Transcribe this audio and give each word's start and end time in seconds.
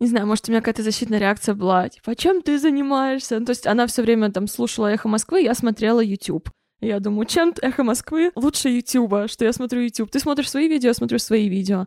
Не 0.00 0.06
знаю, 0.06 0.26
может, 0.26 0.48
у 0.48 0.50
меня 0.50 0.62
какая-то 0.62 0.82
защитная 0.82 1.18
реакция 1.18 1.54
была, 1.54 1.86
типа, 1.90 2.12
а 2.12 2.14
чем 2.14 2.40
ты 2.40 2.58
занимаешься? 2.58 3.38
Ну, 3.38 3.44
то 3.44 3.50
есть 3.50 3.66
она 3.66 3.86
все 3.86 4.00
время 4.00 4.32
там 4.32 4.48
слушала 4.48 4.86
«Эхо 4.86 5.08
Москвы», 5.08 5.42
я 5.42 5.54
смотрела 5.54 6.00
YouTube. 6.00 6.48
И 6.80 6.86
я 6.86 7.00
думаю, 7.00 7.26
чем 7.26 7.52
«Эхо 7.60 7.84
Москвы» 7.84 8.32
лучше 8.34 8.70
YouTube, 8.70 9.30
что 9.30 9.44
я 9.44 9.52
смотрю 9.52 9.82
YouTube. 9.82 10.10
Ты 10.10 10.18
смотришь 10.18 10.50
свои 10.50 10.68
видео, 10.68 10.88
я 10.88 10.94
смотрю 10.94 11.18
свои 11.18 11.50
видео. 11.50 11.86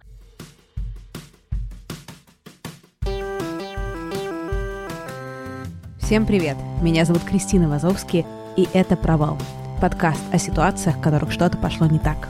Всем 6.00 6.28
привет! 6.28 6.58
Меня 6.84 7.06
зовут 7.06 7.24
Кристина 7.24 7.68
Вазовский, 7.68 8.28
и 8.56 8.68
это 8.74 8.96
«Провал»— 8.96 9.40
подкаст 9.82 10.22
о 10.32 10.38
ситуациях, 10.38 10.98
в 10.98 11.02
которых 11.02 11.32
что-то 11.32 11.58
пошло 11.58 11.88
не 11.88 11.98
так. 11.98 12.30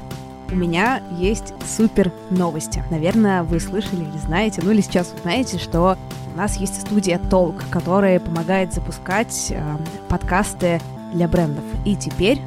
У 0.54 0.56
меня 0.56 1.02
есть 1.10 1.52
супер 1.68 2.12
новости. 2.30 2.84
Наверное, 2.92 3.42
вы 3.42 3.60
слышали 3.60 4.04
или 4.04 4.18
знаете, 4.20 4.62
ну 4.64 4.70
или 4.70 4.82
сейчас 4.82 5.12
вы 5.12 5.18
знаете, 5.24 5.58
что 5.58 5.98
у 6.32 6.38
нас 6.38 6.58
есть 6.58 6.80
студия 6.80 7.18
Толк, 7.18 7.64
которая 7.72 8.20
помогает 8.20 8.72
запускать 8.72 9.48
э, 9.50 9.78
подкасты 10.10 10.80
для 11.12 11.28
брендов. 11.28 11.64
И 11.86 11.96
теперь 11.96 12.40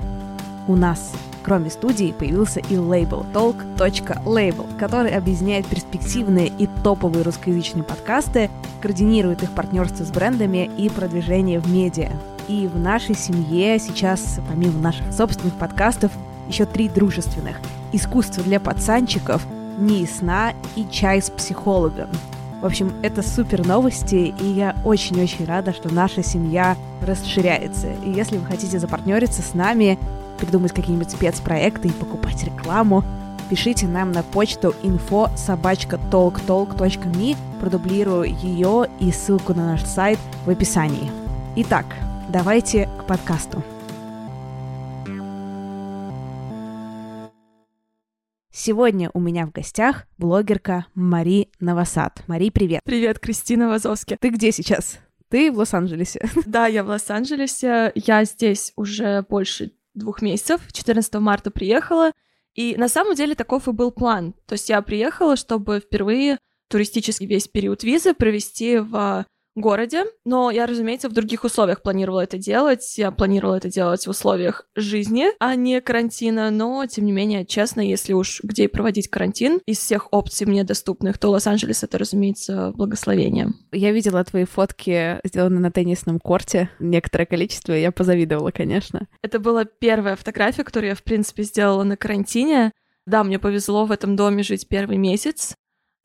у 0.69 0.77
нас 0.77 1.15
кроме 1.43 1.71
студии, 1.71 2.13
появился 2.17 2.59
и 2.59 2.77
лейбл 2.77 3.25
talk.label, 3.33 4.67
который 4.79 5.13
объединяет 5.13 5.65
перспективные 5.67 6.49
и 6.49 6.69
топовые 6.83 7.23
русскоязычные 7.23 7.85
подкасты, 7.85 8.51
координирует 8.83 9.45
их 9.45 9.53
партнерство 9.53 10.03
с 10.03 10.11
брендами 10.11 10.69
и 10.77 10.89
продвижение 10.89 11.61
в 11.61 11.71
медиа. 11.71 12.11
И 12.49 12.67
в 12.67 12.77
нашей 12.77 13.15
семье 13.15 13.79
сейчас, 13.79 14.41
помимо 14.49 14.81
наших 14.81 15.13
собственных 15.13 15.55
подкастов, 15.55 16.11
еще 16.49 16.67
три 16.67 16.89
дружественных. 16.89 17.57
«Искусство 17.93 18.43
для 18.43 18.61
пацанчиков», 18.61 19.47
«Не 19.79 20.07
сна» 20.07 20.55
и 20.75 20.87
«Чай 20.91 21.21
с 21.21 21.31
психологом». 21.31 22.09
В 22.61 22.65
общем, 22.65 22.93
это 23.03 23.23
супер 23.23 23.67
новости, 23.67 24.35
и 24.41 24.45
я 24.45 24.75
очень-очень 24.85 25.45
рада, 25.45 25.73
что 25.73 25.93
наша 25.93 26.23
семья 26.23 26.77
расширяется. 27.03 27.93
И 28.05 28.11
если 28.11 28.39
вы 28.39 28.47
хотите 28.47 28.79
запартнериться 28.79 29.43
с 29.43 29.53
нами, 29.53 29.99
придумать 30.39 30.73
какие-нибудь 30.73 31.11
спецпроекты 31.11 31.89
и 31.89 31.93
покупать 31.93 32.43
рекламу, 32.45 33.05
пишите 33.51 33.87
нам 33.87 34.11
на 34.11 34.23
почту 34.23 34.75
info 34.83 35.31
собачка 35.37 36.01
talktalk.me, 36.11 37.37
продублирую 37.61 38.35
ее 38.35 38.89
и 39.01 39.13
ссылку 39.13 39.55
на 39.55 39.67
наш 39.67 39.85
сайт 39.85 40.19
в 40.47 40.51
описании. 40.51 41.11
Итак, 41.57 41.85
давайте 42.29 42.89
к 42.99 43.05
подкасту. 43.05 43.63
Сегодня 48.67 49.13
у 49.15 49.21
меня 49.21 49.47
в 49.47 49.53
гостях 49.53 50.07
блогерка 50.19 50.87
Мари 50.97 51.53
Новосад. 51.61 52.25
Мари, 52.27 52.51
привет. 52.51 52.81
Привет, 52.85 53.21
Кристина 53.21 53.69
Вазовски. 53.69 54.19
Ты 54.21 54.31
где 54.31 54.51
сейчас? 54.51 54.99
Ты 55.29 55.53
в 55.53 55.59
Лос-Анджелесе. 55.59 56.29
Да, 56.47 56.67
я 56.67 56.83
в 56.83 56.89
Лос-Анджелесе. 56.89 57.93
Я 57.95 58.25
здесь 58.25 58.73
уже 58.75 59.25
больше 59.29 59.71
двух 59.95 60.21
месяцев. 60.21 60.63
14 60.73 61.15
марта 61.21 61.53
приехала. 61.53 62.11
И 62.57 62.75
на 62.77 62.89
самом 62.89 63.15
деле 63.15 63.37
таков 63.37 63.69
и 63.69 63.71
был 63.71 63.93
план. 63.93 64.35
То 64.47 64.55
есть 64.55 64.69
я 64.69 64.83
приехала, 64.83 65.37
чтобы 65.37 65.79
впервые 65.79 66.37
туристический 66.69 67.29
весь 67.29 67.47
период 67.47 67.85
визы 67.85 68.15
провести 68.15 68.79
в 68.79 69.25
городе, 69.57 70.05
но 70.25 70.51
я, 70.51 70.67
разумеется, 70.67 71.09
в 71.09 71.13
других 71.13 71.45
условиях 71.45 71.83
планировала 71.83 72.21
это 72.21 72.39
делать. 72.39 72.97
Я 72.99 73.11
планировала 73.11 73.57
это 73.57 73.69
делать 73.69 74.07
в 74.07 74.11
условиях 74.11 74.67
жизни, 74.77 75.29
а 75.41 75.55
не 75.55 75.81
карантина, 75.81 76.51
но, 76.51 76.87
тем 76.87 77.07
не 77.07 77.13
менее, 77.13 77.45
честно, 77.45 77.81
если 77.81 78.13
уж 78.13 78.41
где 78.43 78.65
и 78.65 78.69
проводить 78.69 79.09
карантин, 79.09 79.61
из 79.67 79.79
всех 79.79 80.09
опций 80.13 80.47
мне 80.47 80.65
доступных, 80.65 81.19
то 81.19 81.31
Лос-Анджелес— 81.31 81.83
это, 81.85 81.99
разумеется, 81.99 82.73
благословение. 82.77 83.49
Я 83.73 83.93
видела 83.93 84.23
твои 84.25 84.45
фотки, 84.45 85.19
сделанные 85.25 85.61
на 85.61 85.71
теннисном 85.71 86.21
корте, 86.21 86.71
некоторое 86.79 87.27
количество, 87.27 87.73
я 87.73 87.93
позавидовала, 87.93 88.51
конечно. 88.51 89.09
Это 89.23 89.39
была 89.39 89.65
первая 89.65 90.17
фотография, 90.17 90.65
которую 90.65 90.91
я, 90.91 90.95
в 90.95 91.03
принципе, 91.03 91.43
сделала 91.43 91.83
на 91.83 91.97
карантине. 91.97 92.73
Да, 93.07 93.23
мне 93.23 93.39
повезло 93.39 93.85
в 93.87 93.93
этом 93.93 94.17
доме 94.17 94.43
жить 94.43 94.69
первый 94.69 94.99
месяц. 94.99 95.55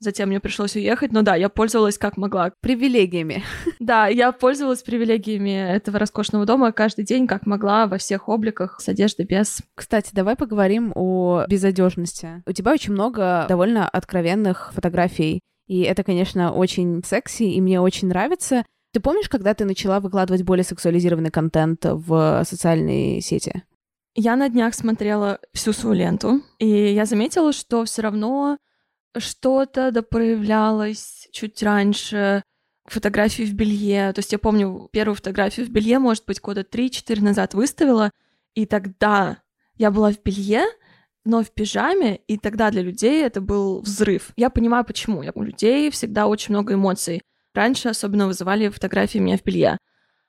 Затем 0.01 0.29
мне 0.29 0.39
пришлось 0.39 0.75
уехать, 0.75 1.11
но 1.11 1.21
да, 1.21 1.35
я 1.35 1.47
пользовалась 1.47 1.99
как 1.99 2.17
могла. 2.17 2.51
Привилегиями. 2.59 3.43
Да, 3.79 4.07
я 4.07 4.31
пользовалась 4.31 4.83
привилегиями 4.83 5.51
этого 5.51 5.99
роскошного 5.99 6.45
дома 6.45 6.71
каждый 6.71 7.03
день, 7.03 7.27
как 7.27 7.45
могла, 7.45 7.87
во 7.87 7.97
всех 7.97 8.29
обликах, 8.29 8.79
с 8.79 8.87
одеждой, 8.87 9.25
без. 9.25 9.61
Кстати, 9.75 10.11
давай 10.13 10.35
поговорим 10.35 10.91
о 10.95 11.45
безодежности. 11.47 12.43
У 12.45 12.51
тебя 12.51 12.71
очень 12.73 12.93
много 12.93 13.45
довольно 13.49 13.87
откровенных 13.89 14.71
фотографий, 14.73 15.41
и 15.67 15.81
это, 15.81 16.03
конечно, 16.03 16.51
очень 16.51 17.03
секси, 17.03 17.43
и 17.43 17.59
мне 17.59 17.81
очень 17.81 18.07
нравится. 18.07 18.65
Ты 18.93 18.99
помнишь, 18.99 19.29
когда 19.29 19.53
ты 19.53 19.65
начала 19.65 19.99
выкладывать 19.99 20.43
более 20.43 20.63
сексуализированный 20.63 21.31
контент 21.31 21.85
в 21.85 22.43
социальные 22.45 23.21
сети? 23.21 23.63
Я 24.15 24.35
на 24.35 24.49
днях 24.49 24.73
смотрела 24.73 25.39
всю 25.53 25.73
свою 25.73 25.95
ленту, 25.95 26.41
и 26.59 26.67
я 26.67 27.05
заметила, 27.05 27.53
что 27.53 27.85
все 27.85 28.01
равно 28.01 28.57
что-то 29.17 29.91
да 29.91 30.01
проявлялось 30.01 31.27
чуть 31.31 31.61
раньше, 31.63 32.43
фотографии 32.85 33.43
в 33.43 33.53
белье. 33.53 34.11
То 34.13 34.19
есть 34.19 34.31
я 34.31 34.39
помню 34.39 34.89
первую 34.91 35.15
фотографию 35.15 35.65
в 35.65 35.69
белье, 35.69 35.99
может 35.99 36.25
быть, 36.25 36.41
года 36.41 36.61
3-4 36.61 37.21
назад 37.21 37.53
выставила, 37.53 38.11
и 38.53 38.65
тогда 38.65 39.41
я 39.77 39.91
была 39.91 40.11
в 40.11 40.21
белье, 40.21 40.63
но 41.23 41.43
в 41.43 41.51
пижаме, 41.51 42.17
и 42.27 42.37
тогда 42.37 42.71
для 42.71 42.81
людей 42.81 43.23
это 43.23 43.41
был 43.41 43.81
взрыв. 43.81 44.31
Я 44.35 44.49
понимаю, 44.49 44.83
почему. 44.83 45.23
У 45.35 45.43
людей 45.43 45.89
всегда 45.91 46.27
очень 46.27 46.53
много 46.53 46.73
эмоций. 46.73 47.21
Раньше 47.53 47.89
особенно 47.89 48.27
вызывали 48.27 48.69
фотографии 48.69 49.19
меня 49.19 49.37
в 49.37 49.43
белье. 49.43 49.77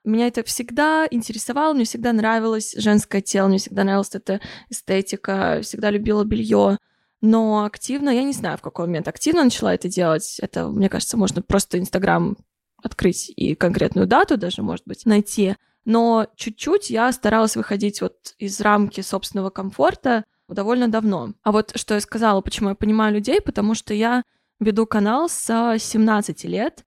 Меня 0.05 0.27
это 0.27 0.43
всегда 0.43 1.07
интересовало, 1.11 1.75
мне 1.75 1.85
всегда 1.85 2.13
нравилось 2.13 2.75
женское 2.77 3.21
тело, 3.21 3.47
мне 3.47 3.59
всегда 3.59 3.85
нравилась 3.85 4.15
эта 4.15 4.41
эстетика, 4.69 5.61
всегда 5.63 5.91
любила 5.91 6.25
белье. 6.25 6.79
Но 7.23 7.65
активно, 7.65 8.11
я 8.11 8.25
не 8.25 8.33
знаю, 8.33 8.59
в 8.59 8.63
какой 8.63 8.87
момент 8.87 9.09
активно 9.09 9.45
начала 9.45 9.73
это 9.73 9.89
делать. 9.89 10.39
Это, 10.41 10.69
мне 10.69 10.89
кажется, 10.89 11.17
можно 11.17 11.41
просто 11.41 11.79
Инстаграм 11.79 12.37
открыть 12.83 13.33
и 13.35 13.55
конкретную 13.55 14.07
дату 14.07 14.37
даже, 14.37 14.63
может 14.63 14.85
быть, 14.87 15.07
найти. 15.07 15.55
Но 15.85 16.27
чуть-чуть 16.37 16.91
я 16.91 17.11
старалась 17.13 17.57
выходить 17.57 18.01
вот 18.03 18.35
из 18.39 18.61
рамки 18.61 19.01
собственного 19.01 19.51
комфорта 19.51 20.25
довольно 20.49 20.89
давно. 20.89 21.33
А 21.43 21.53
вот 21.53 21.73
что 21.77 21.95
я 21.95 22.01
сказала, 22.01 22.41
почему 22.41 22.71
я 22.71 22.75
понимаю 22.75 23.15
людей, 23.15 23.41
потому 23.41 23.75
что 23.75 23.95
я 23.95 24.23
веду 24.61 24.87
канал 24.87 25.29
с 25.29 25.77
17 25.79 26.45
лет, 26.45 26.85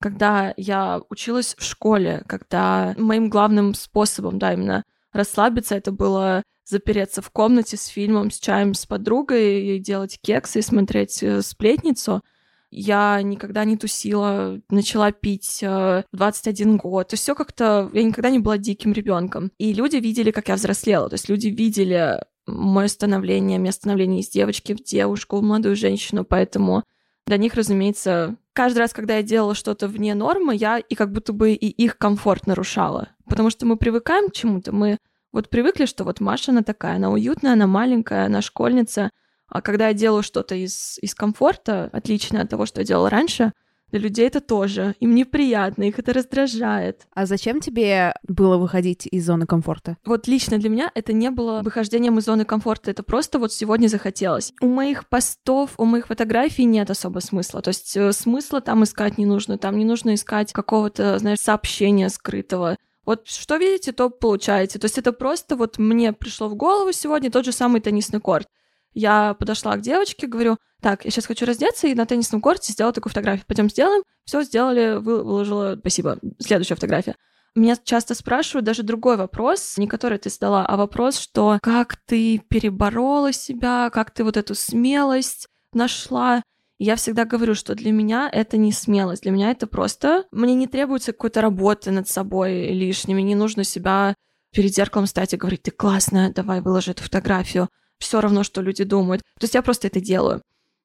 когда 0.00 0.54
я 0.56 1.00
училась 1.10 1.54
в 1.58 1.64
школе, 1.64 2.22
когда 2.26 2.94
моим 2.96 3.28
главным 3.28 3.74
способом, 3.74 4.38
да, 4.38 4.52
именно 4.52 4.84
расслабиться, 5.12 5.74
это 5.74 5.90
было 5.92 6.42
запереться 6.68 7.22
в 7.22 7.30
комнате 7.30 7.76
с 7.76 7.86
фильмом, 7.86 8.30
с 8.30 8.38
чаем 8.38 8.74
с 8.74 8.86
подругой, 8.86 9.76
и 9.76 9.78
делать 9.78 10.18
кексы 10.22 10.58
и 10.58 10.62
смотреть 10.62 11.22
э, 11.22 11.42
сплетницу. 11.42 12.22
Я 12.70 13.22
никогда 13.22 13.64
не 13.64 13.78
тусила, 13.78 14.60
начала 14.68 15.10
пить 15.10 15.62
э, 15.62 16.02
в 16.12 16.16
21 16.16 16.76
год. 16.76 17.08
То 17.08 17.14
есть 17.14 17.22
все 17.22 17.34
как-то... 17.34 17.90
Я 17.94 18.02
никогда 18.02 18.30
не 18.30 18.38
была 18.38 18.58
диким 18.58 18.92
ребенком. 18.92 19.50
И 19.56 19.72
люди 19.72 19.96
видели, 19.96 20.30
как 20.30 20.48
я 20.48 20.56
взрослела. 20.56 21.08
То 21.08 21.14
есть 21.14 21.28
люди 21.30 21.48
видели 21.48 22.22
мое 22.46 22.88
становление, 22.88 23.58
мое 23.58 23.72
становление 23.72 24.20
из 24.20 24.28
девочки 24.28 24.74
в 24.74 24.82
девушку, 24.82 25.38
в 25.38 25.42
молодую 25.42 25.76
женщину. 25.76 26.24
Поэтому 26.24 26.84
для 27.26 27.38
них, 27.38 27.54
разумеется, 27.54 28.36
каждый 28.52 28.78
раз, 28.80 28.92
когда 28.92 29.16
я 29.16 29.22
делала 29.22 29.54
что-то 29.54 29.88
вне 29.88 30.14
нормы, 30.14 30.54
я 30.54 30.78
и 30.78 30.94
как 30.94 31.12
будто 31.12 31.32
бы 31.32 31.52
и 31.52 31.66
их 31.66 31.96
комфорт 31.96 32.46
нарушала. 32.46 33.08
Потому 33.26 33.48
что 33.50 33.64
мы 33.66 33.76
привыкаем 33.76 34.28
к 34.28 34.32
чему-то, 34.32 34.72
мы 34.72 34.98
вот 35.32 35.50
привыкли, 35.50 35.86
что 35.86 36.04
вот 36.04 36.20
Маша, 36.20 36.52
она 36.52 36.62
такая, 36.62 36.96
она 36.96 37.10
уютная, 37.10 37.52
она 37.52 37.66
маленькая, 37.66 38.26
она 38.26 38.42
школьница. 38.42 39.10
А 39.48 39.62
когда 39.62 39.88
я 39.88 39.94
делаю 39.94 40.22
что-то 40.22 40.54
из, 40.54 40.98
из 41.00 41.14
комфорта, 41.14 41.90
отличное 41.92 42.42
от 42.42 42.50
того, 42.50 42.66
что 42.66 42.80
я 42.80 42.86
делала 42.86 43.10
раньше, 43.10 43.52
для 43.90 44.00
людей 44.00 44.26
это 44.26 44.40
тоже. 44.40 44.94
Им 45.00 45.14
неприятно, 45.14 45.84
их 45.84 45.98
это 45.98 46.12
раздражает. 46.12 47.06
А 47.14 47.26
зачем 47.26 47.60
тебе 47.60 48.14
было 48.26 48.58
выходить 48.58 49.06
из 49.06 49.24
зоны 49.24 49.46
комфорта? 49.46 49.96
Вот 50.04 50.26
лично 50.26 50.58
для 50.58 50.68
меня 50.68 50.90
это 50.94 51.12
не 51.12 51.30
было 51.30 51.62
выхождением 51.62 52.18
из 52.18 52.24
зоны 52.24 52.44
комфорта, 52.44 52.90
это 52.90 53.02
просто 53.02 53.38
вот 53.38 53.52
сегодня 53.52 53.88
захотелось. 53.88 54.52
У 54.60 54.66
моих 54.66 55.08
постов, 55.08 55.70
у 55.78 55.84
моих 55.84 56.08
фотографий 56.08 56.64
нет 56.64 56.90
особо 56.90 57.20
смысла. 57.20 57.62
То 57.62 57.68
есть 57.68 57.96
э, 57.96 58.12
смысла 58.12 58.60
там 58.60 58.84
искать 58.84 59.18
не 59.18 59.26
нужно, 59.26 59.56
там 59.58 59.78
не 59.78 59.84
нужно 59.84 60.14
искать 60.14 60.52
какого-то, 60.52 61.18
знаешь, 61.18 61.40
сообщения 61.40 62.10
скрытого. 62.10 62.76
Вот 63.08 63.26
что 63.26 63.56
видите, 63.56 63.92
то 63.92 64.10
получаете. 64.10 64.78
То 64.78 64.84
есть 64.84 64.98
это 64.98 65.14
просто 65.14 65.56
вот 65.56 65.78
мне 65.78 66.12
пришло 66.12 66.46
в 66.46 66.54
голову 66.54 66.92
сегодня 66.92 67.30
тот 67.30 67.46
же 67.46 67.52
самый 67.52 67.80
теннисный 67.80 68.20
корт. 68.20 68.46
Я 68.92 69.32
подошла 69.32 69.74
к 69.76 69.80
девочке, 69.80 70.26
говорю, 70.26 70.58
так, 70.82 71.06
я 71.06 71.10
сейчас 71.10 71.24
хочу 71.24 71.46
раздеться 71.46 71.86
и 71.86 71.94
на 71.94 72.04
теннисном 72.04 72.42
корте 72.42 72.70
сделать 72.70 72.94
такую 72.94 73.10
фотографию. 73.10 73.46
Пойдем 73.46 73.70
сделаем. 73.70 74.02
Все 74.26 74.42
сделали, 74.42 74.98
вы, 74.98 75.24
выложила. 75.24 75.74
Спасибо. 75.80 76.18
Следующая 76.38 76.74
фотография. 76.74 77.16
Меня 77.54 77.78
часто 77.82 78.14
спрашивают 78.14 78.66
даже 78.66 78.82
другой 78.82 79.16
вопрос, 79.16 79.78
не 79.78 79.86
который 79.86 80.18
ты 80.18 80.28
задала, 80.28 80.66
а 80.66 80.76
вопрос, 80.76 81.18
что 81.18 81.58
как 81.62 81.96
ты 81.96 82.42
переборола 82.50 83.32
себя, 83.32 83.88
как 83.88 84.10
ты 84.10 84.22
вот 84.22 84.36
эту 84.36 84.54
смелость 84.54 85.48
нашла 85.72 86.42
я 86.78 86.96
всегда 86.96 87.24
говорю, 87.24 87.54
что 87.54 87.74
для 87.74 87.90
меня 87.90 88.30
это 88.32 88.56
не 88.56 88.72
смелость, 88.72 89.22
для 89.22 89.32
меня 89.32 89.50
это 89.50 89.66
просто... 89.66 90.24
Мне 90.30 90.54
не 90.54 90.66
требуется 90.66 91.12
какой-то 91.12 91.40
работы 91.40 91.90
над 91.90 92.08
собой 92.08 92.68
лишними, 92.72 93.20
не 93.20 93.34
нужно 93.34 93.64
себя 93.64 94.14
перед 94.52 94.74
зеркалом 94.74 95.06
стать 95.06 95.34
и 95.34 95.36
говорить, 95.36 95.62
ты 95.62 95.70
классная, 95.70 96.32
давай 96.32 96.60
выложи 96.60 96.92
эту 96.92 97.02
фотографию. 97.02 97.68
Все 97.98 98.20
равно, 98.20 98.44
что 98.44 98.62
люди 98.62 98.84
думают. 98.84 99.22
То 99.38 99.44
есть 99.44 99.54
я 99.54 99.62
просто 99.62 99.88
это 99.88 100.00
делаю. 100.00 100.40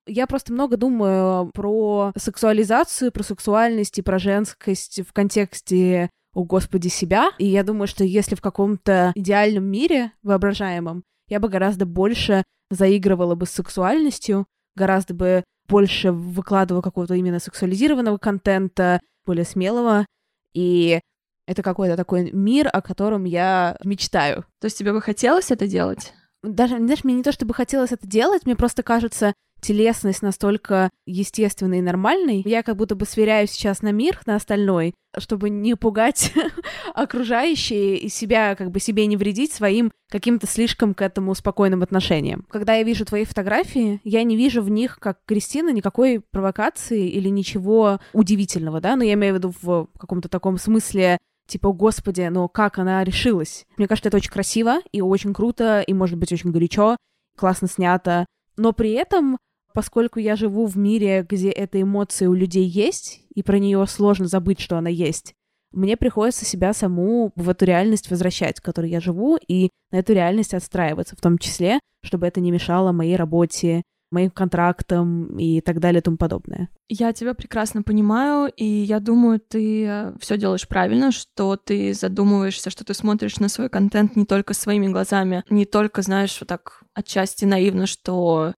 Я 0.05 0.27
просто 0.27 0.51
много 0.51 0.77
думаю 0.77 1.49
про 1.53 2.11
сексуализацию, 2.17 3.11
про 3.11 3.23
сексуальность 3.23 3.97
и 3.99 4.01
про 4.01 4.19
женскость 4.19 5.01
в 5.07 5.13
контексте 5.13 6.09
«О, 6.33 6.43
Господи, 6.43 6.87
себя». 6.87 7.29
И 7.37 7.45
я 7.45 7.63
думаю, 7.63 7.87
что 7.87 8.03
если 8.03 8.35
в 8.35 8.41
каком-то 8.41 9.13
идеальном 9.15 9.65
мире 9.65 10.11
воображаемом 10.23 11.03
я 11.29 11.39
бы 11.39 11.47
гораздо 11.47 11.85
больше 11.85 12.43
заигрывала 12.69 13.35
бы 13.35 13.45
с 13.45 13.51
сексуальностью, 13.51 14.45
гораздо 14.75 15.13
бы 15.13 15.43
больше 15.67 16.11
выкладывала 16.11 16.81
какого-то 16.81 17.15
именно 17.15 17.39
сексуализированного 17.39 18.17
контента, 18.17 18.99
более 19.25 19.45
смелого. 19.45 20.05
И 20.53 20.99
это 21.47 21.61
какой-то 21.61 21.97
такой 21.97 22.31
мир, 22.31 22.69
о 22.71 22.81
котором 22.81 23.25
я 23.25 23.77
мечтаю. 23.83 24.45
То 24.59 24.65
есть 24.65 24.77
тебе 24.77 24.93
бы 24.93 25.01
хотелось 25.01 25.51
это 25.51 25.67
делать? 25.67 26.13
Даже, 26.43 26.77
знаешь, 26.77 27.03
мне 27.03 27.15
не 27.15 27.23
то 27.23 27.31
чтобы 27.31 27.53
хотелось 27.53 27.91
это 27.91 28.05
делать, 28.05 28.45
мне 28.45 28.55
просто 28.55 28.83
кажется, 28.83 29.33
телесность 29.63 30.21
настолько 30.21 30.89
естественной 31.05 31.79
и 31.79 31.81
нормальной, 31.81 32.43
я 32.45 32.63
как 32.63 32.75
будто 32.75 32.95
бы 32.95 33.05
сверяю 33.05 33.47
сейчас 33.47 33.81
на 33.81 33.91
мир, 33.91 34.19
на 34.25 34.35
остальной, 34.35 34.93
чтобы 35.17 35.49
не 35.49 35.75
пугать 35.75 36.33
окружающие 36.93 37.97
и 37.97 38.09
себя, 38.09 38.55
как 38.55 38.71
бы 38.71 38.79
себе 38.79 39.05
не 39.05 39.17
вредить 39.17 39.53
своим 39.53 39.91
каким-то 40.11 40.47
слишком 40.47 40.93
к 40.93 41.01
этому 41.01 41.33
спокойным 41.33 41.81
отношениям. 41.81 42.45
Когда 42.49 42.75
я 42.75 42.83
вижу 42.83 43.05
твои 43.05 43.23
фотографии, 43.23 44.01
я 44.03 44.23
не 44.23 44.35
вижу 44.35 44.61
в 44.61 44.69
них, 44.69 44.99
как 44.99 45.19
Кристина, 45.25 45.69
никакой 45.69 46.19
провокации 46.19 47.07
или 47.09 47.29
ничего 47.29 47.99
удивительного, 48.11 48.81
да, 48.81 48.95
но 48.95 49.03
я 49.03 49.13
имею 49.13 49.33
в 49.33 49.37
виду 49.37 49.53
в 49.61 49.87
каком-то 49.97 50.27
таком 50.29 50.57
смысле 50.57 51.17
типа, 51.47 51.71
господи, 51.71 52.27
но 52.31 52.47
как 52.47 52.79
она 52.79 53.03
решилась? 53.03 53.65
Мне 53.77 53.87
кажется, 53.87 54.09
это 54.09 54.17
очень 54.17 54.31
красиво 54.31 54.77
и 54.91 55.01
очень 55.01 55.33
круто, 55.33 55.81
и, 55.81 55.93
может 55.93 56.17
быть, 56.17 56.31
очень 56.31 56.51
горячо, 56.51 56.97
классно 57.37 57.67
снято, 57.67 58.25
но 58.57 58.73
при 58.73 58.91
этом 58.91 59.37
поскольку 59.73 60.19
я 60.19 60.35
живу 60.35 60.67
в 60.67 60.77
мире, 60.77 61.25
где 61.27 61.49
эта 61.49 61.81
эмоция 61.81 62.29
у 62.29 62.33
людей 62.33 62.65
есть, 62.65 63.21
и 63.33 63.41
про 63.41 63.57
нее 63.57 63.85
сложно 63.87 64.27
забыть, 64.27 64.59
что 64.59 64.77
она 64.77 64.89
есть, 64.89 65.33
мне 65.71 65.97
приходится 65.97 66.45
себя 66.45 66.71
саму 66.73 67.31
в 67.35 67.49
эту 67.49 67.65
реальность 67.65 68.09
возвращать, 68.11 68.59
в 68.59 68.61
которой 68.61 68.91
я 68.91 68.99
живу, 68.99 69.37
и 69.47 69.71
на 69.91 69.97
эту 69.97 70.13
реальность 70.13 70.53
отстраиваться, 70.53 71.15
в 71.15 71.21
том 71.21 71.39
числе, 71.39 71.79
чтобы 72.03 72.27
это 72.27 72.39
не 72.39 72.51
мешало 72.51 72.91
моей 72.91 73.15
работе, 73.15 73.81
моим 74.13 74.29
контрактам 74.29 75.37
и 75.37 75.59
так 75.61 75.79
далее 75.79 75.99
и 75.99 76.03
тому 76.03 76.17
подобное. 76.17 76.69
Я 76.87 77.11
тебя 77.13 77.33
прекрасно 77.33 77.83
понимаю, 77.83 78.51
и 78.55 78.65
я 78.65 78.99
думаю, 78.99 79.39
ты 79.39 79.85
э, 79.85 80.13
все 80.19 80.37
делаешь 80.37 80.67
правильно, 80.67 81.11
что 81.11 81.57
ты 81.57 81.93
задумываешься, 81.93 82.69
что 82.69 82.85
ты 82.85 82.93
смотришь 82.93 83.39
на 83.39 83.49
свой 83.49 83.69
контент 83.69 84.15
не 84.15 84.25
только 84.25 84.53
своими 84.53 84.87
глазами, 84.87 85.43
не 85.49 85.65
только, 85.65 86.01
знаешь, 86.01 86.37
вот 86.39 86.47
так 86.47 86.83
отчасти 86.93 87.45
наивно, 87.45 87.87
что 87.87 88.53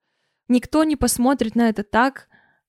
никто 0.48 0.84
не 0.84 0.96
посмотрит 0.96 1.56
на 1.56 1.70
это 1.70 1.84
так, 1.84 2.28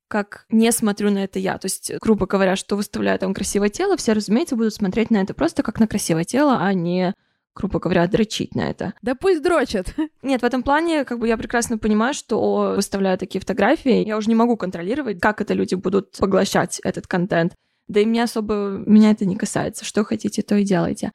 как 0.09 0.47
не 0.51 0.71
смотрю 0.73 1.11
на 1.11 1.25
это 1.25 1.39
я. 1.39 1.59
То 1.59 1.67
есть, 1.67 1.93
грубо 2.01 2.27
говоря, 2.27 2.57
что 2.57 2.77
выставляю 2.77 3.19
там 3.19 3.35
красивое 3.35 3.69
тело, 3.69 3.97
все, 3.97 4.13
разумеется, 4.13 4.57
будут 4.57 4.75
смотреть 4.75 5.11
на 5.11 5.19
это 5.19 5.35
просто 5.35 5.63
как 5.63 5.81
на 5.81 5.89
красивое 5.89 6.25
тело, 6.25 6.59
а 6.61 6.73
не 6.73 7.15
грубо 7.57 7.81
говоря, 7.81 8.07
дрочить 8.07 8.55
на 8.55 8.71
это. 8.71 8.95
Да 9.03 9.15
пусть 9.15 9.43
дрочат. 9.43 9.95
Нет, 10.23 10.43
в 10.43 10.45
этом 10.45 10.63
плане, 10.63 11.05
как 11.05 11.19
бы 11.19 11.27
я 11.27 11.37
прекрасно 11.37 11.79
понимаю, 11.79 12.15
что 12.15 12.75
выставляя 12.77 13.17
такие 13.17 13.41
фотографии, 13.41 14.07
я 14.07 14.17
уже 14.17 14.29
не 14.29 14.35
могу 14.35 14.57
контролировать, 14.57 15.21
как 15.21 15.41
это 15.41 15.55
люди 15.55 15.75
будут 15.75 16.17
поглощать 16.19 16.81
этот 16.85 17.07
контент. 17.07 17.55
Да 17.89 18.01
и 18.01 18.05
мне 18.05 18.23
особо, 18.23 18.83
меня 18.87 19.11
это 19.11 19.25
не 19.25 19.37
касается. 19.37 19.85
Что 19.85 20.05
хотите, 20.05 20.43
то 20.43 20.57
и 20.57 20.65
делайте. 20.65 21.13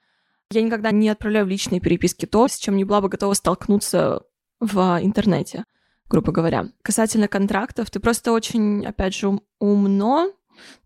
Я 0.51 0.63
никогда 0.63 0.91
не 0.91 1.09
отправляю 1.09 1.45
в 1.45 1.49
личные 1.49 1.79
переписки 1.79 2.25
то, 2.25 2.47
с 2.47 2.57
чем 2.57 2.75
не 2.75 2.83
была 2.83 3.01
бы 3.01 3.09
готова 3.09 3.33
столкнуться 3.33 4.23
в 4.59 4.99
интернете 5.01 5.65
грубо 6.11 6.33
говоря. 6.33 6.67
Касательно 6.83 7.29
контрактов, 7.29 7.89
ты 7.89 8.01
просто 8.01 8.33
очень, 8.33 8.85
опять 8.85 9.15
же, 9.15 9.39
умно 9.59 10.31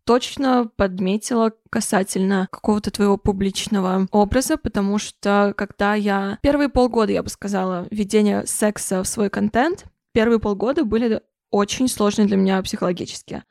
точно 0.04 0.70
подметила 0.76 1.52
касательно 1.70 2.48
какого-то 2.52 2.92
твоего 2.92 3.18
публичного 3.18 4.08
образа, 4.12 4.58
потому 4.58 4.98
что 4.98 5.54
когда 5.58 5.96
я... 5.96 6.38
Первые 6.42 6.70
полгода, 6.70 7.12
я 7.12 7.24
бы 7.24 7.30
сказала, 7.30 7.88
введения 7.92 8.46
секса 8.46 9.04
в 9.04 9.08
свой 9.08 9.30
контент, 9.30 9.86
первые 10.14 10.40
полгода 10.40 10.86
были 10.86 11.22
очень 11.50 11.88
сложные 11.88 12.28
для 12.28 12.38
меня 12.38 12.62
психологически. 12.62 13.44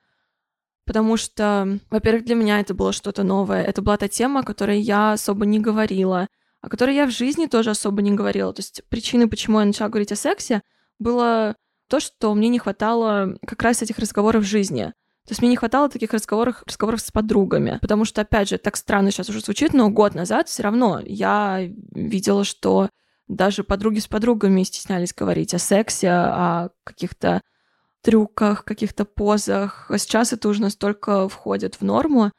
Потому 0.86 1.16
что, 1.16 1.78
во-первых, 1.90 2.24
для 2.24 2.34
меня 2.34 2.60
это 2.60 2.74
было 2.74 2.92
что-то 2.92 3.22
новое. 3.22 3.62
Это 3.62 3.80
была 3.80 3.96
та 3.96 4.08
тема, 4.08 4.40
о 4.40 4.44
которой 4.44 4.80
я 4.80 5.12
особо 5.12 5.46
не 5.46 5.58
говорила, 5.58 6.28
о 6.60 6.68
которой 6.68 6.94
я 6.94 7.06
в 7.06 7.10
жизни 7.10 7.46
тоже 7.46 7.70
особо 7.70 8.02
не 8.02 8.12
говорила. 8.12 8.52
То 8.52 8.60
есть 8.60 8.82
причины, 8.88 9.28
почему 9.28 9.60
я 9.60 9.66
начала 9.66 9.88
говорить 9.88 10.12
о 10.12 10.16
сексе, 10.16 10.62
было 10.98 11.56
то, 11.88 12.00
что 12.00 12.34
мне 12.34 12.48
не 12.48 12.58
хватало 12.58 13.38
как 13.46 13.62
раз 13.62 13.82
этих 13.82 13.98
разговоров 13.98 14.44
в 14.44 14.46
жизни. 14.48 14.92
То 15.26 15.32
есть 15.32 15.40
мне 15.40 15.50
не 15.50 15.56
хватало 15.56 15.88
таких 15.88 16.12
разговоров, 16.12 16.62
разговоров 16.66 17.00
с 17.00 17.10
подругами. 17.10 17.78
Потому 17.80 18.04
что, 18.04 18.20
опять 18.20 18.50
же, 18.50 18.58
так 18.58 18.76
странно 18.76 19.10
сейчас 19.10 19.30
уже 19.30 19.40
звучит, 19.40 19.72
но 19.72 19.88
год 19.88 20.14
назад 20.14 20.48
все 20.48 20.62
равно 20.62 21.00
я 21.04 21.66
видела, 21.92 22.44
что 22.44 22.90
даже 23.26 23.64
подруги 23.64 24.00
с 24.00 24.06
подругами 24.06 24.62
стеснялись 24.64 25.14
говорить 25.14 25.54
о 25.54 25.58
сексе, 25.58 26.10
о 26.10 26.68
каких-то 26.84 27.40
трюках, 28.02 28.64
каких-то 28.64 29.06
позах. 29.06 29.86
А 29.88 29.96
сейчас 29.96 30.34
это 30.34 30.46
уже 30.48 30.60
настолько 30.60 31.26
входит 31.28 31.76
в 31.76 31.82
норму, 31.82 32.30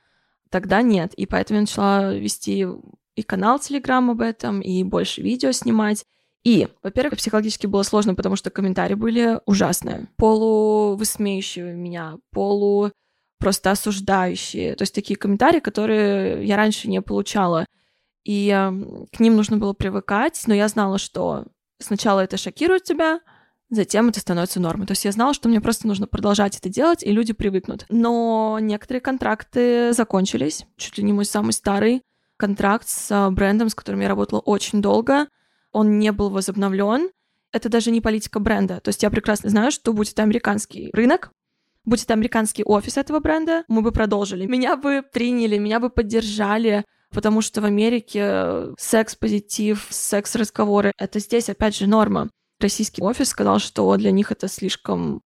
тогда 0.52 0.84
нет. 0.84 1.14
И 1.16 1.26
поэтому 1.26 1.58
я 1.58 1.62
начала 1.62 2.14
вести 2.14 2.68
и 3.16 3.24
канал 3.24 3.60
Телеграм 3.60 4.12
об 4.12 4.22
этом, 4.22 4.62
и 4.62 4.84
больше 4.84 5.22
видео 5.22 5.52
снимать. 5.52 6.06
И, 6.46 6.68
во-первых, 6.84 7.18
психологически 7.18 7.66
было 7.66 7.82
сложно, 7.82 8.14
потому 8.14 8.36
что 8.36 8.52
комментарии 8.52 8.94
были 8.94 9.40
ужасные. 9.48 10.08
Полувысмеющие 10.16 11.74
меня, 11.74 12.18
полу 12.32 12.92
просто 13.40 13.72
осуждающие. 13.72 14.76
То 14.76 14.84
есть 14.84 14.94
такие 14.94 15.18
комментарии, 15.18 15.60
которые 15.60 16.46
я 16.46 16.56
раньше 16.56 16.88
не 16.88 17.02
получала. 17.02 17.66
И 18.24 18.50
э, 18.50 19.06
к 19.12 19.20
ним 19.20 19.36
нужно 19.36 19.58
было 19.58 19.74
привыкать, 19.74 20.42
но 20.46 20.54
я 20.54 20.68
знала, 20.68 21.00
что 21.00 21.46
сначала 21.80 22.22
это 22.22 22.38
шокирует 22.38 22.84
тебя, 22.84 23.20
затем 23.72 24.10
это 24.10 24.20
становится 24.20 24.60
нормой. 24.60 24.86
То 24.86 24.92
есть 24.92 25.06
я 25.06 25.12
знала, 25.12 25.34
что 25.34 25.50
мне 25.50 25.62
просто 25.62 25.88
нужно 25.88 26.06
продолжать 26.06 26.58
это 26.58 26.70
делать, 26.70 27.04
и 27.04 27.12
люди 27.12 27.34
привыкнут. 27.34 27.86
Но 27.90 28.60
некоторые 28.62 29.02
контракты 29.02 29.94
закончились. 29.94 30.66
Чуть 30.78 31.00
ли 31.00 31.04
не 31.04 31.12
мой 31.14 31.26
самый 31.26 31.54
старый 31.54 32.04
контракт 32.38 32.88
с 32.88 33.12
а, 33.12 33.32
брендом, 33.32 33.70
с 33.70 33.76
которым 33.76 34.02
я 34.02 34.10
работала 34.10 34.40
очень 34.40 34.82
долго. 34.82 35.28
Он 35.76 36.00
не 36.00 36.14
был 36.14 36.30
возобновлен. 36.30 37.10
Это 37.52 37.68
даже 37.68 37.92
не 37.92 38.00
политика 38.00 38.40
бренда. 38.40 38.80
То 38.80 38.90
есть 38.90 39.04
я 39.04 39.10
прекрасно 39.10 39.50
знаю, 39.50 39.72
что 39.72 39.92
будет 39.92 40.18
американский 40.20 40.90
рынок, 40.94 41.32
будь 41.84 42.02
это 42.02 42.14
американский 42.14 42.64
офис 42.64 42.96
этого 42.96 43.20
бренда, 43.20 43.66
мы 43.68 43.82
бы 43.82 43.92
продолжили. 43.92 44.46
Меня 44.46 44.78
бы 44.78 45.04
приняли, 45.04 45.58
меня 45.58 45.82
бы 45.82 45.90
поддержали, 45.90 46.86
потому 47.12 47.42
что 47.42 47.60
в 47.60 47.66
Америке 47.66 48.74
секс-позитив, 48.78 49.86
секс-разговоры— 49.90 50.94
это 50.98 51.20
здесь, 51.20 51.50
опять 51.50 51.76
же, 51.76 51.88
норма. 51.88 52.30
Российский 52.62 53.02
офис 53.02 53.28
сказал, 53.28 53.60
что 53.60 53.98
для 53.98 54.12
них 54.12 54.32
это 54.32 54.48
слишком 54.48 55.24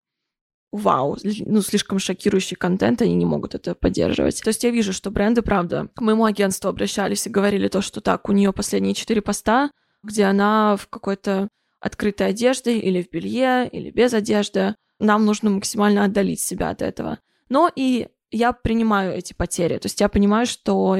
вау, 0.72 1.16
ну, 1.46 1.62
слишком 1.62 2.00
шокирующий 2.00 2.58
контент, 2.58 3.04
они 3.04 3.14
не 3.14 3.26
могут 3.26 3.54
это 3.54 3.76
поддерживать. 3.76 4.42
То 4.42 4.48
есть 4.48 4.64
я 4.64 4.72
вижу, 4.72 4.94
что 4.94 5.12
бренды, 5.12 5.44
правда, 5.44 5.90
к 5.94 6.02
моему 6.02 6.26
агентству 6.26 6.70
обращались 6.70 7.28
и 7.28 7.30
говорили 7.30 7.68
то, 7.68 7.82
что 7.82 8.02
так, 8.02 8.30
у 8.30 8.32
нее 8.32 8.52
последние 8.52 8.96
четыре 8.96 9.22
поста, 9.22 9.70
где 10.04 10.26
она 10.26 10.76
в 10.78 10.88
какой-то 10.88 11.50
открытой 11.80 12.28
одежде 12.28 12.78
или 12.78 13.02
в 13.02 13.10
белье, 13.10 13.68
или 13.68 13.90
без 13.92 14.14
одежды. 14.14 14.76
Нам 15.00 15.26
нужно 15.26 15.50
максимально 15.50 16.04
отдалить 16.04 16.42
себя 16.42 16.70
от 16.70 16.82
этого. 16.82 17.20
Но 17.48 17.72
и 17.74 18.10
я 18.32 18.52
принимаю 18.52 19.14
эти 19.14 19.34
потери. 19.34 19.78
То 19.78 19.86
есть 19.86 20.02
я 20.02 20.10
понимаю, 20.10 20.46
что 20.46 20.98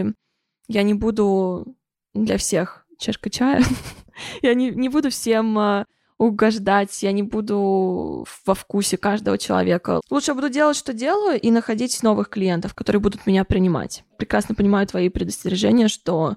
я 0.68 0.84
не 0.84 0.94
буду 0.94 1.76
для 2.14 2.38
всех 2.38 2.86
чашка 2.98 3.30
чая. 3.30 3.64
я 4.42 4.54
не, 4.54 4.72
не 4.72 4.90
буду 4.90 5.10
всем 5.10 5.58
э, 5.60 5.86
угождать, 6.18 7.02
я 7.02 7.12
не 7.12 7.24
буду 7.24 8.26
во 8.46 8.54
вкусе 8.54 8.98
каждого 8.98 9.38
человека. 9.38 10.02
Лучше 10.10 10.32
я 10.32 10.36
буду 10.36 10.50
делать, 10.50 10.78
что 10.78 10.94
делаю, 10.94 11.40
и 11.40 11.50
находить 11.52 12.02
новых 12.04 12.30
клиентов, 12.30 12.74
которые 12.74 13.02
будут 13.02 13.26
меня 13.26 13.46
принимать. 13.46 14.04
Прекрасно 14.18 14.56
понимаю 14.56 14.86
твои 14.88 15.10
предостережения, 15.10 15.88
что 15.88 16.36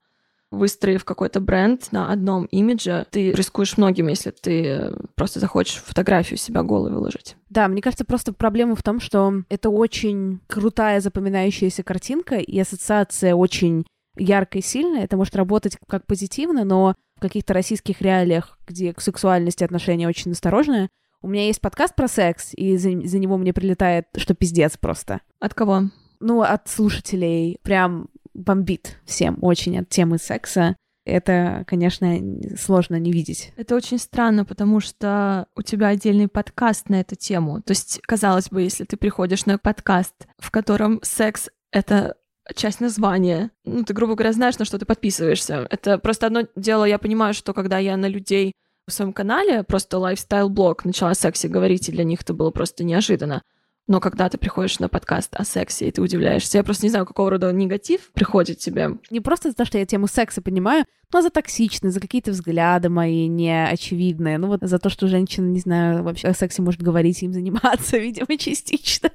выстроив 0.53 1.05
какой-то 1.05 1.41
бренд 1.41 1.91
на 1.91 2.13
одном 2.13 2.45
имидже, 2.45 3.07
ты 3.11 3.33
рискуешь 3.33 3.77
многим, 3.79 4.09
если 4.09 4.31
ты 4.31 4.93
просто 5.17 5.41
захочешь 5.41 5.83
фотографию 5.83 6.39
себя 6.39 6.63
голой 6.63 6.93
выложить. 6.93 7.37
Да, 7.49 7.67
мне 7.69 7.83
кажется, 7.83 8.05
просто 8.05 8.33
проблема 8.33 8.77
в 8.77 8.83
том, 8.83 9.01
что 9.01 9.43
это 9.49 9.71
очень 9.71 10.41
крутая 10.47 11.01
запоминающаяся 11.01 11.83
картинка, 11.83 12.37
и 12.37 12.61
ассоциация 12.61 13.35
очень 13.35 13.85
яркая 14.17 14.63
и 14.63 14.65
сильная. 14.65 15.05
Это 15.05 15.17
может 15.17 15.35
работать 15.35 15.79
как 15.89 16.07
позитивно, 16.07 16.65
но 16.65 16.95
в 17.17 17.21
каких-то 17.21 17.55
российских 17.55 18.03
реалиях, 18.03 18.59
где 18.67 18.93
к 18.93 19.01
сексуальности 19.01 19.65
отношения 19.65 20.07
очень 20.07 20.33
осторожные, 20.33 20.91
у 21.23 21.29
меня 21.29 21.47
есть 21.47 21.61
подкаст 21.61 21.95
про 21.95 22.09
секс, 22.09 22.51
и 22.53 22.77
за, 22.77 22.91
за 23.07 23.19
него 23.19 23.39
мне 23.39 23.53
прилетает, 23.53 24.07
что 24.17 24.35
пиздец 24.35 24.77
просто. 24.77 25.21
От 25.39 25.55
кого? 25.55 25.85
Ну, 26.21 26.43
от 26.43 26.69
слушателей. 26.69 27.59
Прям 27.63 28.09
бомбит 28.35 28.99
всем 29.05 29.39
очень 29.43 29.79
от 29.79 29.89
темы 29.89 30.19
секса. 30.19 30.77
Это, 31.05 31.65
конечно, 31.67 32.17
сложно 32.57 32.97
не 32.97 33.11
видеть. 33.11 33.53
Это 33.57 33.75
очень 33.75 33.99
странно, 33.99 34.45
потому 34.45 34.79
что 34.79 35.49
у 35.57 35.63
тебя 35.63 35.89
отдельный 35.89 36.29
подкаст 36.29 36.89
на 36.89 37.01
эту 37.01 37.17
тему. 37.17 37.61
То 37.61 37.73
есть, 37.73 38.01
казалось 38.03 38.51
бы, 38.51 38.63
если 38.63 38.85
ты 38.85 38.97
приходишь 38.97 39.47
на 39.47 39.59
подкаст, 39.59 40.15
в 40.39 40.51
котором 40.53 41.01
секс— 41.03 41.49
это 41.73 42.15
часть 42.55 42.81
названия. 42.81 43.51
Ну, 43.65 43.85
ты, 43.85 43.95
грубо 43.95 44.15
говоря, 44.15 44.33
знаешь, 44.33 44.59
на 44.59 44.65
что 44.65 44.79
ты 44.79 44.85
подписываешься. 44.85 45.67
Это 45.71 45.99
просто 45.99 46.27
одно 46.27 46.43
дело, 46.57 46.85
я 46.85 46.99
понимаю, 46.99 47.35
что 47.35 47.55
когда 47.55 47.79
я 47.79 47.97
на 47.97 48.07
людей 48.07 48.53
в 48.87 48.93
своем 48.93 49.13
канале 49.13 49.63
просто 49.63 49.99
лайфстайл-блог 49.99 50.85
начала 50.85 51.11
о 51.11 51.15
сексе 51.15 51.49
говорить, 51.49 51.89
и 51.89 51.93
для 51.93 52.05
них 52.05 52.23
это 52.23 52.35
было 52.35 52.51
просто 52.51 52.85
неожиданно. 52.85 53.43
Но 53.89 54.01
когда 54.01 54.29
ты 54.29 54.39
приходишь 54.39 54.79
на 54.79 54.89
подкаст 54.89 55.35
о 55.35 55.45
сексе, 55.45 55.89
и 55.89 55.91
ты 55.91 56.01
удивляешься, 56.01 56.59
я 56.59 56.65
просто 56.65 56.87
не 56.87 56.91
знаю, 56.91 57.05
какого 57.05 57.31
рода 57.31 57.53
негатив 57.53 58.13
приходит 58.13 58.59
тебе. 58.59 58.99
Не 59.11 59.21
просто 59.21 59.51
за 59.51 59.57
то, 59.57 59.65
что 59.65 59.79
я 59.79 59.87
тему 59.87 60.07
секса 60.07 60.41
понимаю, 60.41 60.85
но 61.13 61.21
за 61.21 61.31
токсичность, 61.31 61.95
за 61.95 62.01
какие-то 62.01 62.31
взгляды 62.31 62.89
мои 62.89 63.27
неочевидные. 63.27 64.39
Ну 64.39 64.47
вот 64.47 64.61
за 64.63 64.79
то, 64.79 64.89
что 64.89 65.09
женщина, 65.09 65.47
не 65.47 65.61
знаю, 65.61 66.05
вообще 66.05 66.29
о 66.29 66.35
сексе 66.35 66.63
может 66.63 66.81
говорить, 66.81 67.23
им 67.23 67.33
заниматься, 67.33 67.99
видимо, 67.99 68.37
частично. 68.39 69.11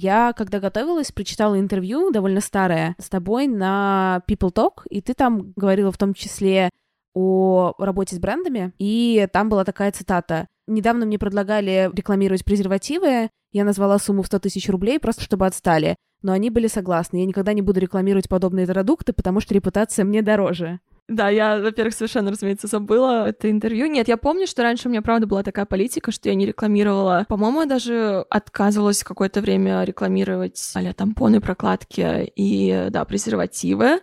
Я, 0.00 0.32
когда 0.32 0.60
готовилась, 0.60 1.10
прочитала 1.10 1.58
интервью, 1.58 2.12
довольно 2.12 2.40
старое, 2.40 2.94
с 3.00 3.08
тобой 3.08 3.48
на 3.48 4.22
People 4.28 4.54
Talk, 4.54 4.86
и 4.88 5.00
ты 5.00 5.12
там 5.12 5.52
говорила 5.56 5.90
в 5.90 5.98
том 5.98 6.14
числе 6.14 6.70
о 7.14 7.72
работе 7.78 8.14
с 8.14 8.20
брендами, 8.20 8.72
и 8.78 9.26
там 9.32 9.48
была 9.48 9.64
такая 9.64 9.90
цитата. 9.90 10.46
Недавно 10.68 11.04
мне 11.04 11.18
предлагали 11.18 11.90
рекламировать 11.92 12.44
презервативы, 12.44 13.30
я 13.50 13.64
назвала 13.64 13.98
сумму 13.98 14.22
в 14.22 14.26
100 14.26 14.38
тысяч 14.38 14.68
рублей, 14.68 15.00
просто 15.00 15.24
чтобы 15.24 15.46
отстали. 15.46 15.96
Но 16.22 16.32
они 16.32 16.50
были 16.50 16.68
согласны. 16.68 17.18
Я 17.18 17.26
никогда 17.26 17.52
не 17.52 17.62
буду 17.62 17.80
рекламировать 17.80 18.28
подобные 18.28 18.68
продукты, 18.68 19.12
потому 19.12 19.40
что 19.40 19.52
репутация 19.52 20.04
мне 20.04 20.22
дороже. 20.22 20.78
Да, 21.08 21.30
я, 21.30 21.58
во-первых, 21.58 21.94
совершенно, 21.94 22.30
разумеется, 22.30 22.66
забыла 22.66 23.28
это 23.28 23.50
интервью. 23.50 23.86
Нет, 23.86 24.08
я 24.08 24.18
помню, 24.18 24.46
что 24.46 24.62
раньше 24.62 24.88
у 24.88 24.90
меня, 24.90 25.00
правда, 25.00 25.26
была 25.26 25.42
такая 25.42 25.64
политика, 25.64 26.12
что 26.12 26.28
я 26.28 26.34
не 26.34 26.44
рекламировала. 26.44 27.24
По-моему, 27.28 27.62
я 27.62 27.66
даже 27.66 28.26
отказывалась 28.28 29.02
какое-то 29.02 29.40
время 29.40 29.84
рекламировать 29.84 30.72
а 30.74 30.92
тампоны, 30.92 31.40
прокладки 31.40 32.30
и, 32.36 32.88
да, 32.90 33.06
презервативы. 33.06 34.00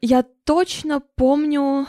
Я 0.00 0.24
точно 0.44 1.00
помню, 1.14 1.86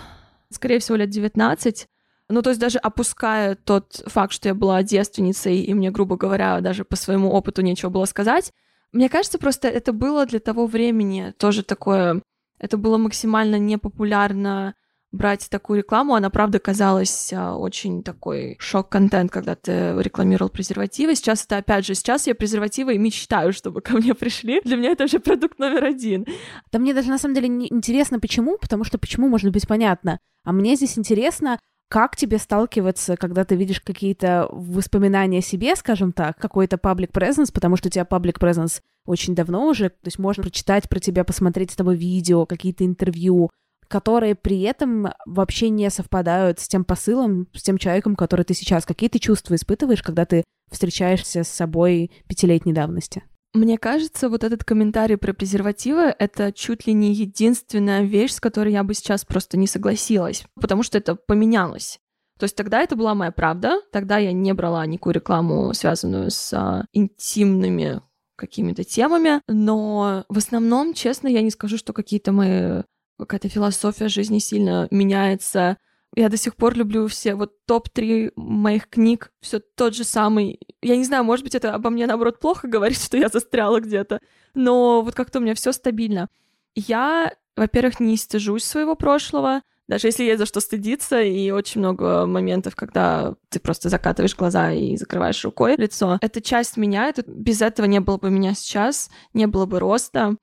скорее 0.51 0.79
всего, 0.79 0.97
лет 0.97 1.09
19, 1.09 1.87
ну, 2.29 2.41
то 2.43 2.51
есть 2.51 2.61
даже 2.61 2.77
опуская 2.77 3.55
тот 3.55 4.03
факт, 4.05 4.33
что 4.33 4.49
я 4.49 4.53
была 4.53 4.83
девственницей, 4.83 5.61
и 5.61 5.73
мне, 5.73 5.89
грубо 5.89 6.15
говоря, 6.15 6.61
даже 6.61 6.85
по 6.85 6.95
своему 6.95 7.31
опыту 7.31 7.63
нечего 7.63 7.89
было 7.89 8.05
сказать, 8.05 8.53
мне 8.91 9.09
кажется, 9.09 9.39
просто 9.39 9.67
это 9.67 9.93
было 9.93 10.25
для 10.25 10.39
того 10.39 10.67
времени 10.67 11.33
тоже 11.37 11.63
такое 11.63 12.21
это 12.59 12.77
было 12.77 12.97
максимально 12.97 13.57
непопулярно 13.57 14.75
брать 15.11 15.49
такую 15.49 15.79
рекламу. 15.79 16.15
Она, 16.15 16.29
правда, 16.29 16.59
казалась 16.59 17.31
а, 17.33 17.55
очень 17.55 18.03
такой 18.03 18.57
шок-контент, 18.59 19.31
когда 19.31 19.55
ты 19.55 19.95
рекламировал 19.97 20.49
презервативы. 20.49 21.15
Сейчас 21.15 21.45
это, 21.45 21.57
опять 21.57 21.85
же, 21.85 21.95
сейчас 21.95 22.27
я 22.27 22.35
презервативы 22.35 22.95
и 22.95 22.97
мечтаю, 22.97 23.53
чтобы 23.53 23.81
ко 23.81 23.93
мне 23.95 24.13
пришли. 24.13 24.61
Для 24.63 24.77
меня 24.77 24.91
это 24.91 25.05
уже 25.05 25.19
продукт 25.19 25.59
номер 25.59 25.85
один. 25.85 26.25
Да 26.71 26.79
мне 26.79 26.93
даже, 26.93 27.09
на 27.09 27.17
самом 27.17 27.35
деле, 27.35 27.47
не 27.47 27.67
интересно, 27.71 28.19
почему, 28.19 28.57
потому 28.57 28.83
что 28.83 28.97
почему, 28.97 29.27
может 29.27 29.51
быть, 29.51 29.67
понятно. 29.67 30.19
А 30.43 30.51
мне 30.51 30.75
здесь 30.75 30.97
интересно, 30.97 31.59
как 31.89 32.17
тебе 32.17 32.37
сталкиваться, 32.37 33.15
когда 33.15 33.45
ты 33.45 33.55
видишь 33.55 33.79
какие-то 33.79 34.49
воспоминания 34.51 35.39
о 35.39 35.41
себе, 35.41 35.75
скажем 35.75 36.11
так, 36.11 36.37
какой-то 36.37 36.75
public 36.75 37.11
presence, 37.11 37.51
потому 37.53 37.77
что 37.77 37.87
у 37.87 37.91
тебя 37.91 38.03
public 38.03 38.39
presence 38.39 38.81
очень 39.07 39.33
давно 39.33 39.67
уже, 39.67 39.89
то 39.89 40.05
есть 40.05 40.19
можно 40.19 40.43
прочитать 40.43 40.87
про 40.87 40.99
тебя, 40.99 41.23
посмотреть 41.23 41.71
с 41.71 41.75
тобой 41.75 41.95
видео, 41.95 42.45
какие-то 42.45 42.85
интервью, 42.85 43.49
которые 43.87 44.35
при 44.35 44.61
этом 44.61 45.07
вообще 45.25 45.69
не 45.69 45.89
совпадают 45.89 46.59
с 46.59 46.67
тем 46.67 46.83
посылом, 46.83 47.47
с 47.53 47.63
тем 47.63 47.77
человеком, 47.77 48.15
который 48.15 48.45
ты 48.45 48.53
сейчас. 48.53 48.85
Какие 48.85 49.09
ты 49.09 49.19
чувства 49.19 49.55
испытываешь, 49.55 50.03
когда 50.03 50.25
ты 50.25 50.43
встречаешься 50.69 51.43
с 51.43 51.47
собой 51.47 52.11
пятилетней 52.27 52.73
давности? 52.73 53.23
Мне 53.53 53.77
кажется, 53.77 54.29
вот 54.29 54.43
этот 54.43 54.63
комментарий 54.63 55.17
про 55.17 55.33
презервативы— 55.33 56.13
это 56.19 56.51
чуть 56.51 56.85
ли 56.85 56.93
не 56.93 57.13
единственная 57.13 58.03
вещь, 58.03 58.33
с 58.33 58.39
которой 58.39 58.73
я 58.73 58.83
бы 58.83 58.93
сейчас 58.93 59.25
просто 59.25 59.57
не 59.57 59.67
согласилась, 59.67 60.43
потому 60.59 60.83
что 60.83 60.97
это 60.97 61.15
поменялось. 61.15 61.99
То 62.37 62.43
есть 62.43 62.55
тогда 62.55 62.81
это 62.81 62.95
была 62.95 63.15
моя 63.15 63.31
правда, 63.31 63.81
тогда 63.91 64.17
я 64.17 64.31
не 64.31 64.53
брала 64.53 64.85
никакую 64.85 65.15
рекламу, 65.15 65.73
связанную 65.73 66.29
с 66.29 66.53
а, 66.53 66.85
интимными 66.93 68.01
какими-то 68.37 68.85
темами, 68.85 69.41
но 69.47 70.23
в 70.29 70.37
основном, 70.37 70.93
честно, 70.93 71.27
я 71.27 71.41
не 71.41 71.51
скажу, 71.51 71.77
что 71.77 71.91
какие-то 71.91 72.31
мои 72.31 72.83
какая-то 73.19 73.49
философия 73.49 74.07
жизни 74.07 74.39
сильно 74.39 74.87
меняется. 74.91 75.77
Я 76.15 76.29
до 76.29 76.37
сих 76.37 76.55
пор 76.55 76.75
люблю 76.75 77.07
все 77.07 77.35
вот 77.35 77.65
топ-3 77.65 78.33
моих 78.35 78.87
книг, 78.89 79.31
все 79.41 79.59
тот 79.59 79.95
же 79.95 80.03
самый. 80.03 80.59
Я 80.81 80.95
не 80.95 81.03
знаю, 81.03 81.23
может 81.23 81.43
быть, 81.43 81.55
это 81.55 81.73
обо 81.73 81.89
мне, 81.89 82.07
наоборот, 82.07 82.39
плохо 82.39 82.67
говорит, 82.69 83.01
что 83.01 83.17
я 83.17 83.29
застряла 83.29 83.79
где-то, 83.79 84.21
но 84.53 85.01
вот 85.01 85.15
как-то 85.15 85.39
у 85.39 85.41
меня 85.41 85.55
все 85.55 85.71
стабильно. 85.71 86.29
Я, 86.75 87.33
во-первых, 87.55 87.99
не 87.99 88.17
стыжусь 88.17 88.63
своего 88.63 88.95
прошлого, 88.95 89.61
даже 89.87 90.07
если 90.07 90.23
есть 90.23 90.39
за 90.39 90.45
что 90.45 90.59
стыдиться, 90.59 91.21
и 91.21 91.49
очень 91.51 91.79
много 91.79 92.25
моментов, 92.25 92.75
когда 92.75 93.35
ты 93.49 93.59
просто 93.59 93.89
закатываешь 93.89 94.35
глаза 94.35 94.71
и 94.71 94.97
закрываешь 94.97 95.43
рукой 95.45 95.75
лицо. 95.77 96.17
Это 96.21 96.41
часть 96.41 96.77
меня, 96.77 97.07
это, 97.07 97.23
без 97.25 97.61
этого 97.61 97.85
не 97.85 97.99
было 97.99 98.17
бы 98.17 98.29
меня 98.29 98.53
сейчас, 98.53 99.09
не 99.33 99.47
было 99.47 99.65
бы 99.65 99.79
роста. 99.79 100.35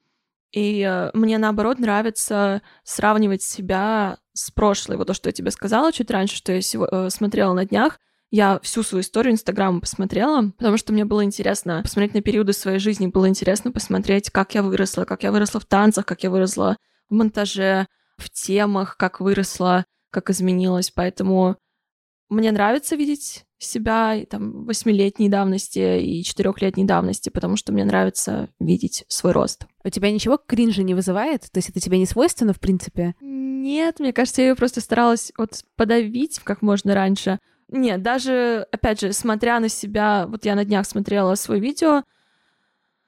И 0.52 0.80
э, 0.88 1.10
мне, 1.14 1.36
наоборот, 1.38 1.78
нравится 1.78 2.62
сравнивать 2.84 3.42
себя 3.42 4.18
с 4.32 4.50
прошлой. 4.50 4.96
Вот 4.96 5.08
то, 5.08 5.14
что 5.14 5.28
я 5.28 5.32
тебе 5.32 5.50
сказала 5.50 5.92
чуть 5.92 6.10
раньше, 6.10 6.36
что 6.36 6.52
я 6.52 6.62
сего, 6.62 6.88
э, 6.90 7.10
смотрела 7.10 7.52
на 7.54 7.66
днях. 7.66 7.98
я 8.30 8.60
всю 8.62 8.82
свою 8.82 9.02
историю 9.02 9.32
Инстаграма 9.32 9.80
посмотрела, 9.80 10.52
потому 10.56 10.76
что 10.76 10.92
мне 10.92 11.04
было 11.04 11.24
интересно 11.24 11.82
посмотреть 11.82 12.14
на 12.14 12.22
периоды 12.22 12.52
своей 12.52 12.78
жизни, 12.78 13.08
было 13.08 13.28
интересно 13.28 13.72
посмотреть, 13.72 14.30
как 14.30 14.54
я 14.54 14.62
выросла, 14.62 15.04
как 15.04 15.22
я 15.22 15.32
выросла 15.32 15.60
в 15.60 15.66
танцах, 15.66 16.06
как 16.06 16.22
я 16.22 16.30
выросла 16.30 16.76
в 17.10 17.14
монтаже, 17.14 17.88
в 18.16 18.30
темах, 18.30 18.96
как 18.96 19.20
выросла, 19.20 19.84
как 20.10 20.30
изменилась. 20.30 20.90
Поэтому 20.90 21.56
мне 22.28 22.52
нравится 22.52 22.96
видеть 22.96 23.44
себя 23.58 24.16
там 24.28 24.64
восьмилетней 24.64 25.28
давности 25.28 25.98
и 25.98 26.22
четырехлетней 26.22 26.84
давности, 26.84 27.30
потому 27.30 27.56
что 27.56 27.72
мне 27.72 27.84
нравится 27.84 28.48
видеть 28.60 29.04
свой 29.08 29.32
рост. 29.32 29.66
У 29.84 29.88
тебя 29.88 30.10
ничего 30.10 30.38
кринжа 30.38 30.82
не 30.82 30.94
вызывает? 30.94 31.42
То 31.50 31.58
есть 31.58 31.70
это 31.70 31.80
тебе 31.80 31.98
не 31.98 32.06
свойственно, 32.06 32.52
в 32.52 32.60
принципе? 32.60 33.14
Нет, 33.20 34.00
мне 34.00 34.12
кажется, 34.12 34.42
я 34.42 34.48
ее 34.48 34.54
просто 34.54 34.80
старалась 34.80 35.32
вот 35.38 35.62
подавить 35.76 36.38
как 36.40 36.60
можно 36.62 36.94
раньше. 36.94 37.38
Нет, 37.68 38.02
даже, 38.02 38.66
опять 38.70 39.00
же, 39.00 39.12
смотря 39.12 39.58
на 39.58 39.68
себя, 39.68 40.26
вот 40.28 40.44
я 40.44 40.54
на 40.54 40.64
днях 40.64 40.86
смотрела 40.86 41.34
свое 41.34 41.60
видео, 41.60 42.02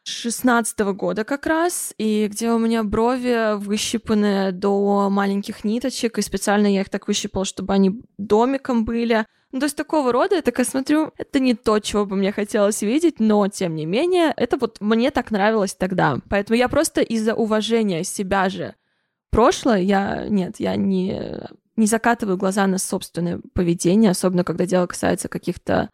16 0.08 0.78
года 0.94 1.24
как 1.24 1.46
раз, 1.46 1.92
и 1.98 2.28
где 2.30 2.50
у 2.52 2.58
меня 2.58 2.84
брови 2.84 3.56
выщипаны 3.56 4.52
до 4.52 5.10
маленьких 5.10 5.64
ниточек, 5.64 6.18
и 6.18 6.22
специально 6.22 6.68
я 6.68 6.82
их 6.82 6.88
так 6.88 7.08
выщипала, 7.08 7.44
чтобы 7.44 7.72
они 7.72 8.00
домиком 8.16 8.84
были. 8.84 9.26
Ну, 9.50 9.58
то 9.58 9.66
есть 9.66 9.76
такого 9.76 10.12
рода 10.12 10.36
я 10.36 10.42
такая 10.42 10.64
смотрю, 10.64 11.12
это 11.18 11.40
не 11.40 11.54
то, 11.54 11.80
чего 11.80 12.06
бы 12.06 12.14
мне 12.14 12.30
хотелось 12.30 12.82
видеть, 12.82 13.18
но, 13.18 13.48
тем 13.48 13.74
не 13.74 13.84
менее, 13.84 14.32
это 14.36 14.56
вот 14.58 14.80
мне 14.80 15.10
так 15.10 15.32
нравилось 15.32 15.74
тогда. 15.74 16.18
Поэтому 16.28 16.56
я 16.56 16.68
просто 16.68 17.00
из-за 17.00 17.34
уважения 17.34 18.04
себя 18.04 18.48
же 18.48 18.74
прошлое, 19.30 19.80
я, 19.80 20.26
нет, 20.28 20.60
я 20.60 20.76
не, 20.76 21.48
не 21.74 21.86
закатываю 21.86 22.36
глаза 22.36 22.66
на 22.68 22.78
собственное 22.78 23.40
поведение, 23.54 24.12
особенно 24.12 24.44
когда 24.44 24.66
дело 24.66 24.86
касается 24.86 25.28
каких-то 25.28 25.90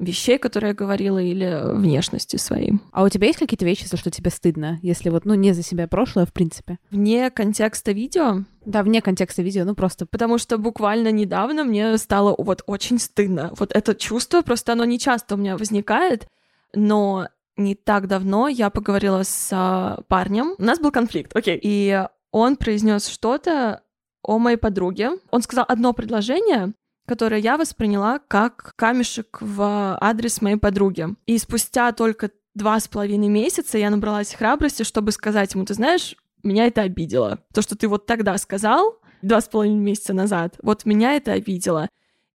вещей, 0.00 0.38
которые 0.38 0.70
я 0.70 0.74
говорила, 0.74 1.18
или 1.18 1.74
внешности 1.74 2.36
своей. 2.36 2.72
А 2.90 3.04
у 3.04 3.08
тебя 3.08 3.26
есть 3.28 3.38
какие-то 3.38 3.64
вещи, 3.64 3.84
за 3.84 3.96
что 3.96 4.10
тебе 4.10 4.30
стыдно, 4.30 4.80
если 4.82 5.10
вот, 5.10 5.24
ну, 5.26 5.34
не 5.34 5.52
за 5.52 5.62
себя 5.62 5.86
прошлое, 5.86 6.26
в 6.26 6.32
принципе? 6.32 6.78
Вне 6.90 7.30
контекста 7.30 7.92
видео? 7.92 8.44
Да, 8.64 8.82
вне 8.82 9.02
контекста 9.02 9.42
видео, 9.42 9.64
ну 9.64 9.74
просто. 9.74 10.06
Потому 10.06 10.38
что 10.38 10.58
буквально 10.58 11.12
недавно 11.12 11.64
мне 11.64 11.96
стало 11.98 12.34
вот 12.36 12.62
очень 12.66 12.98
стыдно. 12.98 13.52
Вот 13.58 13.70
это 13.72 13.94
чувство, 13.94 14.42
просто 14.42 14.72
оно 14.72 14.84
не 14.84 14.98
часто 14.98 15.34
у 15.34 15.38
меня 15.38 15.56
возникает, 15.56 16.26
но 16.74 17.28
не 17.56 17.74
так 17.74 18.08
давно 18.08 18.48
я 18.48 18.70
поговорила 18.70 19.22
с 19.22 19.50
а, 19.52 20.00
парнем. 20.08 20.54
У 20.58 20.62
нас 20.62 20.78
был 20.78 20.90
конфликт, 20.90 21.36
окей. 21.36 21.56
Okay. 21.56 21.60
И 21.62 22.04
он 22.30 22.56
произнес 22.56 23.06
что-то 23.06 23.82
о 24.22 24.38
моей 24.38 24.56
подруге. 24.56 25.10
Он 25.30 25.42
сказал 25.42 25.64
одно 25.68 25.92
предложение, 25.92 26.72
которое 27.10 27.40
я 27.40 27.56
восприняла 27.56 28.20
как 28.20 28.72
камешек 28.76 29.38
в 29.40 29.98
адрес 30.00 30.40
моей 30.40 30.58
подруги. 30.58 31.08
И 31.26 31.38
спустя 31.38 31.90
только 31.90 32.30
два 32.54 32.78
с 32.78 32.86
половиной 32.86 33.26
месяца 33.26 33.78
я 33.78 33.90
набралась 33.90 34.32
храбрости, 34.32 34.84
чтобы 34.84 35.10
сказать 35.10 35.52
ему, 35.54 35.64
ты 35.64 35.74
знаешь, 35.74 36.14
меня 36.44 36.68
это 36.68 36.82
обидело. 36.82 37.40
То, 37.52 37.62
что 37.62 37.76
ты 37.76 37.88
вот 37.88 38.06
тогда 38.06 38.38
сказал, 38.38 39.00
два 39.22 39.40
с 39.40 39.48
половиной 39.48 39.80
месяца 39.80 40.14
назад, 40.14 40.56
вот 40.62 40.84
меня 40.84 41.16
это 41.16 41.32
обидело. 41.32 41.88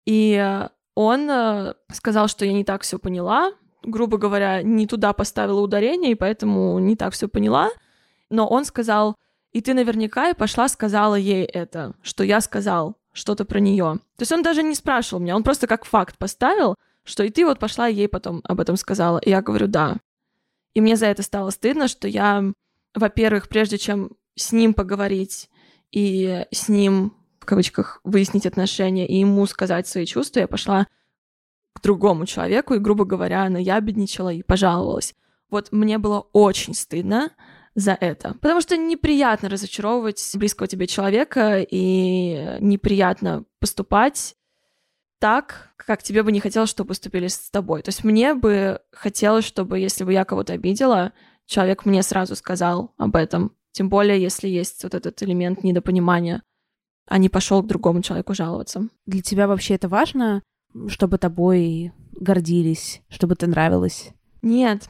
И 0.05 0.59
он 0.93 1.29
э, 1.29 1.75
сказал, 1.93 2.27
что 2.27 2.43
я 2.43 2.51
не 2.51 2.65
так 2.65 2.81
все 2.81 2.99
поняла, 2.99 3.53
грубо 3.81 4.17
говоря, 4.17 4.61
не 4.61 4.87
туда 4.87 5.13
поставила 5.13 5.61
ударение, 5.61 6.11
и 6.11 6.15
поэтому 6.15 6.79
не 6.79 6.97
так 6.97 7.13
все 7.13 7.29
поняла. 7.29 7.69
Но 8.29 8.45
он 8.45 8.65
сказал, 8.65 9.15
и 9.53 9.61
ты 9.61 9.73
наверняка 9.73 10.31
и 10.31 10.33
пошла 10.33 10.67
сказала 10.67 11.15
ей 11.15 11.45
это, 11.45 11.93
что 12.01 12.25
я 12.25 12.41
сказал 12.41 12.97
что-то 13.15 13.45
про 13.45 13.59
нее. 13.59 13.99
То 14.17 14.21
есть 14.21 14.31
он 14.31 14.43
даже 14.43 14.61
не 14.61 14.75
спрашивал 14.75 15.21
меня, 15.21 15.35
он 15.35 15.43
просто 15.43 15.67
как 15.67 15.85
факт 15.85 16.17
поставил, 16.17 16.75
что 17.03 17.23
и 17.23 17.29
ты 17.29 17.45
вот 17.45 17.59
пошла 17.59 17.87
ей 17.87 18.09
потом 18.09 18.41
об 18.43 18.59
этом 18.59 18.75
сказала. 18.75 19.17
И 19.19 19.29
я 19.29 19.41
говорю, 19.41 19.67
да. 19.67 19.97
И 20.73 20.81
мне 20.81 20.97
за 20.97 21.05
это 21.05 21.23
стало 21.23 21.49
стыдно, 21.51 21.87
что 21.87 22.07
я, 22.07 22.43
во-первых, 22.93 23.47
прежде 23.47 23.77
чем 23.77 24.11
с 24.35 24.51
ним 24.51 24.73
поговорить 24.73 25.49
и 25.91 26.45
с 26.51 26.67
ним, 26.67 27.13
в 27.39 27.45
кавычках, 27.45 28.01
выяснить 28.03 28.45
отношения 28.45 29.07
и 29.07 29.19
ему 29.19 29.45
сказать 29.45 29.87
свои 29.87 30.05
чувства, 30.05 30.41
я 30.41 30.47
пошла 30.47 30.87
к 31.73 31.81
другому 31.81 32.25
человеку 32.25 32.73
и, 32.73 32.79
грубо 32.79 33.05
говоря, 33.05 33.47
наябедничала 33.49 34.33
и 34.33 34.43
пожаловалась. 34.43 35.13
Вот 35.49 35.71
мне 35.71 35.99
было 35.99 36.27
очень 36.33 36.73
стыдно, 36.73 37.31
за 37.75 37.91
это. 37.99 38.35
Потому 38.41 38.61
что 38.61 38.77
неприятно 38.77 39.49
разочаровывать 39.49 40.31
близкого 40.35 40.67
тебе 40.67 40.87
человека 40.87 41.59
и 41.59 42.57
неприятно 42.61 43.43
поступать 43.59 44.35
так, 45.19 45.73
как 45.75 46.01
тебе 46.01 46.23
бы 46.23 46.31
не 46.31 46.39
хотелось, 46.39 46.69
чтобы 46.69 46.89
поступили 46.89 47.27
с 47.27 47.49
тобой. 47.49 47.81
То 47.81 47.89
есть 47.89 48.03
мне 48.03 48.33
бы 48.33 48.79
хотелось, 48.91 49.45
чтобы, 49.45 49.79
если 49.79 50.03
бы 50.03 50.13
я 50.13 50.25
кого-то 50.25 50.53
обидела, 50.53 51.13
человек 51.45 51.85
мне 51.85 52.01
сразу 52.03 52.35
сказал 52.35 52.93
об 52.97 53.15
этом. 53.15 53.51
Тем 53.71 53.89
более, 53.89 54.21
если 54.21 54.47
есть 54.47 54.83
вот 54.83 54.93
этот 54.93 55.21
элемент 55.21 55.63
недопонимания, 55.63 56.41
а 57.07 57.17
не 57.17 57.29
пошел 57.29 57.61
к 57.61 57.67
другому 57.67 58.01
человеку 58.01 58.33
жаловаться. 58.33 58.87
Для 59.05 59.21
тебя 59.21 59.47
вообще 59.47 59.75
это 59.75 59.87
важно, 59.87 60.41
чтобы 60.87 61.17
тобой 61.17 61.93
гордились, 62.13 63.01
чтобы 63.09 63.35
ты 63.35 63.47
нравилась? 63.47 64.09
Нет, 64.41 64.89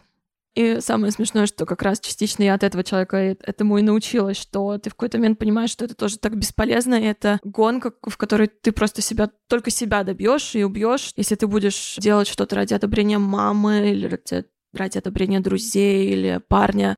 и 0.56 0.80
самое 0.80 1.12
смешное, 1.12 1.46
что 1.46 1.66
как 1.66 1.82
раз 1.82 2.00
частично 2.00 2.44
я 2.44 2.54
от 2.54 2.64
этого 2.64 2.84
человека 2.84 3.18
этому 3.18 3.78
и 3.78 3.82
научилась, 3.82 4.38
что 4.38 4.78
ты 4.78 4.90
в 4.90 4.96
какой-то 4.96 5.18
момент 5.18 5.38
понимаешь, 5.38 5.70
что 5.70 5.86
это 5.86 5.96
тоже 5.96 6.18
так 6.18 6.38
бесполезно, 6.38 6.96
и 6.96 7.04
это 7.04 7.40
гонка, 7.44 7.94
в 8.02 8.18
которой 8.18 8.48
ты 8.48 8.72
просто 8.72 9.02
себя, 9.02 9.30
только 9.48 9.70
себя 9.70 10.04
добьешь 10.04 10.56
и 10.56 10.64
убьешь, 10.64 11.12
если 11.18 11.36
ты 11.36 11.48
будешь 11.48 11.98
делать 11.98 12.28
что-то 12.28 12.56
ради 12.56 12.74
одобрения 12.74 13.18
мамы 13.18 13.92
или 13.92 14.08
ради, 14.08 14.46
ради 14.74 14.98
одобрения 14.98 15.42
друзей 15.42 16.08
или 16.10 16.42
парня. 16.48 16.96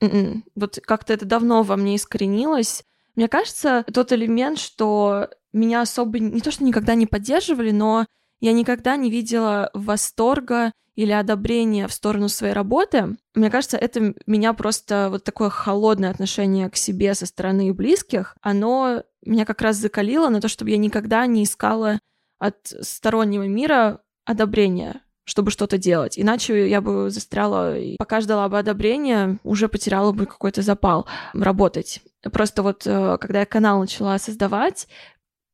М-м. 0.00 0.44
Вот 0.54 0.78
как-то 0.82 1.14
это 1.14 1.24
давно 1.24 1.62
во 1.62 1.76
мне 1.76 1.96
искоренилось. 1.96 2.84
Мне 3.16 3.28
кажется, 3.28 3.84
тот 3.92 4.12
элемент, 4.12 4.58
что 4.58 5.28
меня 5.52 5.80
особо 5.80 6.18
не 6.18 6.40
то, 6.40 6.50
что 6.50 6.64
никогда 6.64 6.94
не 6.94 7.06
поддерживали, 7.06 7.70
но 7.70 8.06
я 8.40 8.52
никогда 8.52 8.96
не 8.96 9.10
видела 9.10 9.70
восторга 9.74 10.72
или 10.96 11.12
одобрения 11.12 11.86
в 11.86 11.92
сторону 11.92 12.28
своей 12.28 12.52
работы. 12.52 13.16
Мне 13.34 13.50
кажется, 13.50 13.76
это 13.76 14.14
меня 14.26 14.52
просто 14.52 15.08
вот 15.10 15.24
такое 15.24 15.48
холодное 15.48 16.10
отношение 16.10 16.68
к 16.68 16.76
себе 16.76 17.14
со 17.14 17.26
стороны 17.26 17.72
близких, 17.72 18.36
оно 18.42 19.02
меня 19.24 19.44
как 19.44 19.60
раз 19.60 19.76
закалило 19.76 20.28
на 20.28 20.40
то, 20.40 20.48
чтобы 20.48 20.70
я 20.70 20.76
никогда 20.78 21.26
не 21.26 21.44
искала 21.44 22.00
от 22.38 22.56
стороннего 22.66 23.46
мира 23.46 24.00
одобрения 24.24 25.02
чтобы 25.30 25.52
что-то 25.52 25.78
делать. 25.78 26.18
Иначе 26.18 26.68
я 26.68 26.80
бы 26.80 27.08
застряла, 27.08 27.78
и 27.78 27.96
пока 27.98 28.20
ждала 28.20 28.48
бы 28.48 28.58
одобрения, 28.58 29.38
уже 29.44 29.68
потеряла 29.68 30.10
бы 30.10 30.26
какой-то 30.26 30.60
запал 30.62 31.06
работать. 31.32 32.00
Просто 32.32 32.64
вот 32.64 32.84
э, 32.84 33.16
когда 33.20 33.40
я 33.40 33.46
канал 33.46 33.78
начала 33.78 34.18
создавать, 34.18 34.88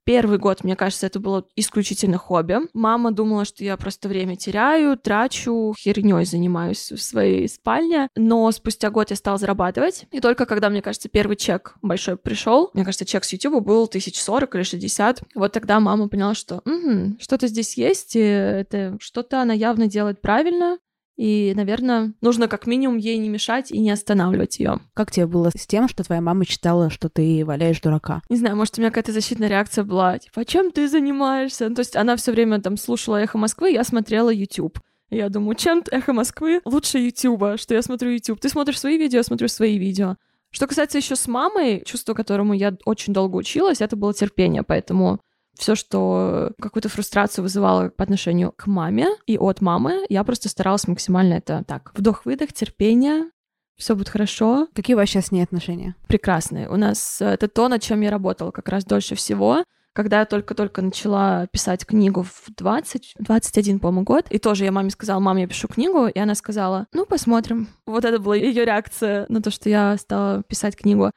Первый 0.07 0.39
год, 0.39 0.63
мне 0.63 0.77
кажется, 0.77 1.07
это 1.07 1.19
было 1.19 1.45
исключительно 1.57 2.17
хобби. 2.17 2.59
Мама 2.75 3.11
думала, 3.11 3.45
что 3.45 3.65
я 3.65 3.77
просто 3.77 4.09
время 4.09 4.37
теряю, 4.37 4.97
трачу, 4.97 5.75
херней 5.77 6.25
занимаюсь 6.25 6.93
в 6.93 7.03
своей 7.03 7.49
спальне. 7.49 8.09
Но 8.15 8.49
спустя 8.53 8.91
год 8.91 9.11
я 9.11 9.17
стала 9.17 9.37
зарабатывать. 9.37 10.07
И 10.13 10.21
только 10.21 10.47
когда, 10.47 10.71
мне 10.71 10.81
кажется, 10.81 11.09
первый 11.09 11.37
чек 11.37 11.75
большой 11.83 12.17
пришел, 12.17 12.71
мне 12.73 12.85
кажется, 12.85 13.05
чек 13.05 13.25
с 13.25 13.33
YouTube 13.33 13.65
был 13.65 13.89
тысяч 13.89 14.23
сорок 14.23 14.55
или 14.55 14.63
шестьдесят, 14.63 15.23
вот 15.35 15.51
тогда 15.51 15.81
мама 15.81 16.09
поняла, 16.09 16.35
что 16.35 16.63
угу, 16.65 17.17
что-то 17.19 17.49
здесь 17.49 17.77
есть, 17.77 18.15
и 18.15 18.21
это 18.21 18.97
что-то 19.01 19.43
она 19.43 19.55
явно 19.55 19.89
делает 19.89 20.21
правильно, 20.21 20.79
и, 21.17 21.55
наверное, 21.57 22.13
нужно 22.21 22.47
как 22.47 22.67
минимум 22.67 22.99
ей 22.99 23.17
не 23.19 23.29
мешать 23.29 23.73
и 23.73 23.79
не 23.79 23.91
останавливать 23.91 24.59
ее. 24.59 24.81
Как 24.95 25.11
тебе 25.11 25.27
было 25.27 25.51
с 25.57 25.67
тем, 25.67 25.89
что 25.89 26.05
твоя 26.05 26.21
мама 26.21 26.45
читала, 26.45 26.91
что 26.91 27.09
ты 27.09 27.45
валяешь 27.45 27.81
дурака? 27.81 28.23
Не 28.29 28.37
знаю, 28.37 28.57
может, 28.57 28.77
у 28.77 28.81
меня 28.81 28.91
какая-то 28.91 29.13
защитная 29.13 29.49
реакция 29.49 29.85
была, 29.85 30.19
типа, 30.19 30.43
а 30.43 30.45
чем 30.45 30.71
ты 30.71 30.89
занимаешься? 30.89 31.69
Ну, 31.69 31.75
то 31.75 31.81
есть 31.81 31.97
она 31.97 32.17
все 32.17 32.33
время 32.33 32.61
там 32.61 32.77
слушала 32.77 33.17
«Эхо 33.17 33.39
Москвы», 33.39 33.71
я 33.71 33.85
смотрела 33.85 34.31
YouTube. 34.31 34.79
Я 35.09 35.29
думаю, 35.29 35.55
чем 35.55 35.83
«Эхо 35.91 36.13
Москвы» 36.13 36.61
лучше 36.65 36.99
Ютуба, 36.99 37.57
что 37.57 37.75
я 37.75 37.83
смотрю 37.83 38.11
YouTube. 38.11 38.41
Ты 38.41 38.49
смотришь 38.49 38.81
свои 38.81 38.99
видео, 38.99 39.19
я 39.19 39.23
смотрю 39.23 39.49
свои 39.49 39.79
видео. 39.79 40.17
Что 40.51 40.67
касается 40.67 40.99
еще 40.99 41.17
с 41.17 41.27
мамой, 41.29 41.83
чувство, 41.85 42.15
которому 42.15 42.55
я 42.55 42.77
очень 42.85 43.13
долго 43.13 43.37
училась, 43.37 43.81
это 43.81 43.97
было 43.97 44.15
терпение, 44.15 44.63
поэтому 44.63 45.21
все, 45.59 45.75
что 45.75 46.53
какую-то 46.61 46.89
фрустрацию 46.89 47.43
вызывало 47.43 47.89
по 47.89 48.05
отношению 48.05 48.53
к 48.53 48.67
маме 48.67 49.09
и 49.27 49.39
от 49.39 49.61
мамы, 49.61 50.05
я 50.09 50.25
просто 50.25 50.49
старалась 50.49 50.89
максимально 50.89 51.35
это 51.35 51.65
так. 51.67 51.93
Вдох-выдох, 51.95 52.53
терпение, 52.53 53.31
все 53.77 53.95
будет 53.95 54.09
хорошо. 54.09 54.69
Какие 54.75 54.95
у 54.95 54.99
вас 54.99 55.09
сейчас 55.09 55.27
с 55.27 55.33
ней 55.33 55.43
отношения? 55.43 55.95
Прекрасные. 56.09 56.69
У 56.69 56.77
нас 56.77 57.21
э, 57.21 57.27
это 57.27 57.47
то, 57.47 57.69
над 57.69 57.83
чем 57.83 58.01
я 58.01 58.11
работала 58.11 58.51
как 58.51 58.69
раз 58.69 58.85
дольше 58.85 59.15
всего. 59.15 59.65
Когда 59.93 60.21
я 60.21 60.27
только-только 60.27 60.83
начала 60.83 61.47
писать 61.47 61.87
книгу 61.87 62.23
в 62.23 62.55
20, 62.55 63.15
21, 63.19 63.79
по-моему, 63.79 64.05
год, 64.05 64.27
и 64.29 64.39
тоже 64.39 64.65
я 64.65 64.73
маме 64.73 64.91
сказала, 64.91 65.21
мам, 65.21 65.39
я 65.39 65.47
пишу 65.47 65.69
книгу, 65.69 66.07
и 66.07 66.19
она 66.19 66.35
сказала, 66.35 66.87
ну, 66.93 67.07
посмотрим. 67.07 67.69
Вот 67.87 68.05
это 68.05 68.19
была 68.19 68.37
ее 68.37 68.67
реакция 68.67 69.25
на 69.31 69.41
то, 69.41 69.51
что 69.51 69.71
я 69.71 69.97
стала 69.97 70.43
писать 70.43 70.77
книгу. 70.77 71.11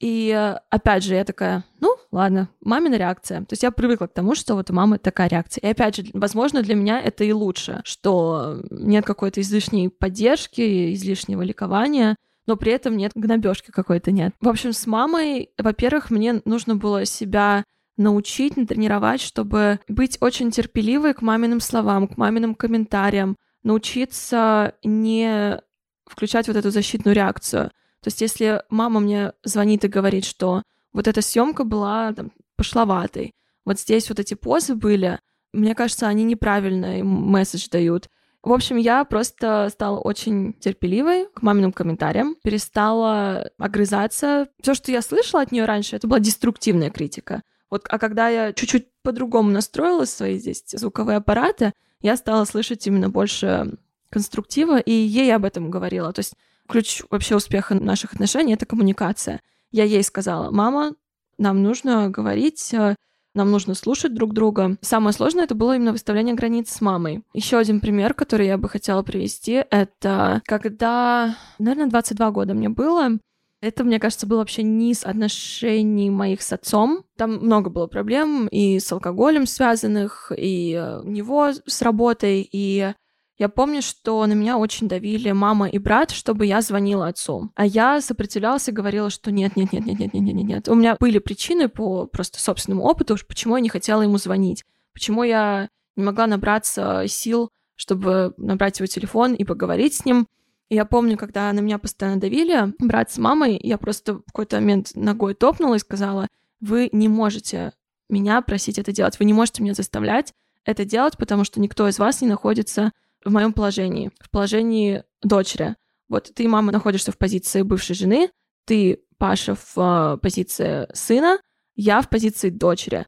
И 0.00 0.54
опять 0.70 1.02
же, 1.02 1.14
я 1.14 1.24
такая, 1.24 1.64
ну, 1.80 1.96
ладно, 2.12 2.48
мамина 2.60 2.94
реакция. 2.94 3.40
То 3.40 3.52
есть 3.52 3.62
я 3.62 3.70
привыкла 3.70 4.06
к 4.06 4.14
тому, 4.14 4.34
что 4.34 4.54
вот 4.54 4.70
у 4.70 4.74
мамы 4.74 4.98
такая 4.98 5.28
реакция. 5.28 5.62
И 5.62 5.66
опять 5.70 5.96
же, 5.96 6.04
возможно, 6.12 6.62
для 6.62 6.76
меня 6.76 7.00
это 7.00 7.24
и 7.24 7.32
лучше, 7.32 7.80
что 7.84 8.62
нет 8.70 9.04
какой-то 9.04 9.40
излишней 9.40 9.88
поддержки, 9.88 10.94
излишнего 10.94 11.42
ликования, 11.42 12.16
но 12.46 12.56
при 12.56 12.72
этом 12.72 12.96
нет 12.96 13.12
гнобежки 13.14 13.70
какой-то 13.70 14.12
нет. 14.12 14.34
В 14.40 14.48
общем, 14.48 14.72
с 14.72 14.86
мамой, 14.86 15.50
во-первых, 15.58 16.10
мне 16.10 16.40
нужно 16.44 16.76
было 16.76 17.04
себя 17.04 17.64
научить, 17.96 18.56
натренировать, 18.56 19.20
чтобы 19.20 19.80
быть 19.88 20.16
очень 20.20 20.50
терпеливой 20.50 21.12
к 21.12 21.22
маминым 21.22 21.60
словам, 21.60 22.06
к 22.06 22.16
маминым 22.16 22.54
комментариям, 22.54 23.36
научиться 23.64 24.74
не 24.84 25.60
включать 26.06 26.46
вот 26.46 26.56
эту 26.56 26.70
защитную 26.70 27.14
реакцию. 27.14 27.70
То 28.02 28.08
есть 28.08 28.20
если 28.20 28.62
мама 28.70 29.00
мне 29.00 29.32
звонит 29.44 29.84
и 29.84 29.88
говорит, 29.88 30.24
что 30.24 30.62
вот 30.92 31.08
эта 31.08 31.20
съемка 31.22 31.64
была 31.64 32.12
там, 32.12 32.32
пошловатой, 32.56 33.34
вот 33.64 33.78
здесь 33.78 34.08
вот 34.08 34.18
эти 34.18 34.34
позы 34.34 34.74
были, 34.74 35.18
мне 35.52 35.74
кажется, 35.74 36.06
они 36.06 36.24
неправильный 36.24 37.02
месседж 37.02 37.68
дают. 37.70 38.08
В 38.42 38.52
общем, 38.52 38.76
я 38.76 39.04
просто 39.04 39.68
стала 39.70 39.98
очень 39.98 40.54
терпеливой 40.54 41.26
к 41.34 41.42
маминым 41.42 41.72
комментариям, 41.72 42.36
перестала 42.42 43.50
огрызаться. 43.58 44.48
Все, 44.62 44.74
что 44.74 44.92
я 44.92 45.02
слышала 45.02 45.42
от 45.42 45.52
нее 45.52 45.64
раньше, 45.64 45.96
это 45.96 46.06
была 46.06 46.20
деструктивная 46.20 46.90
критика. 46.90 47.42
Вот, 47.68 47.86
а 47.90 47.98
когда 47.98 48.28
я 48.28 48.52
чуть-чуть 48.52 48.86
по-другому 49.02 49.50
настроила 49.50 50.04
свои 50.04 50.38
здесь 50.38 50.64
звуковые 50.66 51.16
аппараты, 51.16 51.72
я 52.00 52.16
стала 52.16 52.44
слышать 52.44 52.86
именно 52.86 53.10
больше 53.10 53.76
конструктива, 54.08 54.78
и 54.78 54.92
ей 54.92 55.34
об 55.34 55.44
этом 55.44 55.70
говорила. 55.70 56.12
То 56.12 56.20
есть 56.20 56.34
ключ 56.68 57.02
вообще 57.10 57.36
успеха 57.36 57.74
наших 57.74 58.12
отношений— 58.12 58.52
это 58.54 58.66
коммуникация. 58.66 59.40
Я 59.70 59.84
ей 59.84 60.02
сказала, 60.02 60.50
мама, 60.50 60.94
нам 61.38 61.62
нужно 61.62 62.10
говорить, 62.10 62.72
э, 62.72 62.94
нам 63.34 63.50
нужно 63.50 63.74
слушать 63.74 64.14
друг 64.14 64.32
друга. 64.34 64.76
Самое 64.80 65.12
сложное 65.12 65.44
это 65.44 65.54
было 65.54 65.76
именно 65.76 65.92
выставление 65.92 66.34
границ 66.34 66.70
с 66.70 66.80
мамой. 66.80 67.22
Еще 67.34 67.58
один 67.58 67.80
пример, 67.80 68.14
который 68.14 68.46
я 68.46 68.58
бы 68.58 68.68
хотела 68.68 69.02
привести, 69.02 69.64
это 69.70 70.42
когда, 70.44 71.36
наверное, 71.58 71.90
22 71.90 72.30
года 72.30 72.54
мне 72.54 72.68
было, 72.68 73.18
это, 73.60 73.82
мне 73.82 73.98
кажется, 73.98 74.26
был 74.26 74.38
вообще 74.38 74.62
низ 74.62 75.04
отношений 75.04 76.10
моих 76.10 76.42
с 76.42 76.52
отцом. 76.52 77.04
Там 77.16 77.36
много 77.38 77.70
было 77.70 77.88
проблем 77.88 78.46
и 78.48 78.78
с 78.78 78.90
алкоголем 78.92 79.46
связанных, 79.46 80.32
и 80.36 80.72
э, 80.74 81.00
у 81.00 81.08
него 81.08 81.50
с 81.66 81.82
работой, 81.82 82.48
и 82.50 82.92
я 83.38 83.48
помню, 83.48 83.82
что 83.82 84.26
на 84.26 84.32
меня 84.32 84.58
очень 84.58 84.88
давили 84.88 85.30
мама 85.30 85.68
и 85.68 85.78
брат, 85.78 86.10
чтобы 86.10 86.46
я 86.46 86.60
звонила 86.60 87.06
отцу. 87.06 87.52
А 87.54 87.64
я 87.64 88.00
сопротивлялась 88.00 88.68
и 88.68 88.72
говорила, 88.72 89.10
что 89.10 89.30
нет, 89.30 89.54
нет, 89.54 89.72
нет, 89.72 89.86
нет, 89.86 89.98
нет, 90.00 90.12
нет, 90.12 90.22
нет, 90.22 90.46
нет. 90.46 90.68
У 90.68 90.74
меня 90.74 90.96
были 90.98 91.20
причины 91.20 91.68
по 91.68 92.06
просто 92.06 92.40
собственному 92.40 92.84
опыту, 92.84 93.16
почему 93.28 93.56
я 93.56 93.62
не 93.62 93.68
хотела 93.68 94.02
ему 94.02 94.18
звонить, 94.18 94.64
почему 94.92 95.22
я 95.22 95.68
не 95.94 96.02
могла 96.02 96.26
набраться 96.26 97.04
сил, 97.06 97.50
чтобы 97.76 98.34
набрать 98.38 98.80
его 98.80 98.86
телефон 98.86 99.34
и 99.34 99.44
поговорить 99.44 99.94
с 99.94 100.04
ним. 100.04 100.26
И 100.68 100.74
я 100.74 100.84
помню, 100.84 101.16
когда 101.16 101.52
на 101.52 101.60
меня 101.60 101.78
постоянно 101.78 102.20
давили, 102.20 102.74
брат 102.80 103.12
с 103.12 103.18
мамой, 103.18 103.58
я 103.62 103.78
просто 103.78 104.14
в 104.14 104.24
какой-то 104.24 104.56
момент 104.56 104.90
ногой 104.96 105.34
топнула 105.34 105.76
и 105.76 105.78
сказала, 105.78 106.26
вы 106.60 106.88
не 106.90 107.06
можете 107.08 107.72
меня 108.08 108.42
просить 108.42 108.78
это 108.78 108.90
делать, 108.90 109.18
вы 109.20 109.26
не 109.26 109.32
можете 109.32 109.62
меня 109.62 109.74
заставлять 109.74 110.32
это 110.64 110.84
делать, 110.84 111.16
потому 111.16 111.44
что 111.44 111.60
никто 111.60 111.88
из 111.88 112.00
вас 112.00 112.20
не 112.20 112.26
находится 112.26 112.90
в 113.24 113.30
моем 113.30 113.52
положении, 113.52 114.10
в 114.20 114.30
положении 114.30 115.04
дочери. 115.22 115.76
Вот 116.08 116.30
ты, 116.34 116.48
мама, 116.48 116.72
находишься 116.72 117.12
в 117.12 117.18
позиции 117.18 117.62
бывшей 117.62 117.94
жены, 117.94 118.30
ты, 118.64 119.02
Паша, 119.18 119.54
в 119.54 119.76
э, 119.76 120.18
позиции 120.18 120.88
сына, 120.94 121.38
я 121.74 122.00
в 122.00 122.08
позиции 122.08 122.50
дочери. 122.50 123.06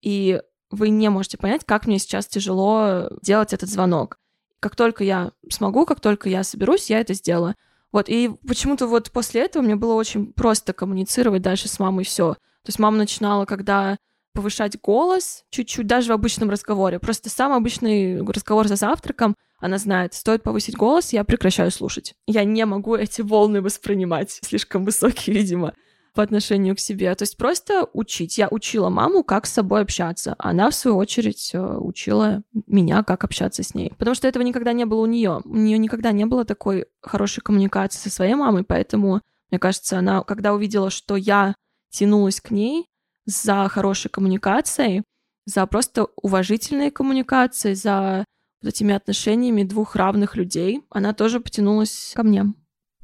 И 0.00 0.40
вы 0.70 0.88
не 0.88 1.08
можете 1.08 1.38
понять, 1.38 1.64
как 1.64 1.86
мне 1.86 1.98
сейчас 1.98 2.26
тяжело 2.26 3.08
делать 3.22 3.52
этот 3.52 3.68
звонок. 3.68 4.18
Как 4.60 4.76
только 4.76 5.04
я 5.04 5.32
смогу, 5.48 5.86
как 5.86 6.00
только 6.00 6.28
я 6.28 6.44
соберусь, 6.44 6.90
я 6.90 7.00
это 7.00 7.14
сделаю. 7.14 7.54
Вот, 7.92 8.08
и 8.08 8.30
почему-то 8.46 8.86
вот 8.86 9.10
после 9.10 9.42
этого 9.42 9.62
мне 9.62 9.74
было 9.74 9.94
очень 9.94 10.32
просто 10.32 10.72
коммуницировать 10.72 11.42
дальше 11.42 11.68
с 11.68 11.78
мамой 11.78 12.04
все. 12.04 12.34
То 12.34 12.68
есть 12.68 12.78
мама 12.78 12.98
начинала, 12.98 13.46
когда 13.46 13.98
повышать 14.32 14.80
голос 14.80 15.44
чуть-чуть, 15.50 15.86
даже 15.86 16.10
в 16.10 16.14
обычном 16.14 16.50
разговоре. 16.50 17.00
Просто 17.00 17.30
самый 17.30 17.56
обычный 17.56 18.24
разговор 18.24 18.68
за 18.68 18.76
завтраком— 18.76 19.36
она 19.60 19.78
знает, 19.78 20.14
стоит 20.14 20.42
повысить 20.42 20.76
голос, 20.76 21.12
я 21.12 21.22
прекращаю 21.22 21.70
слушать. 21.70 22.14
Я 22.26 22.44
не 22.44 22.64
могу 22.64 22.96
эти 22.96 23.20
волны 23.20 23.60
воспринимать, 23.60 24.40
слишком 24.42 24.84
высокие, 24.84 25.36
видимо, 25.36 25.74
по 26.14 26.22
отношению 26.22 26.74
к 26.74 26.80
себе. 26.80 27.14
То 27.14 27.22
есть 27.22 27.36
просто 27.36 27.86
учить. 27.92 28.38
Я 28.38 28.48
учила 28.50 28.88
маму, 28.88 29.22
как 29.22 29.46
с 29.46 29.52
собой 29.52 29.82
общаться. 29.82 30.34
Она, 30.38 30.70
в 30.70 30.74
свою 30.74 30.96
очередь, 30.96 31.50
э, 31.52 31.58
учила 31.60 32.42
меня, 32.66 33.04
как 33.04 33.22
общаться 33.22 33.62
с 33.62 33.74
ней. 33.74 33.92
Потому 33.96 34.14
что 34.14 34.26
этого 34.26 34.42
никогда 34.42 34.72
не 34.72 34.86
было 34.86 35.02
у 35.02 35.06
нее. 35.06 35.40
У 35.44 35.56
нее 35.56 35.78
никогда 35.78 36.10
не 36.12 36.26
было 36.26 36.44
такой 36.44 36.86
хорошей 37.00 37.42
коммуникации 37.42 37.98
со 37.98 38.10
своей 38.10 38.34
мамой, 38.34 38.64
поэтому, 38.64 39.20
мне 39.50 39.58
кажется, 39.58 39.98
она, 39.98 40.22
когда 40.22 40.52
увидела, 40.52 40.90
что 40.90 41.16
я 41.16 41.54
тянулась 41.90 42.40
к 42.40 42.50
ней 42.50 42.86
за 43.26 43.68
хорошей 43.68 44.10
коммуникацией, 44.10 45.04
за 45.46 45.66
просто 45.66 46.06
уважительной 46.16 46.90
коммуникацией, 46.90 47.74
за 47.74 48.24
вот 48.62 48.68
этими 48.68 48.94
отношениями 48.94 49.62
двух 49.62 49.96
равных 49.96 50.36
людей, 50.36 50.82
она 50.90 51.12
тоже 51.12 51.40
потянулась 51.40 52.12
ко 52.14 52.22
мне. 52.22 52.46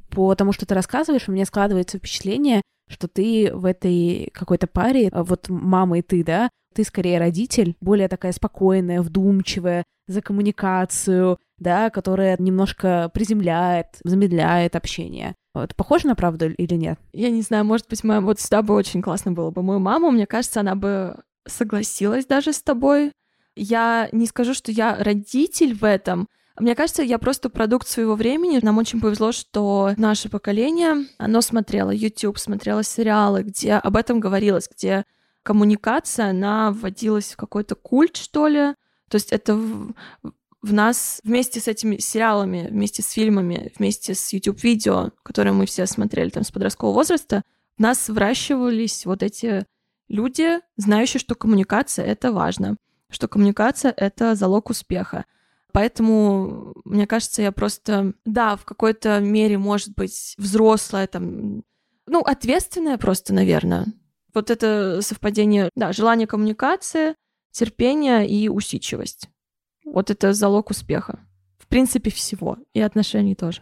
По 0.09 0.33
тому, 0.35 0.53
что 0.53 0.65
ты 0.65 0.73
рассказываешь, 0.73 1.27
у 1.27 1.31
меня 1.31 1.45
складывается 1.45 1.97
впечатление, 1.97 2.61
что 2.89 3.07
ты 3.07 3.51
в 3.53 3.65
этой 3.65 4.29
какой-то 4.33 4.67
паре, 4.67 5.09
а, 5.11 5.23
вот 5.23 5.49
мама 5.49 5.99
и 5.99 6.01
ты, 6.01 6.23
да, 6.23 6.49
ты 6.73 6.83
скорее 6.83 7.19
родитель, 7.19 7.75
более 7.81 8.07
такая 8.07 8.31
спокойная, 8.31 9.01
вдумчивая, 9.01 9.83
за 10.07 10.21
коммуникацию, 10.21 11.37
да, 11.57 11.89
которая 11.89 12.37
немножко 12.39 13.11
приземляет, 13.13 13.87
замедляет 14.03 14.75
общение. 14.75 15.35
Это 15.53 15.75
похоже 15.75 16.07
на 16.07 16.15
правду 16.15 16.49
или 16.49 16.75
нет? 16.75 16.99
Я 17.13 17.29
не 17.29 17.41
знаю, 17.41 17.65
может 17.65 17.87
быть, 17.89 18.03
моя 18.03 18.21
вот 18.21 18.39
сюда 18.39 18.61
бы 18.61 18.73
очень 18.73 19.01
классно 19.01 19.31
было 19.31 19.51
бы. 19.51 19.63
Мою 19.63 19.79
маму, 19.79 20.11
мне 20.11 20.27
кажется, 20.27 20.59
она 20.59 20.75
бы 20.75 21.17
согласилась 21.47 22.25
даже 22.25 22.53
с 22.53 22.61
тобой, 22.61 23.11
я 23.57 24.09
не 24.11 24.27
скажу, 24.27 24.53
что 24.53 24.71
я 24.71 24.95
родитель 24.95 25.75
в 25.75 25.83
этом. 25.83 26.27
Мне 26.59 26.73
кажется, 26.73 27.03
я 27.03 27.19
просто 27.19 27.49
продукт 27.49 27.87
своего 27.87 28.15
времени. 28.15 28.59
Нам 28.61 28.77
очень 28.77 28.99
повезло, 28.99 29.31
что 29.31 29.93
наше 29.97 30.29
поколение, 30.29 31.07
оно 31.17 31.41
смотрело 31.41 31.91
YouTube, 31.91 32.39
смотрело 32.39 32.83
сериалы, 32.83 33.43
где 33.43 33.73
об 33.73 33.95
этом 33.95 34.19
говорилось, 34.19 34.67
где 34.67 35.05
коммуникация, 35.43 36.31
она 36.31 36.71
вводилась 36.71 37.33
в 37.33 37.37
какой-то 37.37 37.75
культ, 37.75 38.17
что 38.17 38.47
ли. 38.47 38.73
То 39.09 39.15
есть 39.15 39.31
это 39.31 39.55
в, 39.55 39.93
в 40.63 40.73
нас 40.73 41.21
вместе 41.23 41.59
с 41.59 41.67
этими 41.67 41.97
сериалами, 41.97 42.67
вместе 42.71 43.03
с 43.03 43.11
фильмами, 43.11 43.71
вместе 43.77 44.15
с 44.15 44.33
YouTube-видео, 44.33 45.11
которые 45.23 45.53
мы 45.53 45.67
все 45.67 45.85
смотрели 45.85 46.29
там 46.29 46.43
с 46.43 46.51
подросткового 46.51 46.95
возраста, 46.95 47.43
в 47.77 47.81
нас 47.81 48.09
выращивались 48.09 49.05
вот 49.05 49.21
эти 49.21 49.65
люди, 50.09 50.59
знающие, 50.75 51.19
что 51.19 51.35
коммуникация— 51.35 52.05
это 52.07 52.31
важно 52.31 52.77
что 53.09 53.27
коммуникация— 53.27 53.93
это 53.97 54.35
залог 54.35 54.69
успеха. 54.69 55.25
Поэтому, 55.71 56.73
мне 56.85 57.05
кажется, 57.05 57.41
я 57.41 57.51
просто, 57.51 58.13
да, 58.25 58.55
в 58.55 58.65
какой-то 58.65 59.19
мере, 59.19 59.57
может 59.57 59.93
быть, 59.95 60.33
взрослая, 60.37 61.07
там, 61.07 61.63
ну, 62.05 62.21
ответственная 62.21 62.97
просто, 62.97 63.33
наверное. 63.33 63.85
Вот 64.33 64.49
это 64.49 65.01
совпадение, 65.01 65.69
да, 65.75 65.91
желание 65.93 66.27
коммуникации, 66.27 67.15
терпение 67.51 68.27
и 68.27 68.49
усидчивость. 68.49 69.29
Вот 69.85 70.09
это 70.09 70.33
залог 70.33 70.69
успеха. 70.69 71.19
В 71.57 71.67
принципе, 71.67 72.11
всего. 72.11 72.57
И 72.73 72.81
отношений 72.81 73.35
тоже. 73.35 73.61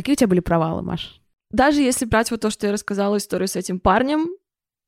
Какие 0.00 0.14
у 0.14 0.16
тебя 0.16 0.28
были 0.28 0.40
провалы, 0.40 0.82
Маш? 0.82 1.20
Даже 1.50 1.80
если 1.80 2.04
брать 2.04 2.30
вот 2.30 2.40
то, 2.40 2.50
что 2.50 2.66
я 2.66 2.72
рассказала 2.72 3.16
историю 3.16 3.48
с 3.48 3.56
этим 3.56 3.80
парнем, 3.80 4.28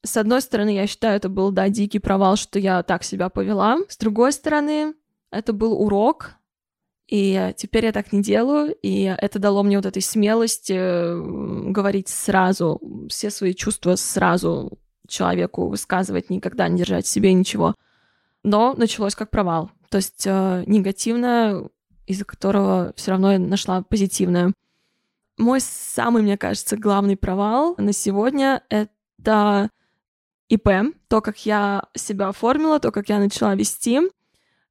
с 0.04 0.16
одной 0.16 0.40
стороны, 0.40 0.74
я 0.74 0.86
считаю, 0.86 1.16
это 1.16 1.28
был, 1.28 1.50
да, 1.50 1.68
дикий 1.68 1.98
провал, 1.98 2.36
что 2.36 2.58
я 2.58 2.82
так 2.82 3.02
себя 3.02 3.28
повела. 3.28 3.78
С 3.88 3.96
другой 3.96 4.32
стороны, 4.32 4.94
это 5.30 5.52
был 5.52 5.80
урок, 5.80 6.36
и 7.08 7.54
теперь 7.56 7.86
я 7.86 7.92
так 7.92 8.12
не 8.12 8.22
делаю, 8.22 8.74
и 8.82 9.02
это 9.04 9.38
дало 9.38 9.62
мне 9.62 9.78
вот 9.78 9.86
этой 9.86 10.02
смелости 10.02 10.74
э, 10.74 11.70
говорить 11.70 12.08
сразу, 12.08 12.80
все 13.08 13.30
свои 13.30 13.54
чувства 13.54 13.96
сразу 13.96 14.78
человеку 15.06 15.68
высказывать, 15.68 16.28
никогда 16.28 16.68
не 16.68 16.78
держать 16.78 17.06
в 17.06 17.08
себе 17.08 17.32
ничего. 17.32 17.74
Но 18.44 18.74
началось 18.74 19.14
как 19.14 19.30
провал. 19.30 19.70
То 19.88 19.96
есть 19.96 20.24
э, 20.26 20.64
негативное, 20.66 21.64
из-за 22.06 22.26
которого 22.26 22.92
все 22.94 23.12
равно 23.12 23.32
я 23.32 23.38
нашла 23.38 23.82
позитивное. 23.82 24.52
Мой 25.38 25.60
самый, 25.60 26.22
мне 26.22 26.36
кажется, 26.36 26.76
главный 26.76 27.16
провал 27.16 27.74
на 27.78 27.92
сегодня— 27.92 28.62
это 28.68 29.70
ИП, 30.48 30.68
то, 31.08 31.20
как 31.20 31.46
я 31.46 31.84
себя 31.94 32.28
оформила, 32.28 32.80
то, 32.80 32.90
как 32.90 33.08
я 33.08 33.18
начала 33.18 33.54
вести. 33.54 34.00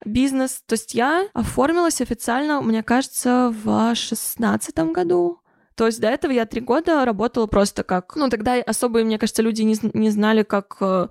бизнес. 0.05 0.63
То 0.65 0.73
есть 0.73 0.93
я 0.93 1.27
оформилась 1.33 2.01
официально, 2.01 2.61
мне 2.61 2.83
кажется, 2.83 3.53
в 3.63 3.95
шестнадцатом 3.95 4.93
году. 4.93 5.39
То 5.75 5.85
есть 5.85 5.99
до 6.01 6.07
этого 6.07 6.31
я 6.31 6.45
три 6.45 6.61
года 6.61 7.05
работала 7.05 7.45
просто 7.45 7.83
как... 7.83 8.15
Ну, 8.15 8.29
тогда 8.29 8.55
особо, 8.55 9.03
мне 9.03 9.19
кажется, 9.19 9.43
люди 9.43 9.61
не, 9.61 9.77
не 9.93 10.09
знали, 10.09 10.41
как 10.43 10.77
э, 10.79 11.07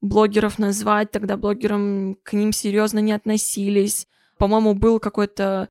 блогеров 0.00 0.58
назвать, 0.58 1.10
тогда 1.10 1.36
блогерам 1.36 2.16
к 2.22 2.32
ним 2.32 2.52
серьезно 2.52 3.00
не 3.00 3.12
относились. 3.12 4.06
По-моему, 4.38 4.74
был 4.74 5.00
какой-то... 5.00 5.68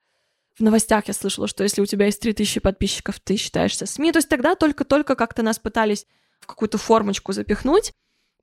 В 0.58 0.62
новостях 0.62 1.08
я 1.08 1.14
слышала, 1.14 1.48
что 1.48 1.64
если 1.64 1.82
у 1.82 1.86
тебя 1.86 2.06
есть 2.06 2.22
3000 2.22 2.60
подписчиков, 2.60 3.20
ты 3.20 3.38
считаешься 3.38 3.86
СМИ. 3.86 4.12
То 4.12 4.20
есть 4.20 4.30
тогда 4.30 4.56
только-только 4.56 5.16
как-то 5.16 5.42
нас 5.42 5.58
пытались 5.58 6.06
в 6.40 6.48
какую-то 6.48 6.78
формочку 6.78 7.34
запихнуть, 7.34 7.94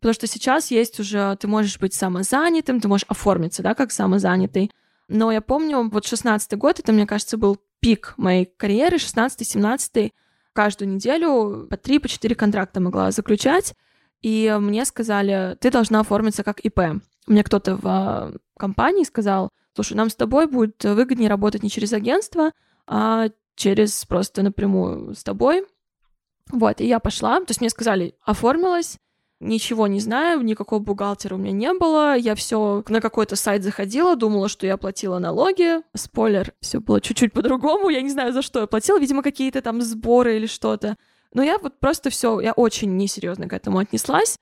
потому 0.01 0.15
что 0.15 0.27
сейчас 0.27 0.71
есть 0.71 0.99
уже... 0.99 1.37
Ты 1.37 1.47
можешь 1.47 1.79
быть 1.79 1.95
самозанятым, 1.95 2.81
ты 2.81 2.89
можешь 2.89 3.07
оформиться, 3.09 3.63
да, 3.63 3.75
как 3.75 3.93
самозанятый. 3.93 4.71
Но 5.09 5.31
я 5.31 5.41
помню, 5.41 5.89
вот 5.89 6.07
16 6.07 6.57
год, 6.59 6.81
это, 6.81 6.93
мне 6.93 7.07
кажется, 7.07 7.37
был 7.37 7.59
пик 7.81 8.15
моей 8.17 8.45
карьеры, 8.45 8.97
16-17, 8.97 10.13
каждую 10.53 10.89
неделю 10.89 11.67
по 11.69 11.77
3 11.77 11.99
по 11.99 12.09
4 12.09 12.35
контракта 12.35 12.81
могла 12.81 13.11
заключать, 13.11 13.75
и 14.23 14.57
мне 14.61 14.85
сказали, 14.85 15.57
ты 15.61 15.71
должна 15.71 16.01
оформиться 16.01 16.45
как 16.45 16.61
ИП. 16.61 17.03
Мне 17.27 17.43
кто-то 17.43 17.77
в 17.77 17.87
а, 17.87 18.33
компании 18.59 19.05
сказал, 19.05 19.51
слушай, 19.75 19.95
нам 19.95 20.11
с 20.11 20.15
тобой 20.15 20.47
будет 20.47 20.83
выгоднее 20.85 21.29
работать 21.29 21.63
не 21.63 21.71
через 21.71 21.93
агентство, 21.93 22.53
а 22.87 23.29
через 23.55 24.05
просто 24.05 24.43
напрямую 24.43 25.15
с 25.15 25.23
тобой. 25.23 25.67
Вот, 26.51 26.81
и 26.81 26.87
я 26.87 26.99
пошла, 26.99 27.39
то 27.39 27.47
есть 27.49 27.61
мне 27.61 27.71
сказали, 27.71 28.15
оформилась, 28.25 28.99
ничего 29.41 29.87
не 29.87 30.01
знаю, 30.01 30.43
никакого 30.43 30.81
бухгалтера 30.81 31.35
у 31.35 31.39
меня 31.39 31.53
не 31.53 31.73
было. 31.79 32.17
Я 32.17 32.35
все 32.35 32.85
на 32.89 33.01
какой-то 33.01 33.37
сайт 33.37 33.63
заходила, 33.63 34.17
думала, 34.17 34.49
что 34.49 34.67
я 34.67 34.77
платила 34.77 35.19
налоги. 35.19 35.81
Спойлер, 35.95 36.53
все 36.61 36.81
было 36.81 37.01
чуть-чуть 37.01 37.33
по-другому. 37.33 37.89
Я 37.89 38.03
не 38.03 38.11
знаю, 38.11 38.33
за 38.33 38.43
что 38.43 38.61
я 38.61 38.67
платила. 38.67 38.99
Видимо, 38.99 39.23
какие-то 39.23 39.63
там 39.63 39.81
сборы 39.81 40.37
или 40.37 40.47
что-то. 40.47 40.97
Но 41.33 41.43
я 41.43 41.59
вот 41.59 41.79
просто 41.79 42.11
все, 42.11 42.41
я 42.41 42.53
очень 42.53 42.97
несерьезно 42.97 43.49
к 43.49 43.53
этому 43.53 43.79
отнеслась 43.79 44.37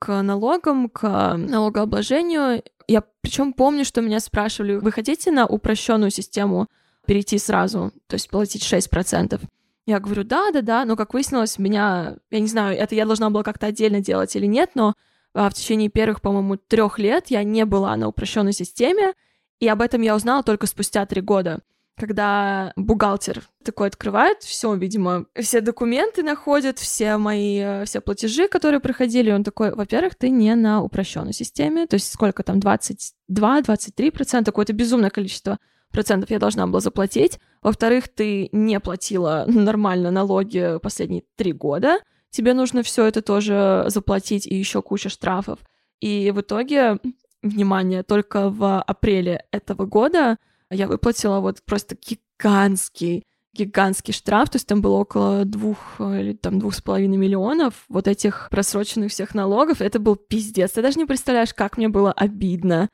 к 0.00 0.22
налогам, 0.22 0.88
к 0.88 1.36
налогообложению. 1.36 2.64
Я 2.88 3.04
причем 3.20 3.52
помню, 3.52 3.84
что 3.84 4.00
меня 4.00 4.18
спрашивали, 4.18 4.76
вы 4.76 4.90
хотите 4.90 5.30
на 5.30 5.46
упрощенную 5.46 6.10
систему 6.10 6.66
перейти 7.06 7.38
сразу, 7.38 7.92
то 8.08 8.14
есть 8.14 8.28
платить 8.30 8.64
6%? 8.64 9.40
Я 9.86 10.00
говорю, 10.00 10.24
да, 10.24 10.50
да, 10.52 10.62
да, 10.62 10.84
но, 10.84 10.96
как 10.96 11.14
выяснилось, 11.14 11.58
меня, 11.58 12.16
я 12.30 12.40
не 12.40 12.46
знаю, 12.46 12.76
это 12.76 12.94
я 12.94 13.04
должна 13.04 13.30
была 13.30 13.42
как-то 13.42 13.66
отдельно 13.66 14.00
делать 14.00 14.34
или 14.36 14.46
нет, 14.46 14.70
но 14.74 14.94
а, 15.34 15.50
в 15.50 15.54
течение 15.54 15.88
первых, 15.88 16.20
по-моему, 16.20 16.56
трех 16.56 16.98
лет 16.98 17.26
я 17.28 17.44
не 17.44 17.64
была 17.64 17.94
на 17.96 18.08
упрощенной 18.08 18.52
системе, 18.52 19.12
и 19.58 19.68
об 19.68 19.82
этом 19.82 20.00
я 20.00 20.14
узнала 20.14 20.42
только 20.42 20.66
спустя 20.66 21.04
три 21.06 21.20
года, 21.20 21.60
когда 22.00 22.72
бухгалтер 22.76 23.42
такой 23.62 23.88
открывает, 23.88 24.42
все, 24.42 24.74
видимо, 24.74 25.26
все 25.38 25.60
документы 25.60 26.22
находят, 26.22 26.78
все 26.78 27.18
мои, 27.18 27.58
э, 27.58 27.84
все 27.84 28.00
платежи, 28.00 28.48
которые 28.48 28.80
проходили, 28.80 29.30
он 29.30 29.44
такой, 29.44 29.74
во-первых, 29.74 30.14
ты 30.14 30.30
не 30.30 30.54
на 30.54 30.82
упрощенной 30.82 31.34
системе, 31.34 31.86
то 31.86 31.94
есть 31.94 32.10
сколько 32.10 32.42
там, 32.42 32.58
22-23%, 32.58 34.44
какое-то 34.46 34.72
безумное 34.72 35.10
количество 35.10 35.58
процентов 35.92 36.30
я 36.30 36.38
должна 36.38 36.66
была 36.66 36.80
заплатить. 36.80 37.38
Во-вторых, 37.60 38.08
ты 38.08 38.48
не 38.52 38.80
платила 38.80 39.44
нормально 39.48 40.10
налоги 40.10 40.78
последние 40.82 41.24
три 41.36 41.52
года. 41.52 41.98
Тебе 42.30 42.54
нужно 42.54 42.82
все 42.82 43.04
это 43.04 43.20
тоже 43.20 43.84
заплатить 43.88 44.46
и 44.46 44.54
еще 44.54 44.80
куча 44.80 45.10
штрафов. 45.10 45.58
И 46.00 46.30
в 46.34 46.40
итоге, 46.40 46.98
внимание, 47.42 48.02
только 48.04 48.48
в 48.48 48.80
апреле 48.80 49.44
этого 49.50 49.84
года 49.84 50.38
я 50.70 50.86
выплатила 50.86 51.40
вот 51.40 51.62
просто 51.64 51.96
гигантский 51.96 53.24
гигантский 53.52 54.14
штраф, 54.14 54.48
то 54.50 54.56
есть 54.56 54.66
там 54.66 54.80
было 54.80 54.98
около 54.98 55.44
двух 55.44 55.78
или 55.98 56.34
там 56.34 56.58
двух 56.58 56.74
с 56.74 56.80
половиной 56.80 57.16
миллионов 57.16 57.84
вот 57.88 58.06
этих 58.06 58.48
просроченных 58.50 59.10
всех 59.10 59.34
налогов. 59.34 59.80
Это 59.80 59.98
был 59.98 60.16
пиздец. 60.16 60.72
Ты 60.72 60.82
даже 60.82 60.98
не 60.98 61.04
представляешь, 61.04 61.52
как 61.52 61.76
мне 61.76 61.88
было 61.88 62.12
обидно. 62.12 62.88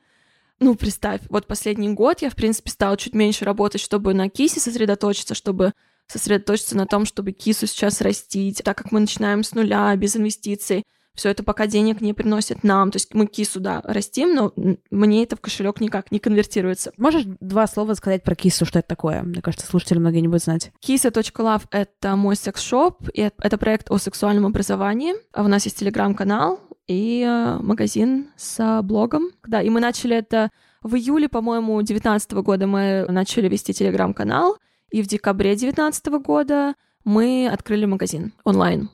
Ну, 0.59 0.73
представь, 0.73 1.21
вот 1.29 1.45
последний 1.45 1.89
год 1.89 2.21
я, 2.23 2.31
в 2.31 2.35
принципе, 2.35 2.71
стала 2.71 2.97
чуть 2.97 3.13
меньше 3.13 3.45
работать, 3.45 3.79
чтобы 3.79 4.15
на 4.15 4.27
кисе 4.29 4.59
сосредоточиться, 4.59 5.35
чтобы 5.35 5.73
сосредоточиться 6.07 6.75
на 6.75 6.87
том, 6.87 7.05
чтобы 7.05 7.31
кису 7.31 7.67
сейчас 7.67 8.01
растить, 8.01 8.63
так 8.63 8.77
как 8.77 8.91
мы 8.91 8.99
начинаем 8.99 9.43
с 9.43 9.53
нуля, 9.53 9.95
без 9.95 10.15
инвестиций. 10.15 10.83
Все 11.17 11.29
это 11.29 11.43
пока 11.43 11.65
денег 11.65 11.99
не 11.99 12.13
приносит 12.13 12.63
нам. 12.63 12.91
То 12.91 12.97
есть 12.97 13.13
мы 13.15 13.25
кису, 13.25 13.59
да, 13.59 13.81
растим, 13.83 14.35
но 14.35 14.53
мне 14.91 15.23
это 15.23 15.35
в 15.35 15.41
кошелек 15.41 15.81
никак 15.81 16.11
не 16.11 16.19
конвертируется. 16.19 16.93
Можешь 16.95 17.23
два 17.25 17.65
слова 17.65 17.95
сказать 17.95 18.23
про 18.23 18.35
кису, 18.35 18.65
что 18.65 18.79
это 18.79 18.87
такое? 18.87 19.23
Мне 19.23 19.41
кажется, 19.41 19.65
слушатели 19.65 19.97
многие 19.97 20.19
не 20.19 20.27
будут 20.27 20.43
знать. 20.43 20.71
Kisa.love— 20.85 21.63
это 21.71 22.15
мой 22.15 22.35
секс-шоп, 22.35 23.09
и 23.13 23.31
это 23.39 23.57
проект 23.57 23.89
о 23.89 23.97
сексуальном 23.97 24.45
образовании. 24.45 25.15
А 25.33 25.43
у 25.43 25.47
нас 25.47 25.65
есть 25.65 25.79
телеграм-канал, 25.79 26.59
и 26.87 27.25
э, 27.27 27.57
магазин 27.61 28.29
с 28.37 28.81
блогом. 28.83 29.31
Да, 29.45 29.63
и 29.63 29.69
мы 29.69 29.79
начали 29.79 30.15
это 30.15 30.51
в 30.83 30.95
июле, 30.95 31.27
по-моему, 31.29 31.77
2019 31.77 32.31
года 32.33 32.67
мы 32.67 33.07
начали 33.09 33.49
вести 33.49 33.73
телеграм-канал, 33.73 34.57
и 34.91 35.01
в 35.01 35.07
декабре 35.07 35.49
2019 35.55 36.07
года 36.23 36.75
мы 37.03 37.49
открыли 37.51 37.85
магазин 37.85 38.33
онлайн. 38.43 38.89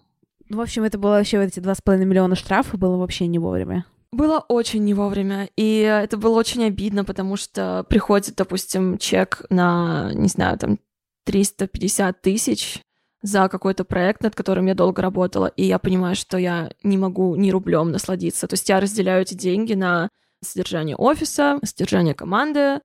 Ну, 0.50 0.58
в 0.58 0.62
общем, 0.62 0.84
это 0.84 0.98
было 0.98 1.12
вообще 1.12 1.40
вот 1.40 1.46
эти 1.46 1.60
2,5 1.60 2.06
миллиона 2.06 2.36
штрафов, 2.36 2.80
было 2.80 2.98
вообще 2.98 3.28
не 3.28 3.40
вовремя. 3.40 3.86
Было 4.12 4.40
очень 4.40 4.84
не 4.84 4.94
вовремя, 4.94 5.50
и 5.56 5.80
это 5.80 6.18
было 6.18 6.38
очень 6.38 6.64
обидно, 6.66 7.04
потому 7.04 7.36
что 7.36 7.86
приходит, 7.90 8.36
допустим, 8.36 8.98
чек 9.00 9.44
на, 9.50 10.12
не 10.14 10.28
знаю, 10.28 10.58
там 10.60 10.80
350 11.26 12.22
тысяч, 12.22 12.82
за 13.24 13.48
какой-то 13.48 13.86
проект, 13.86 14.22
над 14.22 14.36
которым 14.36 14.68
я 14.68 14.76
долго 14.76 15.02
работала, 15.02 15.48
и 15.48 15.64
я 15.64 15.80
понимаю, 15.80 16.16
что 16.16 16.38
я 16.38 16.70
не 16.84 16.98
могу 16.98 17.36
ни 17.36 17.50
рублем 17.50 17.90
насладиться. 17.92 18.48
То 18.48 18.54
есть 18.54 18.68
я 18.70 18.80
разделяю 18.80 19.22
эти 19.22 19.34
деньги 19.34 19.74
на 19.74 20.10
содержание 20.44 20.98
офиса, 20.98 21.58
содержание 21.64 22.14
команды, 22.14 22.82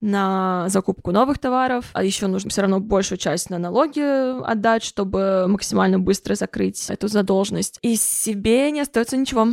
на 0.00 0.68
закупку 0.68 1.12
новых 1.12 1.38
товаров, 1.38 1.90
а 1.92 2.02
еще 2.04 2.26
нужно 2.26 2.50
все 2.50 2.62
равно 2.62 2.80
большую 2.80 3.18
часть 3.18 3.50
на 3.50 3.58
налоги 3.58 4.00
отдать, 4.42 4.82
чтобы 4.82 5.46
максимально 5.48 5.98
быстро 5.98 6.34
закрыть 6.34 6.88
эту 6.88 7.08
задолженность. 7.08 7.78
И 7.82 7.96
себе 7.96 8.70
не 8.70 8.80
остается 8.80 9.16
ничего. 9.16 9.48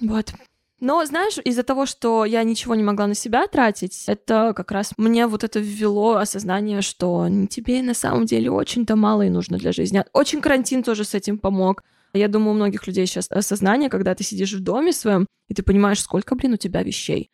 Вот. 0.00 0.32
Но, 0.80 1.04
знаешь, 1.04 1.36
из-за 1.44 1.62
того, 1.62 1.84
что 1.84 2.24
я 2.24 2.42
ничего 2.42 2.74
не 2.74 2.82
могла 2.82 3.06
на 3.06 3.14
себя 3.14 3.46
тратить, 3.46 4.04
это 4.06 4.54
как 4.56 4.70
раз 4.70 4.94
мне 4.96 5.26
вот 5.26 5.44
это 5.44 5.60
ввело 5.60 6.14
осознание, 6.14 6.80
что 6.80 7.28
тебе 7.50 7.82
на 7.82 7.92
самом 7.92 8.24
деле 8.24 8.50
очень-то 8.50 8.96
мало 8.96 9.22
и 9.22 9.28
нужно 9.28 9.58
для 9.58 9.72
жизни. 9.72 10.02
Очень 10.14 10.40
карантин 10.40 10.82
тоже 10.82 11.04
с 11.04 11.14
этим 11.14 11.38
помог. 11.38 11.82
Я 12.14 12.28
думаю, 12.28 12.52
у 12.52 12.54
многих 12.54 12.86
людей 12.86 13.06
сейчас 13.06 13.30
осознание, 13.30 13.90
когда 13.90 14.14
ты 14.14 14.24
сидишь 14.24 14.54
в 14.54 14.62
доме 14.62 14.92
своем, 14.92 15.26
и 15.48 15.54
ты 15.54 15.62
понимаешь, 15.62 16.00
сколько, 16.00 16.34
блин, 16.34 16.54
у 16.54 16.56
тебя 16.56 16.82
вещей. 16.82 17.30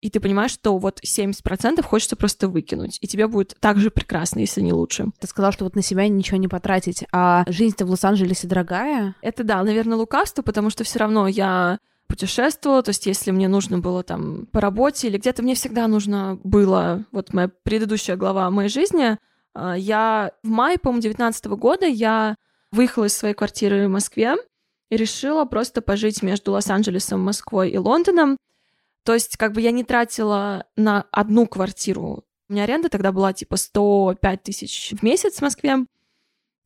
И 0.00 0.10
ты 0.10 0.20
понимаешь, 0.20 0.52
что 0.52 0.78
вот 0.78 1.00
70% 1.00 1.82
хочется 1.82 2.14
просто 2.14 2.48
выкинуть, 2.48 2.98
и 3.00 3.08
тебе 3.08 3.26
будет 3.26 3.56
так 3.58 3.78
же 3.78 3.90
прекрасно, 3.90 4.38
если 4.40 4.60
не 4.60 4.72
лучше. 4.72 5.06
Ты 5.18 5.26
сказал, 5.26 5.52
что 5.52 5.64
вот 5.64 5.74
на 5.74 5.82
себя 5.82 6.06
ничего 6.06 6.36
не 6.38 6.46
потратить, 6.46 7.04
а 7.12 7.44
жизнь-то 7.48 7.84
в 7.84 7.90
Лос-Анджелесе 7.90 8.46
дорогая? 8.46 9.16
Это 9.22 9.42
да, 9.42 9.62
наверное, 9.62 9.98
лукавство, 9.98 10.42
потому 10.42 10.70
что 10.70 10.84
все 10.84 11.00
равно 11.00 11.26
я 11.26 11.78
путешествовала, 12.06 12.82
то 12.82 12.90
есть 12.90 13.06
если 13.06 13.30
мне 13.30 13.48
нужно 13.48 13.78
было 13.78 14.02
там 14.02 14.46
по 14.46 14.60
работе 14.60 15.08
или 15.08 15.18
где-то, 15.18 15.42
мне 15.42 15.54
всегда 15.54 15.86
нужно 15.88 16.38
было, 16.42 17.04
вот 17.12 17.34
моя 17.34 17.50
предыдущая 17.62 18.16
глава 18.16 18.50
моей 18.50 18.70
жизни, 18.70 19.18
а, 19.54 19.76
я 19.76 20.32
в 20.42 20.48
мае, 20.48 20.78
по-моему, 20.78 21.02
19 21.02 21.46
года 21.46 21.86
я 21.86 22.36
выехала 22.72 23.04
из 23.04 23.16
своей 23.16 23.34
квартиры 23.34 23.88
в 23.88 23.90
Москве 23.90 24.36
и 24.90 24.96
решила 24.96 25.44
просто 25.44 25.82
пожить 25.82 26.22
между 26.22 26.52
Лос-Анджелесом, 26.52 27.20
Москвой 27.20 27.70
и 27.70 27.78
Лондоном. 27.78 28.38
То 29.08 29.14
есть 29.14 29.38
как 29.38 29.54
бы 29.54 29.62
я 29.62 29.70
не 29.70 29.84
тратила 29.84 30.66
на 30.76 31.06
одну 31.12 31.46
квартиру. 31.46 32.24
У 32.50 32.52
меня 32.52 32.64
аренда 32.64 32.90
тогда 32.90 33.10
была 33.10 33.32
типа 33.32 33.56
105 33.56 34.42
тысяч 34.42 34.92
в 34.92 35.02
месяц 35.02 35.36
в 35.36 35.40
Москве. 35.40 35.76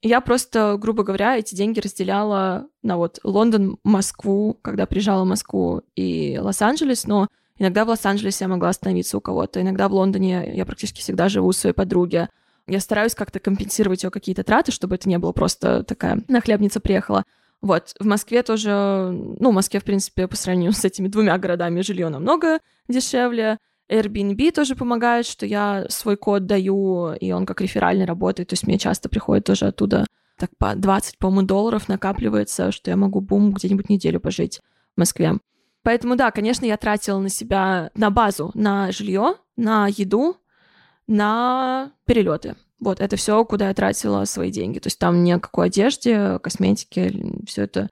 Я 0.00 0.20
просто, 0.20 0.76
грубо 0.76 1.05
говоря, 1.05 1.38
эти 1.38 1.55
деньги 1.55 1.78
разделяла 1.78 2.66
на 2.83 2.96
вот 2.96 3.20
Лондон, 3.22 3.78
Москву, 3.85 4.59
когда 4.61 4.87
приезжала 4.87 5.22
в 5.22 5.28
Москву 5.28 5.83
и 5.94 6.37
Лос-Анджелес, 6.37 7.07
но 7.07 7.28
иногда 7.59 7.85
в 7.85 7.90
Лос-Анджелесе 7.90 8.46
я 8.46 8.48
могла 8.48 8.70
остановиться 8.70 9.18
у 9.18 9.20
кого-то, 9.20 9.61
иногда 9.61 9.88
в 9.88 9.92
Лондоне 9.92 10.52
я 10.52 10.66
практически 10.66 10.98
всегда 10.98 11.28
живу 11.28 11.46
у 11.46 11.52
своей 11.52 11.74
подруги. 11.74 12.28
Я 12.66 12.81
стараюсь 12.81 13.14
как-то 13.14 13.38
компенсировать 13.38 14.02
ее 14.02 14.11
какие-то 14.11 14.42
траты, 14.42 14.72
чтобы 14.72 14.96
это 14.96 15.09
не 15.09 15.18
было 15.18 15.31
просто 15.31 15.85
такая 15.85 16.20
нахлебница 16.26 16.81
приехала. 16.81 17.22
Вот, 17.62 17.94
в 18.01 18.05
Москве 18.05 18.42
тоже, 18.42 19.11
ну, 19.12 19.51
в 19.51 19.55
Москве, 19.55 19.79
в 19.81 19.85
принципе, 19.85 20.27
по 20.27 20.37
сравнению 20.37 20.72
с 20.72 20.85
этими 20.85 21.09
двумя 21.09 21.38
городами 21.38 21.81
жилье 21.81 22.09
намного 22.09 22.59
дешевле. 22.88 23.59
Airbnb 23.88 24.53
тоже 24.53 24.75
помогает, 24.75 25.27
что 25.27 25.46
я 25.46 25.87
свой 25.88 26.16
код 26.16 26.46
даю, 26.46 27.12
и 27.12 27.31
он 27.33 27.46
как 27.46 27.61
реферальный 27.61 28.05
работает, 28.05 28.48
то 28.48 28.55
есть 28.55 28.66
мне 28.66 28.79
часто 28.79 29.09
приходит 29.09 29.44
тоже 29.44 29.66
оттуда 29.66 30.07
так 30.38 30.51
по 30.59 30.75
20, 30.75 31.18
по-моему, 31.18 31.46
долларов 31.46 31.88
накапливается, 31.88 32.72
что 32.72 32.90
я 32.90 32.96
могу, 32.96 33.20
бум, 33.20 33.53
где-нибудь 33.53 33.88
неделю 33.88 34.18
пожить 34.18 34.61
в 34.96 34.98
Москве. 34.98 35.35
Поэтому, 35.83 36.16
да, 36.16 36.31
конечно, 36.31 36.64
я 36.64 36.77
тратила 36.77 37.18
на 37.18 37.29
себя, 37.29 37.90
на 37.94 38.11
базу, 38.11 38.51
на 38.55 38.90
жилье, 38.92 39.35
на 39.57 39.88
еду, 39.88 40.37
на 41.07 41.92
перелеты. 42.07 42.57
Вот, 42.83 43.01
это 43.01 43.14
все, 43.14 43.45
куда 43.45 43.68
я 43.68 43.75
тратила 43.75 44.25
свои 44.25 44.51
деньги. 44.51 44.81
То 44.81 44.88
есть 44.88 44.99
там 44.99 45.23
ни 45.23 45.31
о 45.31 45.38
какой 45.38 45.66
одежде, 45.66 46.40
косметике, 46.40 47.14
все 47.47 47.62
это 47.62 47.88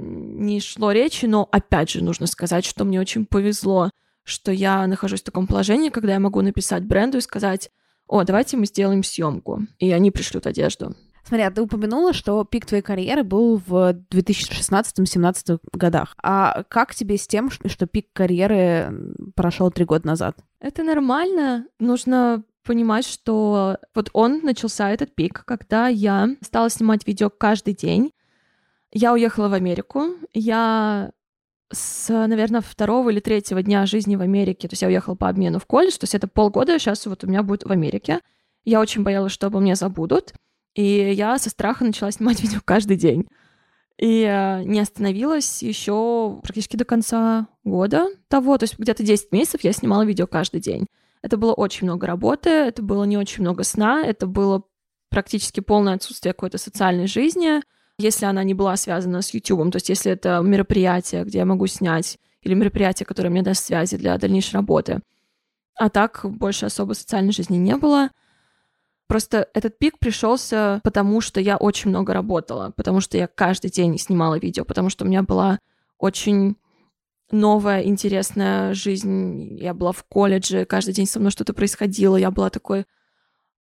не 0.00 0.60
шло 0.60 0.90
речи, 0.90 1.26
но 1.26 1.48
опять 1.52 1.90
же 1.90 2.02
нужно 2.02 2.26
сказать, 2.26 2.64
что 2.64 2.84
мне 2.84 3.00
очень 3.00 3.24
повезло, 3.24 3.90
что 4.24 4.50
я 4.50 4.84
нахожусь 4.88 5.20
в 5.20 5.26
таком 5.26 5.46
положении, 5.46 5.90
когда 5.90 6.14
я 6.14 6.18
могу 6.18 6.40
написать 6.40 6.82
бренду 6.84 7.18
и 7.18 7.20
сказать, 7.20 7.70
о, 8.08 8.24
давайте 8.24 8.56
мы 8.56 8.66
сделаем 8.66 9.04
съемку, 9.04 9.62
и 9.78 9.92
они 9.92 10.10
пришлют 10.10 10.48
одежду. 10.48 10.96
Смотри, 11.24 11.44
а 11.44 11.52
ты 11.52 11.62
упомянула, 11.62 12.12
что 12.12 12.42
пик 12.42 12.66
твоей 12.66 12.82
карьеры 12.82 13.22
был 13.22 13.62
в 13.64 13.94
2016-2017 14.10 15.60
годах. 15.72 16.16
А 16.20 16.64
как 16.64 16.96
тебе 16.96 17.16
с 17.16 17.28
тем, 17.28 17.48
что 17.48 17.86
пик 17.86 18.08
карьеры 18.12 19.14
прошел 19.36 19.70
три 19.70 19.84
года 19.84 20.04
назад? 20.04 20.36
Это 20.58 20.82
нормально. 20.82 21.66
Нужно 21.78 22.42
понимать, 22.64 23.06
что 23.06 23.78
вот 23.94 24.10
он 24.12 24.40
начался, 24.42 24.90
этот 24.90 25.14
пик, 25.14 25.44
когда 25.44 25.88
я 25.88 26.30
стала 26.40 26.70
снимать 26.70 27.06
видео 27.06 27.30
каждый 27.30 27.74
день. 27.74 28.12
Я 28.92 29.12
уехала 29.12 29.48
в 29.48 29.54
Америку. 29.54 30.08
Я 30.32 31.12
с, 31.72 32.08
наверное, 32.08 32.60
второго 32.60 33.10
или 33.10 33.20
третьего 33.20 33.62
дня 33.62 33.86
жизни 33.86 34.16
в 34.16 34.20
Америке, 34.20 34.68
то 34.68 34.74
есть 34.74 34.82
я 34.82 34.88
уехала 34.88 35.14
по 35.14 35.28
обмену 35.28 35.58
в 35.58 35.66
колледж, 35.66 35.92
то 35.92 36.04
есть 36.04 36.14
это 36.14 36.28
полгода 36.28 36.78
сейчас 36.78 37.06
вот 37.06 37.24
у 37.24 37.26
меня 37.26 37.42
будет 37.42 37.64
в 37.64 37.72
Америке. 37.72 38.20
Я 38.64 38.80
очень 38.80 39.02
боялась, 39.02 39.32
что 39.32 39.48
обо 39.48 39.58
мне 39.58 39.74
забудут, 39.74 40.34
и 40.74 40.82
я 40.82 41.38
со 41.38 41.50
страха 41.50 41.84
начала 41.84 42.10
снимать 42.10 42.40
видео 42.42 42.60
каждый 42.64 42.96
день. 42.96 43.26
И 43.98 44.22
э, 44.22 44.62
не 44.64 44.80
остановилась 44.80 45.62
еще 45.62 46.40
практически 46.42 46.76
до 46.76 46.84
конца 46.84 47.46
года 47.64 48.06
того, 48.28 48.58
то 48.58 48.64
есть 48.64 48.78
где-то 48.78 49.02
10 49.02 49.32
месяцев 49.32 49.62
я 49.64 49.72
снимала 49.72 50.02
видео 50.04 50.26
каждый 50.26 50.60
день. 50.60 50.86
Это 51.22 51.36
было 51.36 51.52
очень 51.52 51.86
много 51.86 52.06
работы, 52.06 52.50
это 52.50 52.82
было 52.82 53.04
не 53.04 53.16
очень 53.16 53.42
много 53.42 53.62
сна, 53.62 54.02
это 54.04 54.26
было 54.26 54.64
практически 55.08 55.60
полное 55.60 55.94
отсутствие 55.94 56.32
какой-то 56.32 56.58
социальной 56.58 57.06
жизни, 57.06 57.62
если 57.98 58.24
она 58.26 58.42
не 58.42 58.54
была 58.54 58.76
связана 58.76 59.22
с 59.22 59.32
YouTube. 59.32 59.70
То 59.70 59.76
есть 59.76 59.88
если 59.88 60.12
это 60.12 60.40
мероприятие, 60.40 61.24
где 61.24 61.38
я 61.38 61.44
могу 61.44 61.66
снять, 61.66 62.18
или 62.42 62.54
мероприятие, 62.54 63.06
которое 63.06 63.28
мне 63.30 63.42
даст 63.42 63.64
связи 63.64 63.96
для 63.96 64.18
дальнейшей 64.18 64.54
работы. 64.54 65.00
А 65.76 65.88
так 65.88 66.20
больше 66.24 66.66
особо 66.66 66.92
социальной 66.94 67.32
жизни 67.32 67.56
не 67.56 67.76
было. 67.76 68.10
Просто 69.06 69.48
этот 69.54 69.78
пик 69.78 69.98
пришелся 69.98 70.80
потому, 70.82 71.20
что 71.20 71.40
я 71.40 71.56
очень 71.56 71.90
много 71.90 72.12
работала, 72.14 72.72
потому 72.76 73.00
что 73.00 73.16
я 73.16 73.26
каждый 73.26 73.70
день 73.70 73.96
снимала 73.98 74.38
видео, 74.38 74.64
потому 74.64 74.90
что 74.90 75.04
у 75.04 75.08
меня 75.08 75.22
была 75.22 75.58
очень 75.98 76.56
новая, 77.32 77.82
интересная 77.82 78.74
жизнь. 78.74 79.58
Я 79.58 79.74
была 79.74 79.92
в 79.92 80.04
колледже, 80.04 80.64
каждый 80.64 80.94
день 80.94 81.06
со 81.06 81.18
мной 81.18 81.30
что-то 81.30 81.54
происходило. 81.54 82.16
Я 82.16 82.30
была 82.30 82.50
такой 82.50 82.84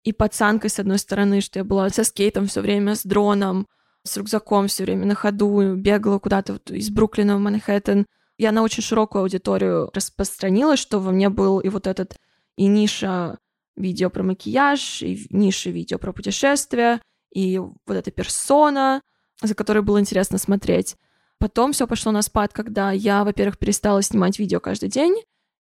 и 0.03 0.12
пацанкой, 0.12 0.70
с 0.70 0.79
одной 0.79 0.98
стороны, 0.98 1.40
что 1.40 1.61
я 1.61 1.64
была 1.64 1.88
со 1.90 2.05
скейтом 2.05 2.46
все 2.46 2.61
время, 2.61 2.94
с 2.94 3.05
дроном, 3.05 3.68
с 4.05 4.16
рюкзаком 4.16 4.66
все 4.66 4.85
время 4.85 5.07
на 5.07 5.14
ходу, 5.14 5.77
бегала 5.77 6.18
куда-то 6.18 6.55
вот 6.55 6.70
из 6.70 6.90
Бруклина 6.90 7.37
в 7.37 7.40
Манхэттен. 7.40 8.07
Я 8.37 8.51
на 8.51 8.62
очень 8.62 8.83
широкую 8.83 9.22
аудиторию 9.22 9.90
распространилась, 9.94 10.81
что 10.81 10.98
во 10.98 11.12
мне 11.12 11.29
был 11.29 11.61
и 11.61 11.68
вот 11.68 11.87
этот 11.87 12.16
и 12.57 12.66
ниша 12.66 13.38
видео 13.77 14.11
про 14.11 14.22
макияж, 14.22 15.03
и 15.03 15.27
ниша 15.31 15.70
видео 15.70 15.98
про 15.98 16.12
путешествия, 16.12 17.01
и 17.33 17.59
вот 17.59 17.96
эта 17.96 18.11
персона, 18.11 19.03
за 19.40 19.55
которой 19.55 19.83
было 19.83 20.01
интересно 20.01 20.38
смотреть. 20.38 20.96
Потом 21.43 21.73
все 21.73 21.89
пошло 21.89 22.13
на 22.13 22.23
спад, 22.23 22.53
когда 22.53 22.93
я, 22.93 23.25
во-первых, 23.25 23.59
перестала 23.59 24.01
снимать 24.01 24.39
видео 24.39 24.61
каждый 24.61 24.89
день, 24.89 25.17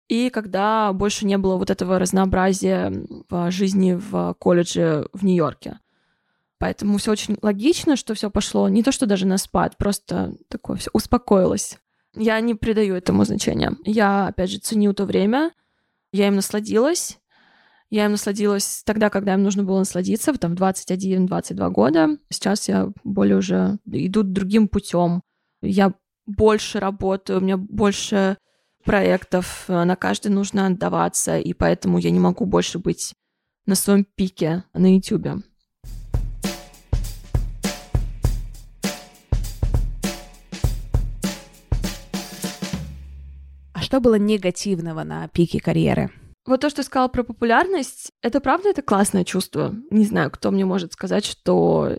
и 0.10 0.30
когда 0.30 0.92
больше 0.92 1.26
не 1.26 1.38
было 1.38 1.56
вот 1.56 1.70
этого 1.70 2.00
разнообразия 2.00 2.92
в 3.30 3.50
жизни 3.50 3.94
в 3.94 4.36
колледже 4.40 5.08
в 5.14 5.24
Нью-Йорке. 5.24 5.80
Поэтому 6.58 6.98
все 6.98 7.14
очень 7.14 7.38
логично, 7.42 7.96
что 7.96 8.14
все 8.14 8.30
пошло 8.30 8.68
не 8.68 8.84
то, 8.84 8.92
что 8.92 9.06
даже 9.06 9.26
на 9.26 9.38
спад, 9.38 9.78
просто 9.78 10.34
такое 10.50 10.76
все 10.76 10.90
успокоилось. 10.92 11.78
Я 12.14 12.38
не 12.42 12.56
придаю 12.56 12.96
этому 12.96 13.24
значения. 13.24 13.72
Я, 13.86 14.28
опять 14.28 14.50
же, 14.50 14.60
ценю 14.60 14.94
то 14.94 15.06
время, 15.06 15.52
я 16.12 16.28
им 16.28 16.36
насладилась. 16.36 17.20
Я 17.90 18.04
им 18.04 18.12
насладилась 18.12 18.84
тогда, 18.86 19.10
когда 19.10 19.36
им 19.36 19.44
нужно 19.44 19.64
было 19.64 19.80
насладиться, 19.80 20.34
там, 20.34 20.58
в 20.58 20.62
21-22 20.62 21.70
года. 21.70 22.18
Сейчас 22.30 22.68
я 22.68 22.90
более 23.06 23.38
уже 23.38 23.78
иду 23.86 24.24
другим 24.24 24.68
путем 24.68 25.22
я 25.62 25.94
больше 26.26 26.80
работаю, 26.80 27.40
у 27.40 27.42
меня 27.42 27.58
больше 27.58 28.38
проектов, 28.84 29.66
э, 29.68 29.84
на 29.84 29.96
каждый 29.96 30.30
нужно 30.30 30.68
отдаваться, 30.68 31.38
и 31.38 31.54
поэтому 31.54 31.98
я 31.98 32.12
не 32.12 32.20
могу 32.20 32.46
больше 32.46 32.80
быть 32.80 33.14
на 33.66 33.76
своем 33.76 34.06
пике 34.16 34.64
на 34.74 34.94
YouTube. 34.96 35.44
А 43.74 43.82
что 43.82 44.00
было 44.00 44.16
негативного 44.16 45.04
на 45.04 45.28
пике 45.30 45.60
карьеры? 45.60 46.12
Вот 46.46 46.62
то, 46.62 46.70
что 46.70 46.82
сказал 46.82 47.10
про 47.10 47.24
популярность, 47.24 48.12
это 48.24 48.40
правда, 48.40 48.70
это 48.70 48.82
классное 48.82 49.24
чувство. 49.24 49.76
Не 49.92 50.06
знаю, 50.06 50.32
кто 50.32 50.50
мне 50.52 50.66
может 50.66 50.94
сказать, 50.94 51.26
что 51.26 51.98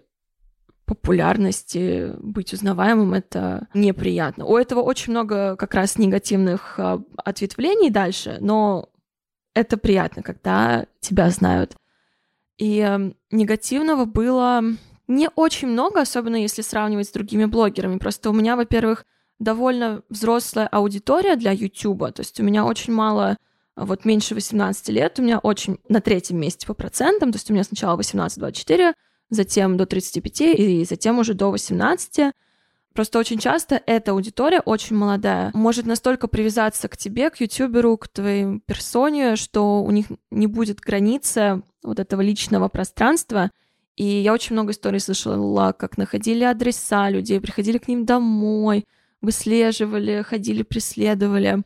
популярности, 0.91 2.13
быть 2.19 2.53
узнаваемым, 2.53 3.15
это 3.15 3.69
неприятно. 3.75 4.45
У 4.45 4.57
этого 4.57 4.81
очень 4.81 5.13
много 5.13 5.55
как 5.55 5.75
раз 5.75 5.99
негативных 5.99 6.81
а, 6.81 7.01
ответвлений 7.17 7.91
дальше, 7.91 8.39
но 8.41 8.89
это 9.55 9.77
приятно, 9.77 10.25
когда 10.25 10.87
тебя 10.99 11.31
знают. 11.31 11.77
И 12.59 12.81
э, 12.81 13.13
негативного 13.31 14.05
было 14.05 14.65
не 15.07 15.29
очень 15.37 15.69
много, 15.69 16.01
особенно 16.01 16.35
если 16.35 16.63
сравнивать 16.63 17.07
с 17.07 17.13
другими 17.13 17.45
блогерами. 17.45 17.99
Просто 17.99 18.29
у 18.29 18.33
меня, 18.33 18.57
во-первых, 18.57 19.07
довольно 19.39 20.03
взрослая 20.09 20.67
аудитория 20.67 21.37
для 21.37 21.53
YouTube, 21.53 22.13
то 22.13 22.23
есть 22.23 22.41
у 22.41 22.43
меня 22.43 22.65
очень 22.65 22.93
мало 22.93 23.37
вот 23.77 24.05
меньше 24.05 24.35
18 24.35 24.89
лет, 24.89 25.21
у 25.21 25.23
меня 25.23 25.39
очень 25.39 25.79
на 25.89 26.01
третьем 26.01 26.41
месте 26.41 26.67
по 26.67 26.75
процентам, 26.75 27.31
то 27.31 27.37
есть 27.37 27.49
у 27.49 27.53
меня 27.53 27.63
сначала 27.63 27.97
18-24, 27.97 28.95
затем 29.31 29.77
до 29.77 29.87
35 29.87 30.41
и 30.41 30.85
затем 30.85 31.19
уже 31.19 31.35
до 31.35 31.51
18. 31.51 32.35
Просто 32.93 33.19
очень 33.21 33.39
часто 33.39 33.81
эта 33.87 34.11
аудитория 34.11 34.61
очень 34.61 34.97
молодая, 34.97 35.53
может 35.55 35.87
настолько 35.87 36.27
привязаться 36.27 36.89
к 36.89 36.97
тебе, 36.97 37.31
к 37.31 37.41
ютуберу, 37.41 37.97
к 37.97 38.09
твоей 38.09 38.61
персоне, 38.67 39.37
что 39.37 39.83
у 39.83 39.91
них 39.93 40.07
не 40.31 40.49
будет 40.49 40.81
границы 40.81 41.63
вот 41.85 42.01
этого 42.01 42.21
личного 42.21 42.69
пространства. 42.69 43.51
И 43.97 44.05
я 44.05 44.33
очень 44.33 44.55
много 44.55 44.73
историй 44.73 44.99
слышала, 44.99 45.73
как 45.73 45.99
находили 45.99 46.43
адреса 46.43 47.11
людей, 47.11 47.41
приходили 47.41 47.79
к 47.79 47.87
ним 47.87 48.05
домой, 48.07 48.87
выслеживали, 49.21 50.23
ходили, 50.23 50.63
преследовали. 50.63 51.63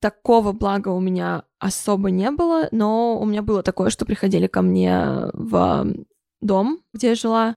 Такого 0.00 0.52
блага 0.52 0.88
у 0.88 1.00
меня 1.00 1.42
особо 1.58 2.10
не 2.10 2.30
было, 2.30 2.68
но 2.70 3.18
у 3.20 3.26
меня 3.26 3.42
было 3.42 3.62
такое, 3.62 3.90
что 3.90 4.06
приходили 4.06 4.46
ко 4.46 4.62
мне 4.62 5.30
в 5.34 5.92
дом, 6.40 6.80
где 6.92 7.08
я 7.08 7.14
жила. 7.14 7.54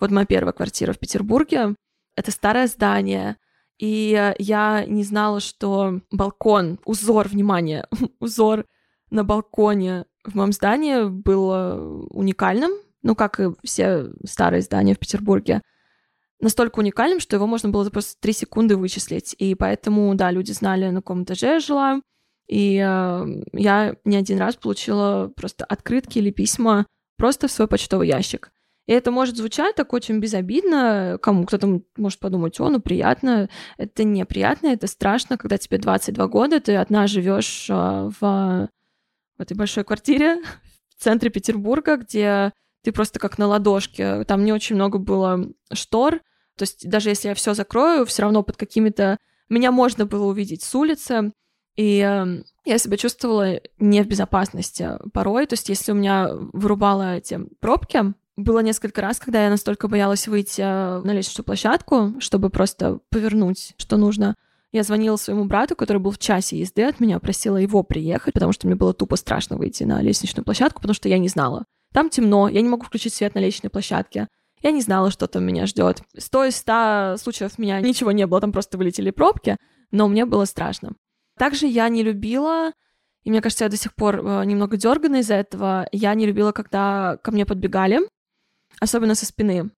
Вот 0.00 0.10
моя 0.10 0.26
первая 0.26 0.52
квартира 0.52 0.92
в 0.92 0.98
Петербурге. 0.98 1.74
Это 2.16 2.30
старое 2.30 2.66
здание. 2.66 3.36
И 3.78 4.34
я 4.38 4.84
не 4.86 5.02
знала, 5.02 5.40
что 5.40 6.00
балкон, 6.10 6.78
узор, 6.84 7.28
внимание, 7.28 7.86
узор 8.20 8.66
на 9.10 9.24
балконе 9.24 10.04
в 10.24 10.34
моем 10.34 10.52
здании 10.52 11.08
был 11.08 12.06
уникальным, 12.10 12.72
ну, 13.02 13.14
как 13.14 13.40
и 13.40 13.50
все 13.62 14.10
старые 14.24 14.62
здания 14.62 14.94
в 14.94 14.98
Петербурге. 14.98 15.62
Настолько 16.40 16.80
уникальным, 16.80 17.20
что 17.20 17.36
его 17.36 17.46
можно 17.46 17.68
было 17.68 17.84
за 17.84 17.90
просто 17.90 18.20
три 18.20 18.32
секунды 18.32 18.76
вычислить. 18.76 19.34
И 19.38 19.54
поэтому, 19.54 20.14
да, 20.14 20.30
люди 20.30 20.52
знали, 20.52 20.88
на 20.90 21.00
каком 21.00 21.24
этаже 21.24 21.46
я 21.46 21.60
жила. 21.60 22.00
И 22.48 22.76
э, 22.76 23.42
я 23.52 23.96
не 24.04 24.16
один 24.16 24.38
раз 24.38 24.56
получила 24.56 25.32
просто 25.34 25.64
открытки 25.64 26.18
или 26.18 26.30
письма 26.30 26.86
просто 27.16 27.48
в 27.48 27.52
свой 27.52 27.68
почтовый 27.68 28.08
ящик. 28.08 28.52
И 28.86 28.92
это 28.92 29.10
может 29.10 29.36
звучать 29.36 29.76
так 29.76 29.92
очень 29.94 30.18
безобидно, 30.18 31.18
кому 31.22 31.46
кто-то 31.46 31.80
может 31.96 32.18
подумать, 32.18 32.60
о, 32.60 32.68
ну 32.68 32.80
приятно, 32.80 33.48
это 33.78 34.04
неприятно, 34.04 34.68
это 34.68 34.86
страшно, 34.86 35.38
когда 35.38 35.56
тебе 35.56 35.78
22 35.78 36.26
года, 36.28 36.60
ты 36.60 36.76
одна 36.76 37.06
живешь 37.06 37.68
а, 37.70 38.10
в, 38.10 38.68
в 39.38 39.40
этой 39.40 39.56
большой 39.56 39.84
квартире 39.84 40.42
в 40.96 41.02
центре 41.02 41.30
Петербурга, 41.30 41.96
где 41.96 42.52
ты 42.82 42.92
просто 42.92 43.18
как 43.18 43.38
на 43.38 43.46
ладошке, 43.46 44.24
там 44.24 44.44
не 44.44 44.52
очень 44.52 44.76
много 44.76 44.98
было 44.98 45.46
штор, 45.72 46.20
то 46.56 46.62
есть 46.62 46.88
даже 46.88 47.08
если 47.08 47.28
я 47.28 47.34
все 47.34 47.54
закрою, 47.54 48.06
все 48.06 48.22
равно 48.22 48.42
под 48.42 48.56
какими-то... 48.56 49.18
Меня 49.48 49.72
можно 49.72 50.06
было 50.06 50.24
увидеть 50.24 50.62
с 50.62 50.74
улицы, 50.74 51.32
и 51.76 51.98
эм, 51.98 52.44
я 52.64 52.78
себя 52.78 52.96
чувствовала 52.96 53.60
не 53.78 54.02
в 54.02 54.06
безопасности 54.06 54.90
порой. 55.12 55.46
То 55.46 55.54
есть, 55.54 55.68
если 55.68 55.92
у 55.92 55.96
меня 55.96 56.30
вырубало 56.52 57.16
эти 57.16 57.40
пробки, 57.60 58.14
было 58.36 58.60
несколько 58.60 59.00
раз, 59.00 59.18
когда 59.18 59.44
я 59.44 59.50
настолько 59.50 59.88
боялась 59.88 60.26
выйти 60.26 60.60
э, 60.60 61.00
на 61.02 61.12
лестничную 61.12 61.44
площадку, 61.44 62.14
чтобы 62.20 62.50
просто 62.50 63.00
повернуть, 63.10 63.74
что 63.76 63.96
нужно. 63.96 64.34
Я 64.72 64.82
звонила 64.82 65.16
своему 65.16 65.44
брату, 65.44 65.76
который 65.76 65.98
был 65.98 66.10
в 66.10 66.18
часе 66.18 66.58
езды 66.58 66.82
от 66.82 66.98
меня, 66.98 67.20
просила 67.20 67.56
его 67.56 67.84
приехать, 67.84 68.34
потому 68.34 68.52
что 68.52 68.66
мне 68.66 68.74
было 68.74 68.92
тупо 68.92 69.14
страшно 69.14 69.56
выйти 69.56 69.84
на 69.84 70.02
лестничную 70.02 70.44
площадку, 70.44 70.80
потому 70.80 70.94
что 70.94 71.08
я 71.08 71.18
не 71.18 71.28
знала. 71.28 71.64
Там 71.92 72.10
темно, 72.10 72.48
я 72.48 72.60
не 72.60 72.68
могу 72.68 72.84
включить 72.84 73.14
свет 73.14 73.36
на 73.36 73.38
лестничной 73.38 73.70
площадке. 73.70 74.26
Я 74.62 74.72
не 74.72 74.80
знала, 74.80 75.12
что 75.12 75.28
там 75.28 75.44
меня 75.44 75.66
ждет. 75.66 76.02
Сто 76.18 76.44
из 76.44 76.56
ста 76.56 77.16
случаев 77.18 77.56
меня 77.56 77.80
ничего 77.80 78.10
не 78.10 78.26
было, 78.26 78.40
там 78.40 78.50
просто 78.50 78.76
вылетели 78.76 79.10
пробки, 79.10 79.58
но 79.92 80.08
мне 80.08 80.24
было 80.24 80.44
страшно. 80.44 80.94
Также 81.38 81.66
я 81.66 81.88
не 81.88 82.02
любила, 82.02 82.72
и 83.24 83.30
мне 83.30 83.40
кажется, 83.40 83.64
я 83.64 83.70
до 83.70 83.76
сих 83.76 83.94
пор 83.94 84.16
э, 84.16 84.44
немного 84.44 84.76
дергана 84.76 85.16
из-за 85.16 85.34
этого, 85.34 85.88
я 85.92 86.14
не 86.14 86.26
любила, 86.26 86.52
когда 86.52 87.16
ко 87.22 87.32
мне 87.32 87.46
подбегали, 87.46 88.00
особенно 88.80 89.14
со 89.14 89.26
спины. 89.26 89.70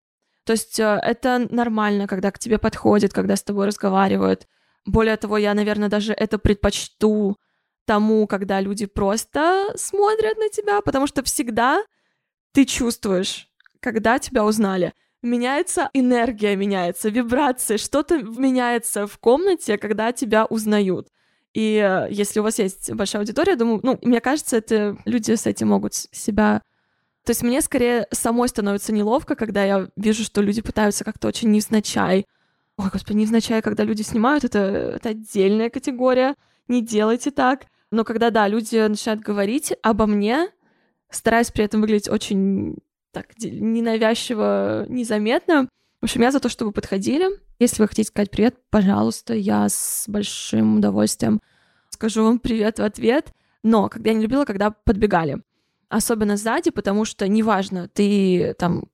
То 0.45 0.53
есть 0.53 0.79
э, 0.79 1.01
это 1.03 1.47
нормально, 1.51 2.07
когда 2.07 2.31
к 2.31 2.39
тебе 2.39 2.59
подходят, 2.59 3.13
когда 3.13 3.37
с 3.37 3.43
тобой 3.43 3.67
разговаривают. 3.67 4.47
Более 4.85 5.17
того, 5.17 5.39
я, 5.39 5.55
наверное, 5.55 5.89
даже 5.89 6.13
это 6.13 6.39
предпочту 6.39 7.37
тому, 7.87 8.27
когда 8.27 8.61
люди 8.61 8.87
просто 8.87 9.73
смотрят 9.77 10.37
на 10.39 10.49
тебя, 10.49 10.81
потому 10.83 11.07
что 11.07 11.23
всегда 11.23 11.83
ты 12.53 12.65
чувствуешь, 12.65 13.49
когда 13.81 14.19
тебя 14.19 14.45
узнали. 14.45 14.93
Меняется 15.23 15.91
энергия, 15.95 16.57
меняется 16.57 17.09
вибрация, 17.09 17.79
что-то 17.79 18.23
меняется 18.23 19.07
в 19.07 19.19
комнате, 19.19 19.79
когда 19.79 20.13
тебя 20.13 20.45
узнают. 20.47 21.09
И 21.57 21.77
э, 21.77 22.09
если 22.11 22.41
у 22.41 22.43
вас 22.43 22.59
есть 22.59 22.93
большая 22.93 23.23
аудитория, 23.23 23.57
думаю, 23.57 23.81
ну, 23.83 23.99
мне 24.03 24.21
кажется, 24.21 24.59
это 24.59 24.99
люди 25.07 25.35
с 25.35 25.47
этим 25.47 25.69
могут 25.69 25.95
себя 25.95 26.61
то 27.25 27.31
есть 27.31 27.43
мне 27.43 27.61
скорее 27.61 28.07
самой 28.13 28.49
становится 28.49 28.93
неловко, 28.93 29.35
когда 29.35 29.65
я 29.65 29.89
вижу, 29.97 30.23
что 30.23 30.41
люди 30.43 30.63
пытаются 30.63 31.03
как-то 31.03 31.27
очень 31.27 31.51
невзначай. 31.51 32.25
Ой, 32.77 32.89
господи, 32.93 33.17
невзначай, 33.17 33.63
когда 33.63 33.83
люди 33.83 34.03
снимают, 34.03 34.45
это, 34.45 34.59
это 34.95 35.09
отдельная 35.09 35.69
категория. 35.69 36.37
Не 36.69 36.83
делайте 36.83 37.33
так. 37.33 37.67
Но 37.91 38.05
когда, 38.05 38.31
да, 38.31 38.47
люди 38.47 38.77
начинают 38.77 39.23
говорить 39.23 39.73
обо 39.83 40.07
мне, 40.07 40.51
стараясь 41.11 41.51
при 41.51 41.65
этом 41.65 41.81
выглядеть 41.81 42.09
очень 42.09 42.77
так 43.11 43.27
ненавязчиво, 43.41 44.87
незаметно. 44.89 45.69
Общем, 46.07 46.23
я 46.23 46.31
за 46.31 46.39
то, 46.39 46.49
чтобы 46.49 46.71
подходили. 46.71 47.27
Если 47.59 47.83
вы 47.83 47.89
хотите 47.89 48.07
сказать 48.07 48.31
привет, 48.31 48.55
пожалуйста, 48.71 49.35
я 49.35 49.69
с 49.69 50.05
большим 50.07 50.77
удовольствием 50.77 51.41
скажу 51.91 52.23
вам 52.23 52.39
привет 52.39 52.79
в 52.79 52.85
ответ. 52.85 53.33
Но 53.65 53.89
когда 53.89 54.11
я 54.11 54.15
не 54.15 54.23
любила, 54.23 54.45
когда 54.45 54.71
подбегали 54.71 55.43
особенно 55.89 56.37
сзади, 56.37 56.71
потому 56.71 57.07
что 57.07 57.27
неважно, 57.27 57.89
ты 57.89 58.55
там 58.57 58.85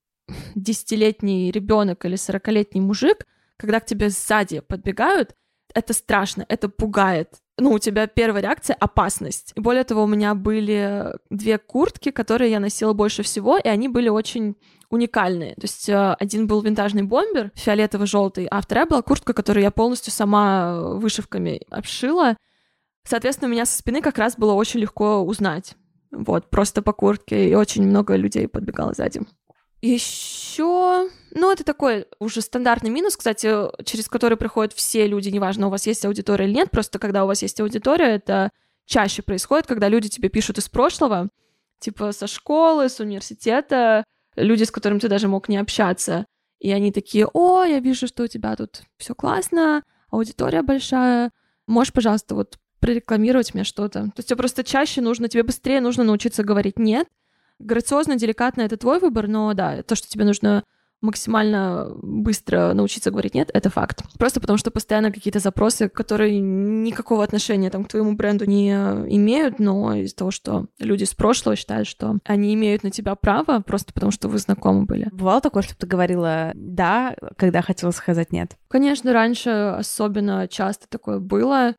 десятилетний 0.54 1.50
ребенок 1.50 2.02
или 2.06 2.16
сорокалетний 2.16 2.80
мужик, 2.80 3.26
когда 3.58 3.80
к 3.80 3.84
тебе 3.84 4.08
сзади 4.08 4.60
подбегают, 4.60 5.36
это 5.74 5.92
страшно, 5.92 6.46
это 6.48 6.70
пугает. 6.70 7.41
Ну, 7.58 7.72
у 7.72 7.78
тебя 7.78 8.06
первая 8.06 8.42
реакция— 8.42 8.74
опасность. 8.80 9.52
И 9.56 9.60
более 9.60 9.84
того, 9.84 10.04
у 10.04 10.06
меня 10.06 10.34
были 10.34 11.12
две 11.28 11.58
куртки, 11.58 12.10
которые 12.10 12.50
я 12.50 12.60
носила 12.60 12.94
больше 12.94 13.22
всего, 13.22 13.58
и 13.58 13.68
они 13.68 13.88
были 13.88 14.08
очень 14.08 14.56
уникальные. 14.88 15.54
То 15.54 15.62
есть 15.62 15.88
э, 15.88 16.14
один 16.18 16.46
был 16.46 16.62
винтажный 16.62 17.02
бомбер, 17.02 17.50
фиолетово-желтый, 17.54 18.46
а 18.46 18.60
вторая 18.60 18.86
была 18.86 19.02
куртка, 19.02 19.32
которую 19.32 19.62
я 19.62 19.70
полностью 19.70 20.12
сама 20.12 20.80
вышивками 20.80 21.62
обшила. 21.70 22.36
Соответственно, 23.04 23.48
у 23.48 23.52
меня 23.52 23.66
со 23.66 23.76
спины 23.78 24.00
как 24.00 24.18
раз 24.18 24.36
было 24.36 24.52
очень 24.52 24.80
легко 24.80 25.20
узнать. 25.20 25.74
Вот, 26.10 26.50
просто 26.50 26.82
по 26.82 26.92
куртке, 26.92 27.48
и 27.48 27.54
очень 27.54 27.86
много 27.86 28.16
людей 28.16 28.46
подбегало 28.46 28.92
сзади. 28.92 29.22
Еще, 29.82 31.10
ну, 31.32 31.50
это 31.50 31.64
такой 31.64 32.06
уже 32.20 32.40
стандартный 32.40 32.90
минус, 32.90 33.16
кстати, 33.16 33.48
через 33.84 34.08
который 34.08 34.36
проходят 34.36 34.72
все 34.72 35.08
люди, 35.08 35.28
неважно, 35.28 35.66
у 35.66 35.70
вас 35.70 35.88
есть 35.88 36.04
аудитория 36.04 36.46
или 36.46 36.54
нет, 36.54 36.70
просто 36.70 37.00
когда 37.00 37.24
у 37.24 37.26
вас 37.26 37.42
есть 37.42 37.60
аудитория, 37.60 38.14
это 38.14 38.50
чаще 38.86 39.22
происходит, 39.22 39.66
когда 39.66 39.88
люди 39.88 40.08
тебе 40.08 40.28
пишут 40.28 40.58
из 40.58 40.68
прошлого, 40.68 41.30
типа 41.80 42.12
со 42.12 42.28
школы, 42.28 42.88
с 42.88 43.00
университета, 43.00 44.04
люди, 44.36 44.62
с 44.62 44.70
которыми 44.70 45.00
ты 45.00 45.08
даже 45.08 45.26
мог 45.26 45.48
не 45.48 45.56
общаться, 45.56 46.26
и 46.60 46.70
они 46.70 46.92
такие, 46.92 47.26
о, 47.26 47.64
я 47.64 47.80
вижу, 47.80 48.06
что 48.06 48.22
у 48.22 48.28
тебя 48.28 48.54
тут 48.54 48.82
все 48.98 49.16
классно, 49.16 49.82
аудитория 50.10 50.62
большая, 50.62 51.32
можешь, 51.66 51.92
пожалуйста, 51.92 52.36
вот 52.36 52.56
прорекламировать 52.78 53.52
мне 53.52 53.64
что-то. 53.64 54.04
То 54.04 54.12
есть 54.18 54.28
тебе 54.28 54.36
просто 54.36 54.62
чаще 54.62 55.00
нужно, 55.00 55.28
тебе 55.28 55.42
быстрее 55.42 55.80
нужно 55.80 56.04
научиться 56.04 56.44
говорить 56.44 56.78
«нет». 56.78 57.08
Грациозно, 57.62 58.16
деликатно— 58.16 58.60
это 58.62 58.76
твой 58.76 58.98
выбор, 58.98 59.28
но 59.28 59.54
да, 59.54 59.82
то, 59.82 59.94
что 59.94 60.08
тебе 60.08 60.24
нужно 60.24 60.64
максимально 61.02 61.88
быстро 62.00 62.72
научиться 62.72 63.10
говорить 63.10 63.34
нет, 63.34 63.50
это 63.52 63.68
факт. 63.68 64.02
Просто 64.18 64.40
потому 64.40 64.56
что 64.56 64.70
постоянно 64.70 65.12
какие-то 65.12 65.40
запросы, 65.40 65.88
которые 65.88 66.40
никакого 66.40 67.24
отношения 67.24 67.70
там, 67.70 67.84
к 67.84 67.88
твоему 67.88 68.14
бренду 68.14 68.46
не 68.46 68.70
имеют, 68.70 69.58
но 69.58 69.94
из-за 69.96 70.16
того, 70.16 70.30
что 70.30 70.66
люди 70.78 71.04
с 71.04 71.12
прошлого 71.12 71.56
считают, 71.56 71.88
что 71.88 72.18
они 72.24 72.54
имеют 72.54 72.84
на 72.84 72.90
тебя 72.90 73.14
право, 73.16 73.60
просто 73.60 73.92
потому 73.92 74.12
что 74.12 74.28
вы 74.28 74.38
знакомы 74.38 74.84
были. 74.84 75.08
Бывало 75.12 75.40
такое, 75.40 75.62
чтобы 75.62 75.78
ты 75.78 75.86
говорила 75.86 76.52
«да», 76.54 77.16
когда 77.36 77.62
хотела 77.62 77.90
сказать 77.90 78.32
«нет»? 78.32 78.56
Конечно, 78.68 79.12
раньше 79.12 79.50
особенно 79.50 80.46
часто 80.48 80.88
такое 80.88 81.18
было. 81.18 81.74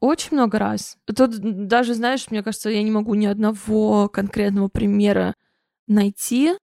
Очень 0.00 0.38
много 0.38 0.58
раз. 0.58 0.96
Тут 1.14 1.38
даже, 1.38 1.94
знаешь, 1.94 2.30
мне 2.30 2.42
кажется, 2.42 2.70
я 2.70 2.82
не 2.82 2.90
могу 2.90 3.14
ни 3.14 3.26
одного 3.26 4.08
конкретного 4.08 4.68
примера 4.68 5.34
найти, 5.86 6.54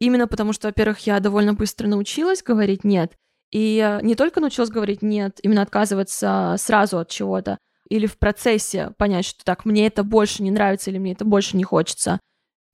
именно 0.00 0.26
потому 0.26 0.52
что, 0.52 0.68
во-первых, 0.68 1.06
я 1.06 1.20
довольно 1.20 1.54
быстро 1.54 1.86
научилась 1.86 2.42
говорить 2.42 2.82
«нет», 2.82 3.12
и 3.52 3.98
не 4.02 4.16
только 4.16 4.40
научилась 4.40 4.70
говорить 4.70 5.00
«нет», 5.02 5.38
именно 5.42 5.62
отказываться 5.62 6.56
сразу 6.58 6.98
от 6.98 7.08
чего-то, 7.08 7.58
или 7.88 8.06
в 8.06 8.18
процессе 8.18 8.92
понять, 8.98 9.26
что 9.26 9.44
так, 9.44 9.64
мне 9.64 9.86
это 9.86 10.02
больше 10.02 10.42
не 10.42 10.50
нравится 10.50 10.90
или 10.90 10.98
мне 10.98 11.12
это 11.12 11.24
больше 11.24 11.56
не 11.56 11.64
хочется, 11.64 12.18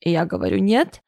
и 0.01 0.11
я 0.11 0.25
говорю 0.25 0.59
«нет», 0.59 1.01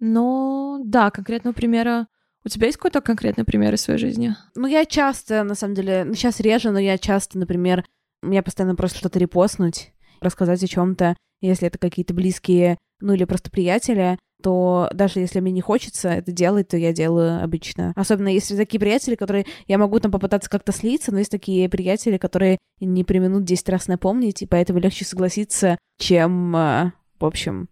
но 0.00 0.80
да, 0.82 1.10
конкретного 1.10 1.54
примера 1.54 2.08
у 2.44 2.48
тебя 2.48 2.66
есть 2.66 2.78
какой-то 2.78 3.00
конкретный 3.00 3.44
пример 3.44 3.74
из 3.74 3.82
своей 3.82 3.98
жизни? 3.98 4.34
Ну, 4.54 4.66
я 4.66 4.84
часто, 4.84 5.42
на 5.44 5.54
самом 5.54 5.74
деле, 5.74 6.04
ну, 6.04 6.14
сейчас 6.14 6.40
реже, 6.40 6.70
но 6.70 6.78
я 6.78 6.96
часто, 6.96 7.38
например, 7.38 7.84
меня 8.22 8.42
постоянно 8.42 8.74
просто 8.74 8.98
что-то 8.98 9.18
репостнуть, 9.18 9.92
рассказать 10.20 10.62
о 10.62 10.68
чем-то, 10.68 11.16
если 11.40 11.68
это 11.68 11.78
какие-то 11.78 12.14
близкие, 12.14 12.78
ну 13.00 13.12
или 13.12 13.24
просто 13.24 13.50
приятели, 13.50 14.18
то 14.42 14.88
даже 14.92 15.20
если 15.20 15.40
мне 15.40 15.52
не 15.52 15.60
хочется 15.60 16.08
это 16.10 16.30
делать, 16.30 16.68
то 16.68 16.76
я 16.76 16.92
делаю 16.92 17.42
обычно. 17.42 17.92
Особенно 17.96 18.28
если 18.28 18.56
такие 18.56 18.78
приятели, 18.78 19.14
которые 19.14 19.46
я 19.66 19.78
могу 19.78 19.98
там 19.98 20.12
попытаться 20.12 20.50
как-то 20.50 20.72
слиться, 20.72 21.12
но 21.12 21.18
есть 21.18 21.30
такие 21.30 21.68
приятели, 21.68 22.18
которые 22.18 22.58
не 22.80 23.04
применут 23.04 23.44
10 23.44 23.68
раз 23.68 23.88
напомнить, 23.88 24.42
и 24.42 24.46
поэтому 24.46 24.78
легче 24.78 25.04
согласиться, 25.04 25.78
чем, 25.98 26.54
э, 26.54 26.92
в 27.18 27.24
общем, 27.24 27.68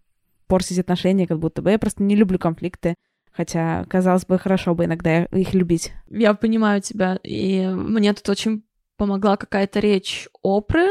портить 0.47 0.79
отношения, 0.79 1.27
как 1.27 1.39
будто 1.39 1.61
бы. 1.61 1.71
Я 1.71 1.79
просто 1.79 2.03
не 2.03 2.15
люблю 2.15 2.39
конфликты. 2.39 2.95
Хотя, 3.31 3.85
казалось 3.85 4.25
бы, 4.25 4.39
хорошо 4.39 4.73
бы 4.73 4.85
иногда 4.85 5.25
их 5.25 5.53
любить. 5.53 5.93
Я 6.09 6.33
понимаю 6.33 6.81
тебя, 6.81 7.19
и 7.23 7.67
мне 7.67 8.11
тут 8.13 8.27
очень 8.29 8.63
помогла 8.97 9.37
какая-то 9.37 9.79
речь 9.79 10.27
Опры. 10.41 10.87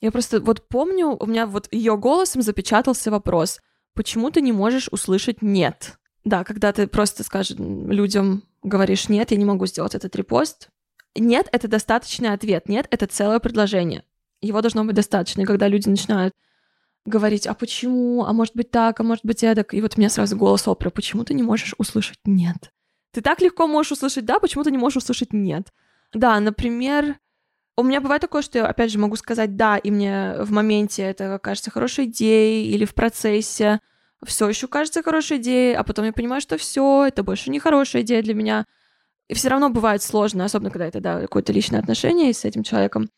Я 0.00 0.10
просто 0.10 0.40
вот 0.40 0.68
помню, 0.68 1.16
у 1.18 1.26
меня 1.26 1.46
вот 1.46 1.68
ее 1.70 1.96
голосом 1.96 2.42
запечатался 2.42 3.10
вопрос, 3.10 3.60
почему 3.94 4.30
ты 4.30 4.40
не 4.40 4.52
можешь 4.52 4.88
услышать 4.90 5.42
«нет»? 5.42 5.98
Да, 6.24 6.44
когда 6.44 6.72
ты 6.72 6.86
просто, 6.86 7.24
скажем, 7.24 7.90
людям 7.90 8.44
говоришь 8.62 9.08
«нет, 9.08 9.30
я 9.30 9.36
не 9.36 9.44
могу 9.44 9.66
сделать 9.66 9.94
этот 9.94 10.14
репост», 10.16 10.68
«нет»— 11.14 11.48
это 11.52 11.68
достаточный 11.68 12.30
ответ, 12.30 12.68
«нет»— 12.68 12.86
это 12.90 13.06
целое 13.06 13.38
предложение. 13.38 14.04
Его 14.40 14.60
должно 14.60 14.84
быть 14.84 14.96
достаточно. 14.96 15.42
И 15.42 15.46
когда 15.46 15.68
люди 15.68 15.88
начинают 15.88 16.34
говорить, 17.04 17.46
а 17.46 17.54
почему, 17.54 18.24
а 18.24 18.32
может 18.32 18.54
быть 18.54 18.70
так, 18.70 18.98
а 18.98 19.02
может 19.02 19.24
быть 19.24 19.42
эдак, 19.42 19.74
и 19.74 19.80
вот 19.80 19.94
у 19.96 20.00
меня 20.00 20.10
сразу 20.10 20.36
голос 20.36 20.66
опры, 20.68 20.90
почему 20.90 21.24
ты 21.24 21.34
не 21.34 21.42
можешь 21.42 21.74
услышать 21.78 22.18
«нет»? 22.24 22.72
Ты 23.12 23.20
так 23.20 23.40
легко 23.40 23.66
можешь 23.66 23.92
услышать 23.92 24.24
«да», 24.24 24.38
почему 24.38 24.64
ты 24.64 24.70
не 24.70 24.78
можешь 24.78 25.02
услышать 25.02 25.32
«нет»? 25.32 25.72
Да, 26.12 26.38
например, 26.40 27.18
у 27.76 27.82
меня 27.82 28.00
бывает 28.00 28.20
такое, 28.20 28.42
что 28.42 28.58
я, 28.58 28.66
опять 28.66 28.90
же, 28.90 28.98
могу 28.98 29.16
сказать 29.16 29.56
«да», 29.56 29.78
и 29.78 29.90
мне 29.90 30.34
в 30.38 30.50
моменте 30.52 31.02
это 31.02 31.38
кажется 31.38 31.70
хорошей 31.70 32.04
идеей, 32.04 32.70
или 32.70 32.84
в 32.84 32.94
процессе 32.94 33.80
все 34.24 34.48
еще 34.48 34.68
кажется 34.68 35.02
хорошей 35.02 35.38
идеей, 35.38 35.74
а 35.74 35.82
потом 35.82 36.04
я 36.04 36.12
понимаю, 36.12 36.40
что 36.40 36.56
все, 36.56 37.06
это 37.06 37.22
больше 37.22 37.50
не 37.50 37.58
хорошая 37.58 38.02
идея 38.02 38.22
для 38.22 38.34
меня. 38.34 38.66
И 39.28 39.34
все 39.34 39.48
равно 39.48 39.70
бывает 39.70 40.02
сложно, 40.02 40.44
особенно 40.44 40.70
когда 40.70 40.86
это 40.86 41.00
да, 41.00 41.20
какое-то 41.20 41.52
личное 41.52 41.80
отношение 41.80 42.32
с 42.32 42.44
этим 42.44 42.62
человеком. 42.62 43.08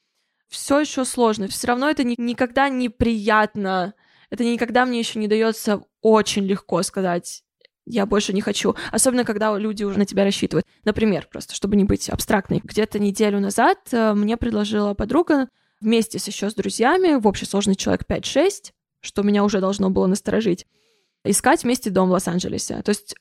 Все 0.49 0.81
еще 0.81 1.05
сложно. 1.05 1.49
Все 1.49 1.67
равно 1.67 1.91
это 1.91 2.05
ни, 2.05 2.15
никогда 2.17 2.69
неприятно. 2.69 3.95
Это 4.31 4.45
никогда 4.45 4.87
мне 4.87 5.01
еще 5.01 5.19
не 5.19 5.29
дается 5.29 5.83
очень 6.01 6.45
легко 6.45 6.83
сказать 6.83 7.44
я 7.87 8.07
больше 8.07 8.33
не 8.33 8.41
хочу. 8.41 8.75
Особенно, 8.91 9.25
когда 9.25 9.57
люди 9.59 9.85
уже 9.85 9.99
на 9.99 10.07
тебя 10.07 10.25
рассчитывают. 10.25 10.67
Например, 10.85 11.29
просто, 11.31 11.55
чтобы 11.55 11.77
не 11.77 11.85
быть 11.85 12.09
абстрактной. 12.09 12.61
Где-то 12.65 12.99
неделю 12.99 13.41
назад 13.41 13.79
э, 13.93 14.15
мне 14.15 14.37
предложила 14.37 14.95
подруга 14.95 15.49
вместе 15.81 16.19
с 16.19 16.27
еще 16.27 16.51
с 16.51 16.55
друзьями, 16.55 17.21
в 17.21 17.27
общей 17.27 17.45
сложности 17.45 17.83
человек 17.83 18.05
5-6, 18.09 18.73
что 19.01 19.23
меня 19.23 19.45
уже 19.45 19.61
должно 19.61 19.91
было 19.91 20.07
насторожить, 20.07 20.67
искать 21.25 21.63
вместе 21.63 21.91
дом 21.91 22.09
в 22.09 22.13
Лос-Анджелесе. 22.13 22.81
То 22.83 22.91
есть 22.91 23.15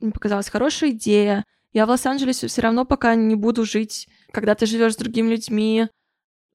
мне 0.00 0.10
показалась 0.10 0.48
хорошая 0.48 0.90
идея. 0.90 1.44
Я 1.72 1.86
в 1.86 1.90
Лос-Анджелесе 1.90 2.48
все 2.48 2.62
равно 2.62 2.84
пока 2.84 3.14
не 3.14 3.36
буду 3.36 3.64
жить 3.64 4.08
когда 4.32 4.54
ты 4.54 4.66
живешь 4.66 4.94
с 4.94 4.96
другими 4.96 5.30
людьми, 5.30 5.88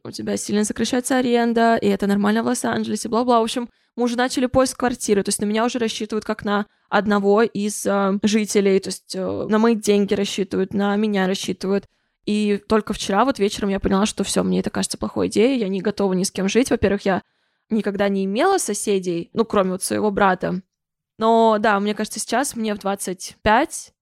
у 0.04 0.12
тебя 0.12 0.38
сильно 0.38 0.66
сокращается 0.66 1.18
аренда, 1.18 1.76
и 1.78 1.88
это 1.88 2.08
нормально 2.08 2.44
в 2.44 2.48
Лос-Анджелесе, 2.48 3.10
бла-бла. 3.10 3.40
В 3.40 3.44
общем, 3.44 3.70
мы 3.96 4.04
уже 4.04 4.18
начали 4.18 4.48
поиск 4.48 4.78
квартиры, 4.78 5.24
то 5.24 5.30
есть 5.30 5.40
на 5.40 5.46
меня 5.46 5.66
уже 5.66 5.80
рассчитывают 5.80 6.26
как 6.26 6.44
на 6.44 6.66
одного 6.90 7.42
из 7.42 7.86
э, 7.86 8.20
жителей, 8.24 8.80
то 8.80 8.90
есть 8.90 9.16
э, 9.16 9.46
на 9.50 9.60
мои 9.60 9.76
деньги 9.76 10.14
рассчитывают, 10.14 10.74
на 10.74 10.96
меня 10.96 11.28
рассчитывают. 11.28 11.88
И 12.26 12.62
только 12.68 12.94
вчера 12.94 13.26
вот 13.26 13.40
вечером 13.40 13.70
я 13.70 13.80
поняла, 13.80 14.06
что 14.06 14.24
все, 14.24 14.44
мне 14.44 14.60
это 14.60 14.70
кажется 14.70 14.98
плохой 14.98 15.28
идеей, 15.28 15.60
я 15.60 15.68
не 15.68 15.82
готова 15.82 16.14
ни 16.14 16.24
с 16.24 16.32
кем 16.32 16.48
жить. 16.48 16.70
Во-первых, 16.70 17.04
я 17.04 17.22
никогда 17.70 18.10
не 18.10 18.26
имела 18.26 18.58
соседей, 18.58 19.30
ну, 19.34 19.46
кроме 19.46 19.72
вот 19.72 19.84
своего 19.84 20.12
брата. 20.12 20.62
Но 21.18 21.58
да, 21.60 21.80
мне 21.80 21.94
кажется, 21.94 22.20
сейчас 22.20 22.56
мне 22.56 22.74
в 22.74 22.80
25 22.80 23.94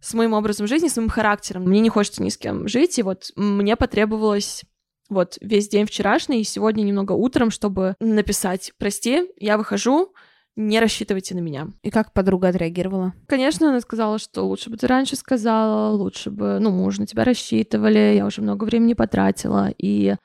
с 0.00 0.14
моим 0.14 0.32
образом 0.32 0.66
жизни, 0.66 0.88
с 0.88 0.96
моим 0.96 1.08
характером, 1.08 1.62
мне 1.62 1.80
не 1.80 1.88
хочется 1.88 2.22
ни 2.22 2.28
с 2.28 2.36
кем 2.36 2.66
жить, 2.68 2.98
и 2.98 3.02
вот 3.02 3.30
мне 3.36 3.76
потребовалось 3.76 4.64
вот 5.12 5.38
весь 5.40 5.68
день 5.68 5.86
вчерашний 5.86 6.40
и 6.40 6.44
сегодня 6.44 6.82
немного 6.82 7.12
утром, 7.12 7.50
чтобы 7.50 7.94
написать 8.00 8.72
«Прости, 8.78 9.30
я 9.38 9.56
выхожу, 9.56 10.12
не 10.56 10.80
рассчитывайте 10.80 11.34
на 11.34 11.40
меня». 11.40 11.68
И 11.82 11.90
как 11.90 12.12
подруга 12.12 12.48
отреагировала? 12.48 13.12
Конечно, 13.26 13.68
она 13.68 13.80
сказала, 13.80 14.18
что 14.18 14.42
лучше 14.42 14.70
бы 14.70 14.76
ты 14.76 14.86
раньше 14.86 15.16
сказала, 15.16 15.92
лучше 15.94 16.30
бы, 16.30 16.58
ну, 16.60 16.70
муж 16.70 16.98
на 16.98 17.06
тебя 17.06 17.24
рассчитывали, 17.24 18.14
я 18.16 18.26
уже 18.26 18.42
много 18.42 18.64
времени 18.64 18.94
потратила, 18.94 19.70
и 19.78 20.16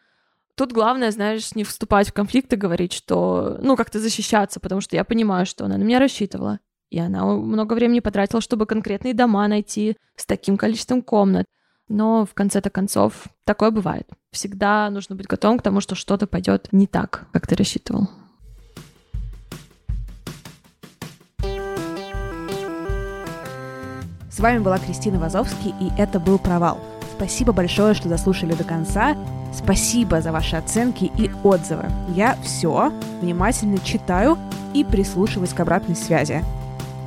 Тут 0.57 0.73
главное, 0.73 1.11
знаешь, 1.11 1.53
не 1.53 1.63
вступать 1.63 2.09
в 2.09 2.13
конфликт 2.13 2.51
и 2.51 2.55
говорить, 2.55 2.91
что, 2.91 3.59
ну, 3.61 3.75
как-то 3.75 3.99
защищаться, 3.99 4.59
потому 4.59 4.81
что 4.81 4.95
я 4.95 5.03
понимаю, 5.03 5.45
что 5.45 5.65
она 5.65 5.77
на 5.77 5.83
меня 5.83 5.99
рассчитывала. 5.99 6.59
И 6.89 6.97
она 6.97 7.25
много 7.25 7.73
времени 7.73 7.99
потратила, 7.99 8.41
чтобы 8.41 8.65
конкретные 8.65 9.13
дома 9.13 9.47
найти 9.47 9.97
с 10.15 10.25
таким 10.25 10.57
количеством 10.57 11.03
комнат. 11.03 11.45
Но 11.88 12.25
в 12.25 12.33
конце-то 12.33 12.69
концов 12.69 13.27
такое 13.45 13.71
бывает. 13.71 14.07
Всегда 14.31 14.89
нужно 14.89 15.15
быть 15.15 15.27
готовым 15.27 15.59
к 15.59 15.63
тому, 15.63 15.79
что 15.81 15.95
что-то 15.95 16.27
пойдет 16.27 16.67
не 16.71 16.85
так, 16.85 17.27
как 17.31 17.47
ты 17.47 17.55
рассчитывал. 17.55 18.09
С 24.29 24.39
вами 24.39 24.59
была 24.59 24.77
Кристина 24.77 25.19
Вазовский, 25.19 25.73
и 25.79 25.89
это 25.97 26.19
был 26.19 26.38
«Провал». 26.38 26.79
Спасибо 27.15 27.51
большое, 27.51 27.95
что 27.95 28.07
дослушали 28.07 28.53
до 28.53 28.63
конца. 28.63 29.17
Спасибо 29.51 30.21
за 30.21 30.31
ваши 30.31 30.55
оценки 30.55 31.05
и 31.17 31.31
отзывы. 31.43 31.85
Я 32.09 32.38
все 32.43 32.93
внимательно 33.21 33.79
читаю 33.79 34.38
и 34.75 34.83
прислушиваюсь 34.83 35.53
к 35.53 35.59
обратной 35.59 35.95
связи. 35.95 36.45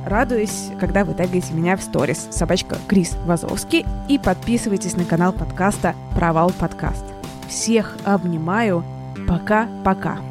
Радуюсь, 0.05 0.69
когда 0.79 1.05
вы 1.05 1.13
тегаете 1.13 1.53
меня 1.53 1.77
в 1.77 1.81
сторис 1.81 2.27
собачка 2.31 2.77
Крис 2.87 3.15
Вазовский 3.25 3.85
и 4.07 4.17
подписывайтесь 4.17 4.95
на 4.95 5.05
канал 5.05 5.31
подкаста 5.31 5.95
«Провал 6.15 6.51
подкаст». 6.51 7.03
Всех 7.47 7.97
обнимаю. 8.03 8.83
Пока-пока. 9.27 10.30